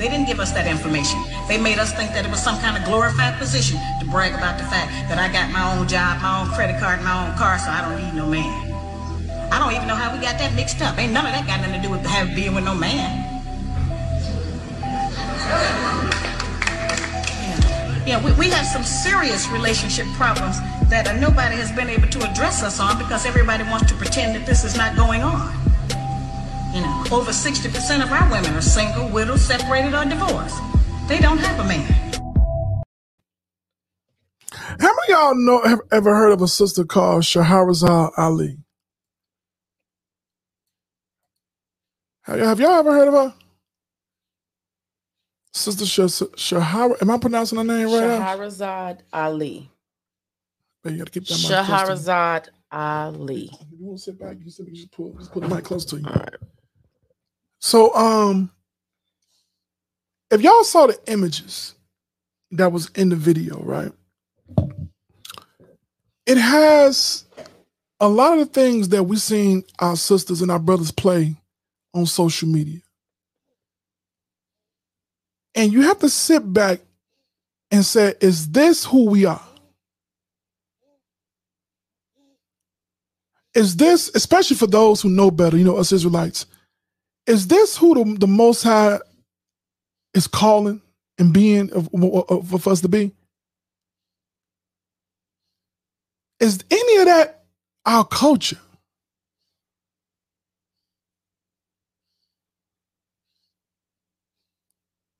[0.00, 1.20] They didn't give us that information.
[1.46, 4.56] They made us think that it was some kind of glorified position to brag about
[4.56, 7.58] the fact that I got my own job, my own credit card, my own car,
[7.58, 8.48] so I don't need no man.
[9.52, 10.96] I don't even know how we got that mixed up.
[10.96, 13.28] Ain't none of that got nothing to do with having being with no man.
[18.08, 20.56] Yeah, we, we have some serious relationship problems
[20.88, 24.34] that uh, nobody has been able to address us on because everybody wants to pretend
[24.34, 25.52] that this is not going on.
[26.74, 30.58] You know, over 60% of our women are single, widowed, separated, or divorced.
[31.08, 32.12] They don't have a man.
[34.66, 38.58] How many y'all know have ever heard of a sister called Shahrazad Ali?
[42.24, 43.34] Have y'all ever heard of her?
[45.54, 48.28] Sister Shahara, am I pronouncing her name right?
[48.28, 49.70] Shahrazad Ali.
[50.82, 53.50] But you gotta keep that Shahrazad Ali.
[53.78, 54.38] You want to sit back?
[54.44, 54.74] You sit back.
[54.74, 56.06] Just pull, just pull the mic close to you.
[56.06, 56.34] All right.
[57.60, 58.50] So, um,
[60.30, 61.74] if y'all saw the images
[62.52, 63.92] that was in the video, right?
[66.26, 67.24] It has
[68.00, 71.34] a lot of the things that we've seen our sisters and our brothers play
[71.94, 72.80] on social media.
[75.54, 76.80] And you have to sit back
[77.70, 79.42] and say, is this who we are?
[83.54, 86.46] Is this, especially for those who know better, you know, us Israelites,
[87.26, 88.98] is this who the, the Most High
[90.14, 90.82] is calling
[91.18, 93.12] and being of, of, of us to be?
[96.40, 97.44] Is any of that
[97.86, 98.58] our culture?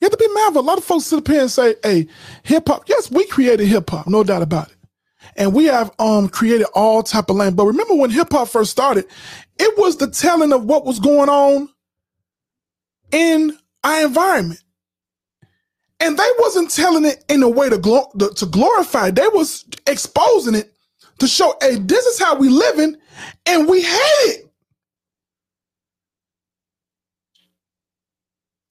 [0.00, 0.62] You have to be mindful.
[0.62, 2.08] A lot of folks sit up here and say, hey,
[2.44, 4.76] hip hop, yes, we created hip hop, no doubt about it.
[5.36, 7.56] And we have um created all type of language.
[7.56, 9.06] But remember when hip hop first started,
[9.58, 11.68] it was the telling of what was going on
[13.12, 14.62] in our environment.
[16.00, 19.10] And they wasn't telling it in a way to, glo- to glorify.
[19.10, 20.72] They was exposing it
[21.18, 22.96] to show, hey, this is how we living,
[23.46, 24.49] and we hate it.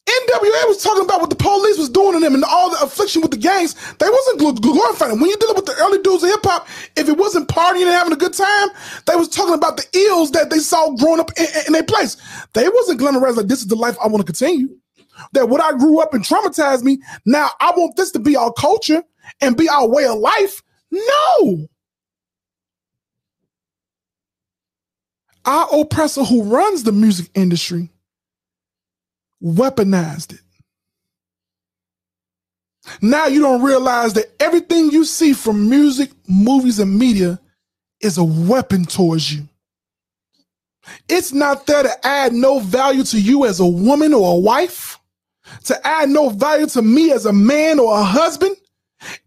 [0.10, 3.22] NWA was talking about what the police was doing to them and all the affliction
[3.22, 3.76] with the gangs.
[3.98, 5.20] They wasn't glorifying.
[5.20, 7.92] When you dealing with the early dudes of hip hop, if it wasn't partying and
[7.92, 8.70] having a good time,
[9.06, 12.18] they was talking about the ills that they saw growing up in, in their place.
[12.54, 14.70] They wasn't glamorizing like this is the life I want to continue.
[15.34, 17.00] That what I grew up and traumatized me.
[17.26, 19.04] Now I want this to be our culture
[19.42, 20.64] and be our way of life.
[20.92, 21.68] No.
[25.46, 27.90] Our oppressor who runs the music industry
[29.44, 30.42] weaponized it.
[33.02, 37.40] Now you don't realize that everything you see from music, movies, and media
[38.02, 39.48] is a weapon towards you.
[41.08, 44.98] It's not there to add no value to you as a woman or a wife,
[45.66, 48.56] to add no value to me as a man or a husband.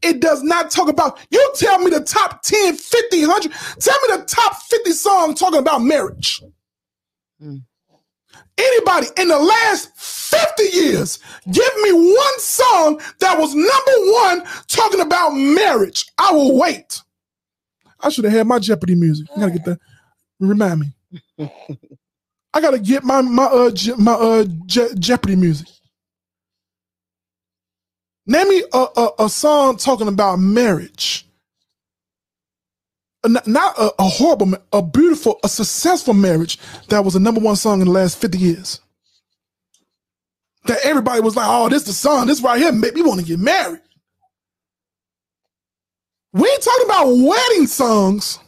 [0.03, 4.17] It does not talk about, you tell me the top 10, 50, 100, tell me
[4.17, 6.43] the top 50 songs talking about marriage.
[7.43, 7.63] Mm.
[8.63, 11.19] Anybody in the last 50 years,
[11.51, 16.07] give me one song that was number one talking about marriage.
[16.19, 17.01] I will wait.
[18.01, 19.27] I should have had my Jeopardy music.
[19.37, 19.79] I gotta get that.
[20.41, 21.49] Remind me.
[22.55, 25.69] I gotta get my my uh Je- my uh Je- Jeopardy music.
[28.27, 31.27] Name me a, a, a song talking about marriage
[33.25, 36.59] not a, a, horrible, a beautiful, a successful marriage
[36.89, 38.81] that was the number one song in the last 50 years.
[40.65, 43.27] That everybody was like, oh, this the song, this right here make me want to
[43.27, 43.81] get married.
[46.33, 48.39] We ain't talking about wedding songs.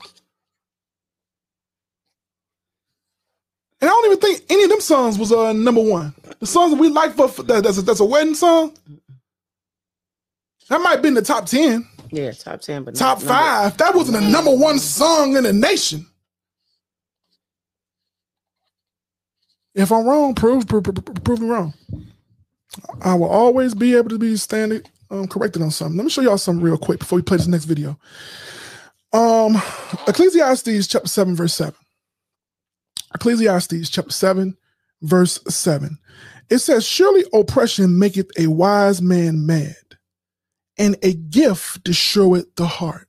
[3.80, 6.14] And I don't even think any of them songs was uh number one.
[6.40, 8.72] The songs that we like for that, that's a, that's a wedding song.
[10.70, 11.86] That might be in the top ten.
[12.14, 13.76] Yeah, top ten, but top five.
[13.78, 16.06] That wasn't a number one song in the nation.
[19.74, 21.74] If I'm wrong, prove prove, prove, me wrong.
[23.02, 25.96] I will always be able to be standing um, corrected on something.
[25.96, 27.98] Let me show y'all something real quick before we play this next video.
[29.12, 29.60] Um,
[30.08, 31.74] Ecclesiastes chapter seven verse seven.
[33.14, 34.56] Ecclesiastes chapter 7,
[35.02, 35.98] verse 7.
[36.50, 39.76] It says, Surely oppression maketh a wise man mad,
[40.78, 43.08] and a gift to show it the heart.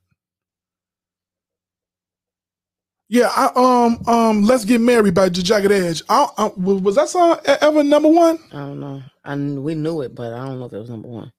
[3.08, 6.02] Yeah, I, um, um, let's get married by the Jagged Edge.
[6.08, 8.38] I, I, was that song ever number one?
[8.52, 9.02] I don't know.
[9.24, 11.32] I we knew it, but I don't know if it was number one.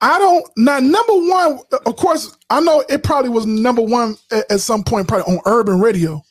[0.00, 0.78] I don't now.
[0.78, 5.08] Number one, of course, I know it probably was number one at, at some point,
[5.08, 6.22] probably on urban radio.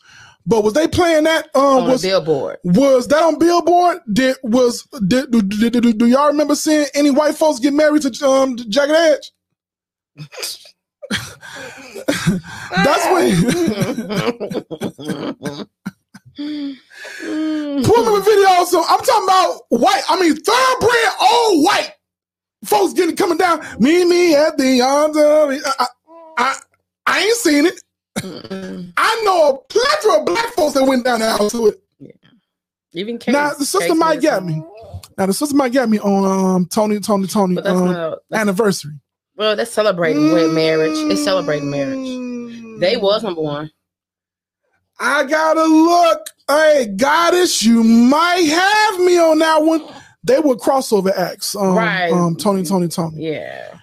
[0.49, 1.47] But was they playing that?
[1.53, 2.57] Um, on was Billboard?
[2.63, 3.99] Was that on Billboard?
[4.11, 8.01] Did was did, do, do, do, do y'all remember seeing any white folks get married
[8.01, 9.31] to um Jagged Edge?
[12.83, 13.35] That's when.
[17.83, 18.65] Pull me a video.
[18.65, 20.01] So I'm talking about white.
[20.09, 21.93] I mean, thoroughbred, all white
[22.65, 23.59] folks getting coming down.
[23.79, 25.51] Me, me at the arms of.
[25.79, 25.85] I,
[26.39, 26.55] I,
[27.05, 27.79] I ain't seen it.
[28.21, 28.93] Mm-mm.
[28.97, 31.81] I know a plethora of black folks that went down the house to it.
[31.99, 32.11] Yeah.
[32.93, 34.63] Even case, now the sister might get me.
[35.17, 38.99] Now the sister might get me on um Tony Toni Toné um, anniversary.
[39.35, 40.53] Well, that's celebrating mm.
[40.53, 40.97] marriage.
[41.11, 42.79] It's celebrating marriage.
[42.79, 43.71] They was number one.
[44.99, 46.27] I gotta look.
[46.47, 49.85] Hey, goddess, you might have me on that one.
[50.23, 51.55] They were crossover acts.
[51.55, 52.11] Um, right.
[52.11, 53.31] Um, Tony, Tony, Tony.
[53.31, 53.77] Yeah.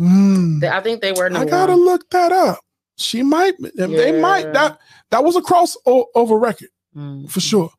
[0.00, 0.64] Mm.
[0.64, 1.30] I think they were.
[1.32, 1.84] I gotta one.
[1.84, 2.58] look that up.
[2.98, 3.54] She might.
[3.74, 3.86] Yeah.
[3.86, 4.52] They might.
[4.52, 4.78] That
[5.10, 7.30] that was a crossover record mm.
[7.30, 7.70] for sure.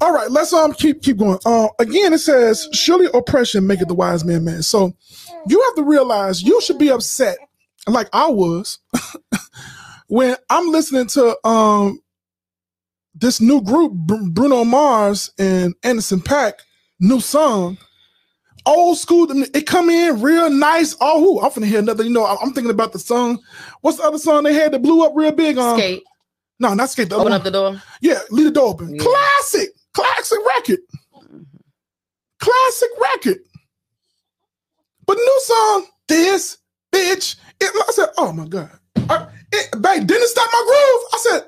[0.00, 1.38] All right, let's um keep keep going.
[1.44, 4.94] Uh, again, it says, "Surely oppression maketh the wise man man So
[5.48, 7.38] you have to realize you should be upset,
[7.86, 8.78] like I was,
[10.08, 12.00] when I'm listening to um
[13.14, 16.52] this new group, Bruno Mars and Anderson .Paak
[17.00, 17.78] new song,
[18.68, 19.26] old school.
[19.30, 20.96] It come in real nice.
[21.00, 22.04] Oh, I'm finna hear another.
[22.04, 23.40] You know, I'm thinking about the song.
[23.80, 25.58] What's the other song they had that blew up real big?
[25.58, 25.78] on?
[25.78, 26.02] skate.
[26.60, 27.08] No, not skate.
[27.08, 27.80] The open up the door.
[28.00, 28.94] Yeah, leave the door open.
[28.94, 29.02] Yeah.
[29.02, 30.80] Classic, classic record.
[32.40, 33.38] Classic record.
[35.06, 36.58] But new song, this
[36.92, 37.36] bitch.
[37.60, 38.70] It, I said, oh my god.
[39.08, 41.04] I, it, babe, didn't stop my groove.
[41.12, 41.42] I said,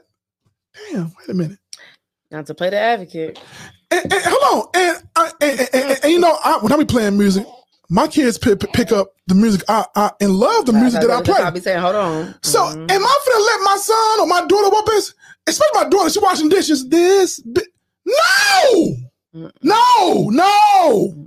[0.91, 1.13] damn.
[1.19, 1.59] Wait a minute.
[2.31, 3.41] Not to play the advocate
[3.91, 5.03] and, and, hold on, and,
[5.41, 7.47] and, and, you know, I, when I be playing music,
[7.89, 11.23] my kids pick, pick up the music I, I and love the music that I
[11.23, 11.41] play.
[11.41, 12.35] I'll be saying, hold on.
[12.43, 12.89] So, mm-hmm.
[12.89, 15.15] am I gonna let my son or my daughter whoop this?
[15.47, 16.89] Especially my daughter, she washing dishes.
[16.89, 17.63] This, bi-
[18.07, 18.97] no,
[19.35, 19.51] Mm-mm.
[19.63, 21.27] no, no.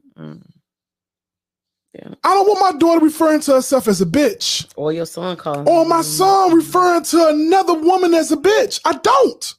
[1.93, 2.09] Yeah.
[2.23, 5.67] I don't want my daughter referring to herself as a bitch, or your son calling,
[5.67, 8.79] or my son referring to another woman as a bitch.
[8.83, 9.53] I don't.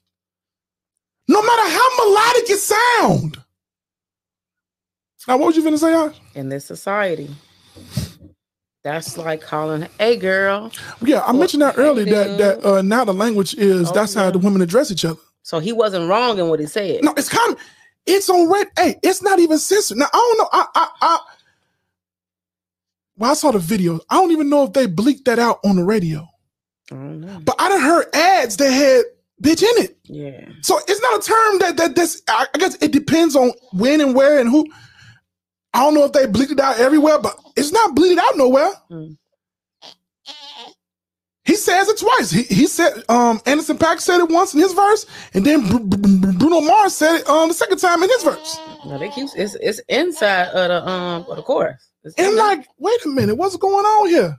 [1.28, 3.38] No matter how melodic it sound.
[5.26, 6.14] Now, what was you gonna say, Ash?
[6.34, 7.30] In this society.
[8.82, 10.70] That's like calling, hey girl.
[11.00, 14.24] Yeah, I mentioned that earlier that that uh, now the language is oh, that's yeah.
[14.24, 15.20] how the women address each other.
[15.42, 17.02] So he wasn't wrong in what he said.
[17.02, 17.60] No, it's kind of
[18.04, 18.68] it's on red.
[18.78, 19.96] Hey, it's not even censored.
[19.96, 20.48] Now I don't know.
[20.52, 21.18] I I I
[23.16, 24.00] well, I saw the video.
[24.10, 26.28] I don't even know if they bleaked that out on the radio.
[26.90, 27.40] I don't know.
[27.42, 29.04] but I done heard ads that had
[29.42, 29.98] bitch in it.
[30.04, 30.48] Yeah.
[30.62, 32.22] So it's not a term that that this.
[32.28, 34.66] I guess it depends on when and where and who.
[35.72, 38.70] I don't know if they bleeded out everywhere, but it's not bleeded out nowhere.
[38.90, 39.16] Mm.
[41.44, 42.30] He says it twice.
[42.30, 45.04] He, he said um Anderson .Paak said it once in his verse,
[45.34, 48.58] and then Br- Br- Bruno Mars said it um the second time in his verse.
[48.86, 51.90] No, they keep it's it's inside of the um of the chorus.
[52.02, 54.38] It's and like, wait a minute, what's going on here?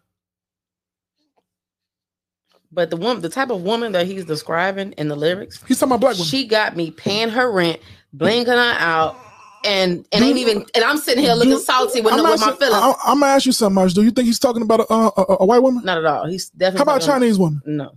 [2.76, 5.94] But the woman, the type of woman that he's describing in the lyrics, he's talking
[5.94, 6.28] about black woman.
[6.28, 7.80] She got me paying her rent,
[8.12, 9.16] blinking her out,
[9.64, 10.66] and and ain't even.
[10.76, 12.60] And I'm sitting here looking salty with, with my feelings.
[12.62, 13.94] I, am gonna ask you something, Marge.
[13.94, 15.86] Do you think he's talking about a, a, a white woman?
[15.86, 16.28] Not at all.
[16.28, 16.80] He's definitely.
[16.80, 17.62] How about a Chinese woman?
[17.66, 17.94] No,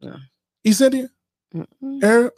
[0.00, 0.16] no.
[0.64, 1.10] East Indian,
[1.54, 2.32] mm Arab,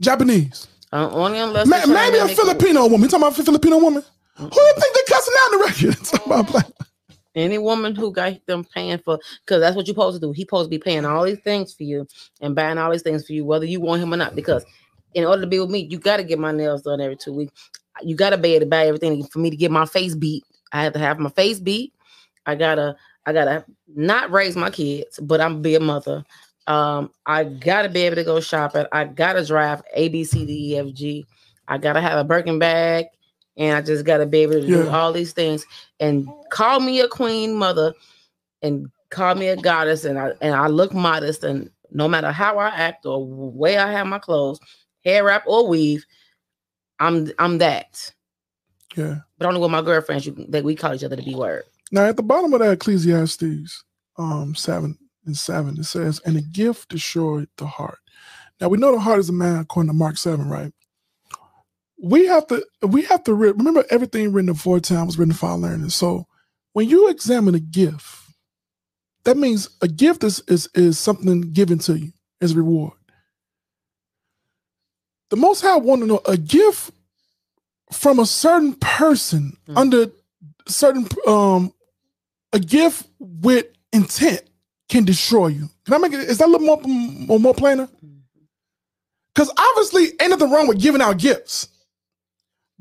[0.00, 0.68] Japanese.
[0.90, 3.02] Uh, only unless Ma- maybe a Filipino woman.
[3.02, 4.02] You talking about a Filipino woman?
[4.02, 6.04] mm Who do you think they cussing out the record?
[6.06, 6.66] talking about black.
[7.34, 10.32] Any woman who got them paying for, because that's what you're supposed to do.
[10.32, 12.06] He's supposed to be paying all these things for you
[12.40, 14.34] and buying all these things for you, whether you want him or not.
[14.34, 14.64] Because
[15.14, 17.32] in order to be with me, you got to get my nails done every two
[17.32, 17.70] weeks.
[18.02, 20.44] You got to be able to buy everything for me to get my face beat.
[20.72, 21.92] I have to have my face beat.
[22.46, 22.96] I gotta
[23.26, 23.64] I gotta
[23.94, 26.24] not raise my kids, but I'm be a mother.
[26.66, 28.86] Um, I gotta be able to go shopping.
[28.92, 31.26] I gotta drive A, B, C, D, E, F, G.
[31.68, 33.06] I gotta have a Birkin bag,
[33.56, 34.76] and I just gotta be able to yeah.
[34.82, 35.64] do all these things.
[36.00, 37.94] And call me a queen mother,
[38.62, 42.58] and call me a goddess, and I and I look modest, and no matter how
[42.58, 44.58] I act or way I have my clothes,
[45.04, 46.04] hair wrap or weave,
[46.98, 48.12] I'm I'm that.
[48.96, 49.18] Yeah.
[49.38, 51.64] But only with my girlfriends, you, that we call each other the B word.
[51.90, 53.84] Now at the bottom of that Ecclesiastes,
[54.16, 57.98] um, seven and seven, it says, "And a gift destroyed the heart."
[58.60, 60.72] Now we know the heart is a man, according to Mark seven, right?
[62.02, 65.58] We have to we have to re- remember everything written aforetime was written for our
[65.58, 65.90] learning.
[65.90, 66.26] So
[66.72, 68.22] when you examine a gift,
[69.24, 72.92] that means a gift is is is something given to you as a reward.
[75.30, 76.90] The Most High want to know a gift
[77.92, 79.76] from a certain person mm.
[79.76, 80.10] under
[80.66, 81.72] certain um
[82.52, 84.42] a gift with intent
[84.88, 85.70] can destroy you.
[85.84, 86.20] Can I make it?
[86.20, 87.88] Is that a little more more, more plainer?
[89.34, 91.68] Because obviously, ain't nothing wrong with giving out gifts.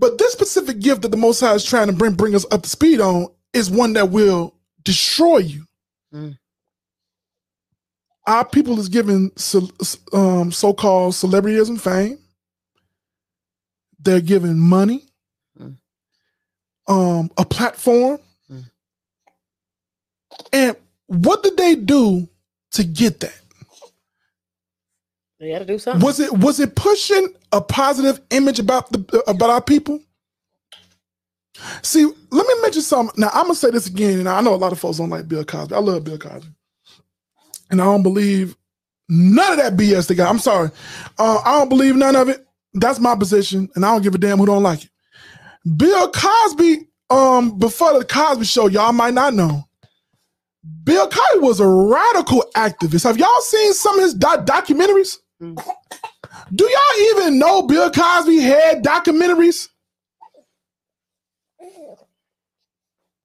[0.02, 2.64] But this specific gift that the Most High is trying to bring bring us up
[2.64, 5.68] to speed on is one that will destroy you.
[6.12, 6.40] Mm.
[8.26, 9.70] Our people is given so,
[10.12, 12.18] um, so-called celebrityism fame.
[14.00, 15.06] They're given money,
[15.60, 15.78] mm.
[16.88, 18.20] um, a platform.
[18.52, 18.72] Mm.
[20.52, 20.76] And
[21.06, 22.28] what did they do
[22.72, 23.40] to get that?
[25.42, 26.06] They had to do something.
[26.06, 30.00] Was it was it pushing a positive image about the about our people?
[31.82, 33.20] See, let me mention something.
[33.20, 35.28] Now I'm gonna say this again, and I know a lot of folks don't like
[35.28, 35.74] Bill Cosby.
[35.74, 36.48] I love Bill Cosby,
[37.72, 38.56] and I don't believe
[39.10, 40.30] none of that BS they got.
[40.30, 40.70] I'm sorry,
[41.18, 42.46] uh, I don't believe none of it.
[42.76, 44.90] That's my position, and I don't give a damn who don't like it.
[45.76, 49.64] Bill Cosby, um, before the Cosby Show, y'all might not know.
[50.84, 53.06] Bill Cosby was a radical activist.
[53.06, 55.18] Have y'all seen some of his do- documentaries?
[55.42, 55.58] Mm.
[56.54, 59.70] Do y'all even know Bill Cosby had documentaries?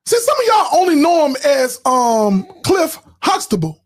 [0.07, 3.83] See, some of y'all only know him as um Cliff Huxtable.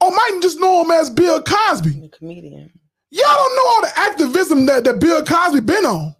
[0.00, 1.90] Or might just know him as Bill Cosby.
[1.90, 2.72] The comedian.
[3.10, 6.16] Y'all don't know all the activism that, that Bill Cosby been on.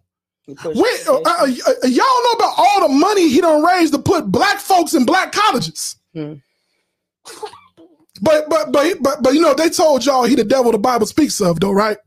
[0.46, 4.30] When, uh, uh, uh, y'all know about all the money he done raised to put
[4.30, 5.96] black folks in black colleges.
[6.14, 6.34] Hmm.
[8.22, 11.06] But but but but but you know they told y'all he the devil the Bible
[11.06, 11.98] speaks of though, right?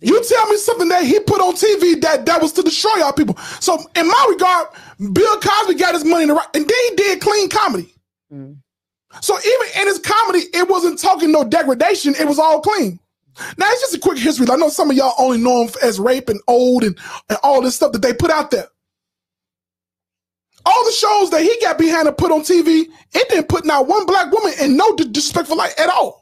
[0.00, 3.12] You tell me something that he put on TV that that was to destroy y'all
[3.12, 3.36] people.
[3.60, 4.68] So in my regard,
[5.12, 7.92] Bill Cosby got his money in the right, and then he did clean comedy.
[8.32, 8.56] Mm.
[9.20, 12.14] So even in his comedy, it wasn't talking no degradation.
[12.18, 12.98] It was all clean.
[13.58, 14.46] Now it's just a quick history.
[14.50, 16.98] I know some of y'all only know him as rape and old and,
[17.28, 18.68] and all this stuff that they put out there.
[20.64, 23.86] All the shows that he got behind and put on TV, it didn't put not
[23.86, 26.20] one black woman in no disrespectful light at all.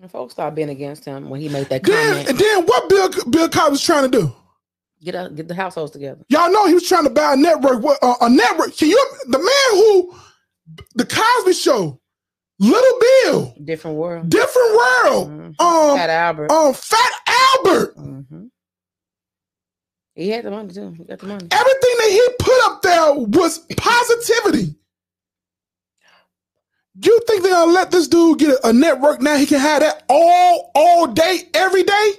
[0.00, 2.26] And folks started being against him when he made that comment.
[2.26, 4.32] Then, and then what Bill Bill Cosby was trying to do?
[5.02, 6.24] Get out, get the households together.
[6.28, 7.84] Y'all know he was trying to buy a network.
[8.02, 8.76] Uh, a network.
[8.76, 9.06] Can you?
[9.26, 10.14] The man who,
[10.94, 12.00] the Cosby Show,
[12.58, 15.28] Little Bill, different world, different world.
[15.30, 15.66] Mm-hmm.
[15.66, 16.50] Um, Fat Albert.
[16.50, 17.96] Um, Fat Albert.
[17.96, 18.44] Mm-hmm.
[20.20, 20.92] He had the money too.
[20.98, 21.48] He got the money.
[21.50, 24.74] Everything that he put up there was positivity.
[27.02, 29.36] You think they're gonna let this dude get a, a network now?
[29.36, 32.12] He can have that all all day, every day?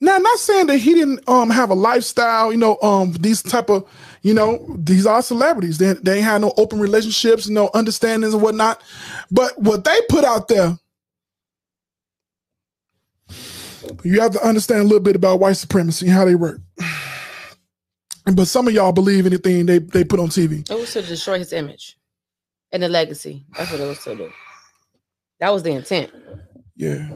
[0.00, 3.42] Now, I'm not saying that he didn't um have a lifestyle, you know, um these
[3.42, 3.88] type of,
[4.22, 5.78] you know, these are celebrities.
[5.78, 8.82] They, they ain't had no open relationships, no understandings and whatnot.
[9.30, 10.78] But what they put out there,
[14.04, 16.60] you have to understand a little bit about white supremacy and how they work.
[18.34, 20.66] But some of y'all believe anything they, they put on TV.
[20.70, 21.98] It was to destroy his image
[22.72, 23.44] and the legacy.
[23.54, 24.32] That's what it was to do.
[25.40, 26.10] That was the intent.
[26.74, 27.06] Yeah.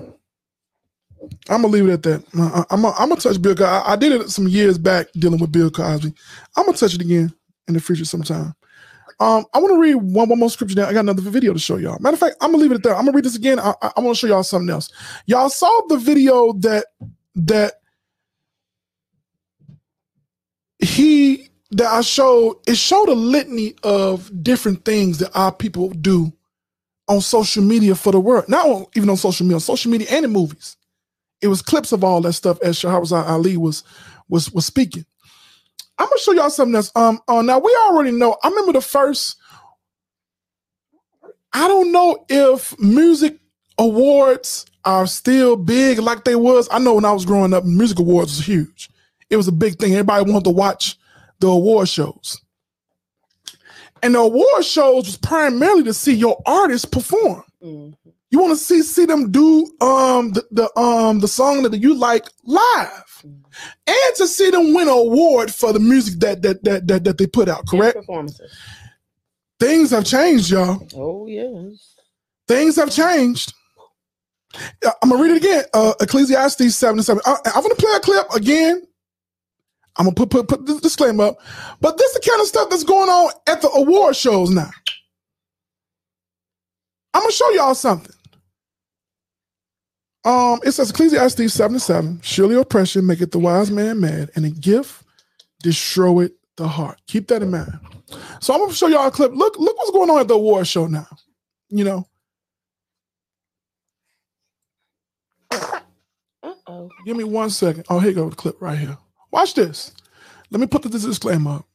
[1.48, 2.24] I'm gonna leave it at that.
[2.36, 3.54] Uh, uh, I'm gonna, I'm gonna touch Bill.
[3.54, 3.64] Cosby.
[3.64, 6.12] I, I did it some years back dealing with Bill Cosby.
[6.56, 7.32] I'm gonna touch it again
[7.66, 8.54] in the future sometime.
[9.20, 10.76] Um, I want to read one, one more scripture.
[10.76, 11.98] Now I got another video to show y'all.
[12.00, 12.94] Matter of fact, I'm gonna leave it there.
[12.94, 13.58] I'm gonna read this again.
[13.60, 14.90] I, I, I want to show y'all something else.
[15.26, 16.86] Y'all saw the video that
[17.36, 17.74] that
[20.80, 22.58] he that I showed.
[22.68, 26.32] It showed a litany of different things that our people do
[27.08, 28.48] on social media for the world.
[28.48, 30.72] Not even on social media, on social media and in movies
[31.40, 33.84] it was clips of all that stuff as Shahrazad Ali was
[34.28, 35.04] was was speaking.
[35.98, 36.92] I'm gonna show y'all something else.
[36.94, 38.36] Um, uh, now we already know.
[38.42, 39.36] I remember the first.
[41.52, 43.38] I don't know if music
[43.78, 46.68] awards are still big like they was.
[46.70, 48.90] I know when I was growing up, music awards was huge.
[49.30, 49.92] It was a big thing.
[49.92, 50.96] Everybody wanted to watch
[51.40, 52.40] the award shows.
[54.02, 57.42] And the award shows was primarily to see your artists perform.
[57.62, 58.07] Mm-hmm.
[58.30, 61.94] You want to see see them do um the, the um the song that you
[61.94, 66.86] like live, and to see them win an award for the music that that that
[66.88, 67.66] that, that they put out.
[67.66, 67.96] Correct.
[67.96, 68.58] And performances.
[69.58, 70.86] Things have changed, y'all.
[70.94, 71.94] Oh yes.
[72.46, 73.54] Things have changed.
[75.02, 75.64] I'm gonna read it again.
[75.72, 77.22] Uh, Ecclesiastes seven and seven.
[77.26, 78.82] I, I'm gonna play a clip again.
[79.96, 81.38] I'm gonna put put put this disclaimer up,
[81.80, 84.70] but this is the kind of stuff that's going on at the award shows now.
[87.14, 88.14] I'm gonna show y'all something.
[90.28, 94.44] Um, it says Ecclesiastes 7 and 7, surely oppression maketh the wise man mad, and
[94.44, 95.02] a gift
[95.62, 97.00] destroyeth the heart.
[97.06, 97.72] Keep that in mind.
[98.40, 99.32] So I'm gonna show y'all a clip.
[99.32, 101.06] Look, look what's going on at the award show now.
[101.70, 102.08] You know.
[105.50, 106.90] Uh-oh.
[107.06, 107.86] Give me one second.
[107.88, 108.98] Oh, here go the clip right here.
[109.30, 109.92] Watch this.
[110.50, 111.66] Let me put the disclaimer up.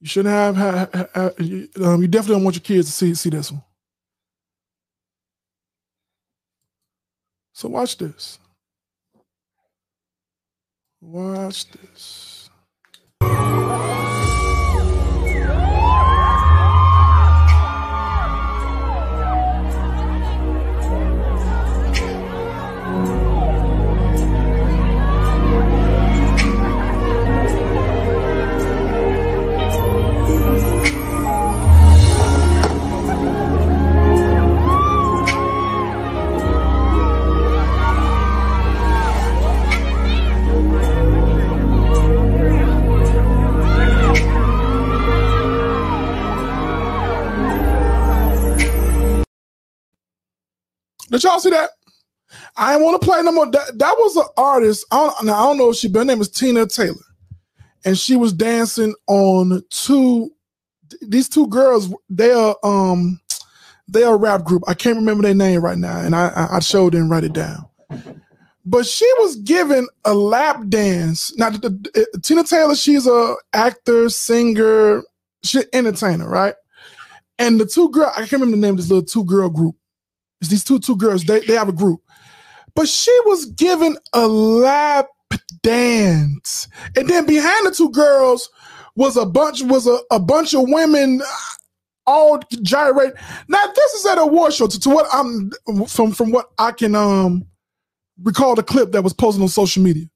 [0.00, 2.92] You shouldn't have, have, have, have you, um, you definitely don't want your kids to
[2.92, 3.62] see see this one.
[7.56, 8.38] So watch this.
[11.00, 12.50] Watch this.
[51.16, 51.70] Did y'all see that?
[52.58, 53.50] I didn't want to play no more.
[53.50, 54.84] That, that was an artist.
[54.90, 56.96] I don't, now, I don't know if she, but her name is Teyana Taylor.
[57.86, 60.30] And she was dancing on two,
[61.00, 63.18] these two girls, they are, um,
[63.88, 64.62] they are a rap group.
[64.68, 66.00] I can't remember their name right now.
[66.00, 67.64] And I, I showed and write it down.
[68.66, 71.34] But she was given a lap dance.
[71.38, 75.02] Now, the, the, Teyana Taylor, she's a actor, singer,
[75.42, 76.56] she entertainer, right?
[77.38, 79.76] And the two girl, I can't remember the name of this little two girl group.
[80.40, 81.24] It's these two two girls.
[81.24, 82.00] They they have a group,
[82.74, 85.06] but she was given a lap
[85.62, 88.50] dance, and then behind the two girls
[88.96, 91.26] was a bunch was a, a bunch of women uh,
[92.06, 93.14] all gyrate.
[93.48, 94.66] Now this is at a war show.
[94.66, 95.50] To, to what I'm
[95.88, 97.44] from from what I can um
[98.22, 100.06] recall the clip that was posted on social media.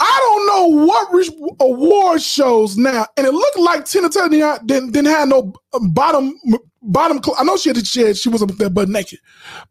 [0.00, 5.10] I don't know what award shows now, and it looked like Tina Turner didn't, didn't
[5.10, 6.38] have no bottom
[6.82, 7.20] bottom.
[7.36, 9.18] I know she had, she had, she was up there but naked,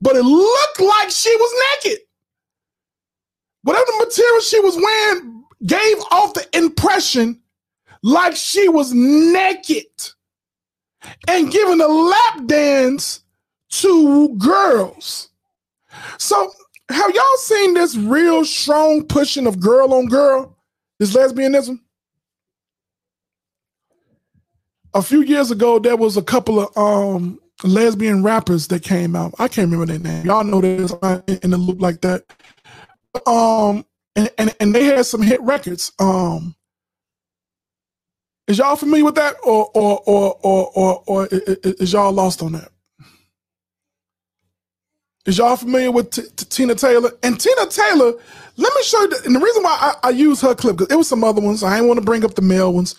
[0.02, 2.00] but it looked like she was naked.
[3.64, 7.42] Whatever material she was wearing gave off the impression
[8.04, 9.86] like she was naked
[11.28, 13.22] and giving a lap dance
[13.70, 15.30] to girls.
[16.18, 16.52] So
[16.90, 20.58] have y'all seen this real strong pushing of girl on girl,
[21.00, 21.80] this lesbianism?
[24.98, 29.34] a few years ago, there was a couple of um, lesbian rappers that came out.
[29.40, 30.26] I can't remember their name.
[30.26, 30.92] Y'all know this
[31.44, 32.24] in the loop like that.
[33.26, 33.86] Um,
[34.16, 35.92] and, and, and they had some hit records.
[36.00, 36.56] Um,
[38.48, 42.54] is y'all familiar with that, or or or or or, or is y'all lost on
[42.54, 42.70] that?
[45.28, 47.12] Is y'all familiar with T- T- Teyana Taylor?
[47.24, 48.14] And Teyana Taylor,
[48.58, 49.10] let me show you.
[49.10, 51.42] The, and the reason why I, I use her clip because it was some other
[51.42, 51.64] ones.
[51.64, 52.96] I didn't want to bring up the male ones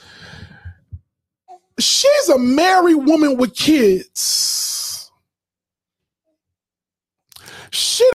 [1.78, 5.10] she's a married woman with kids.
[7.70, 8.04] She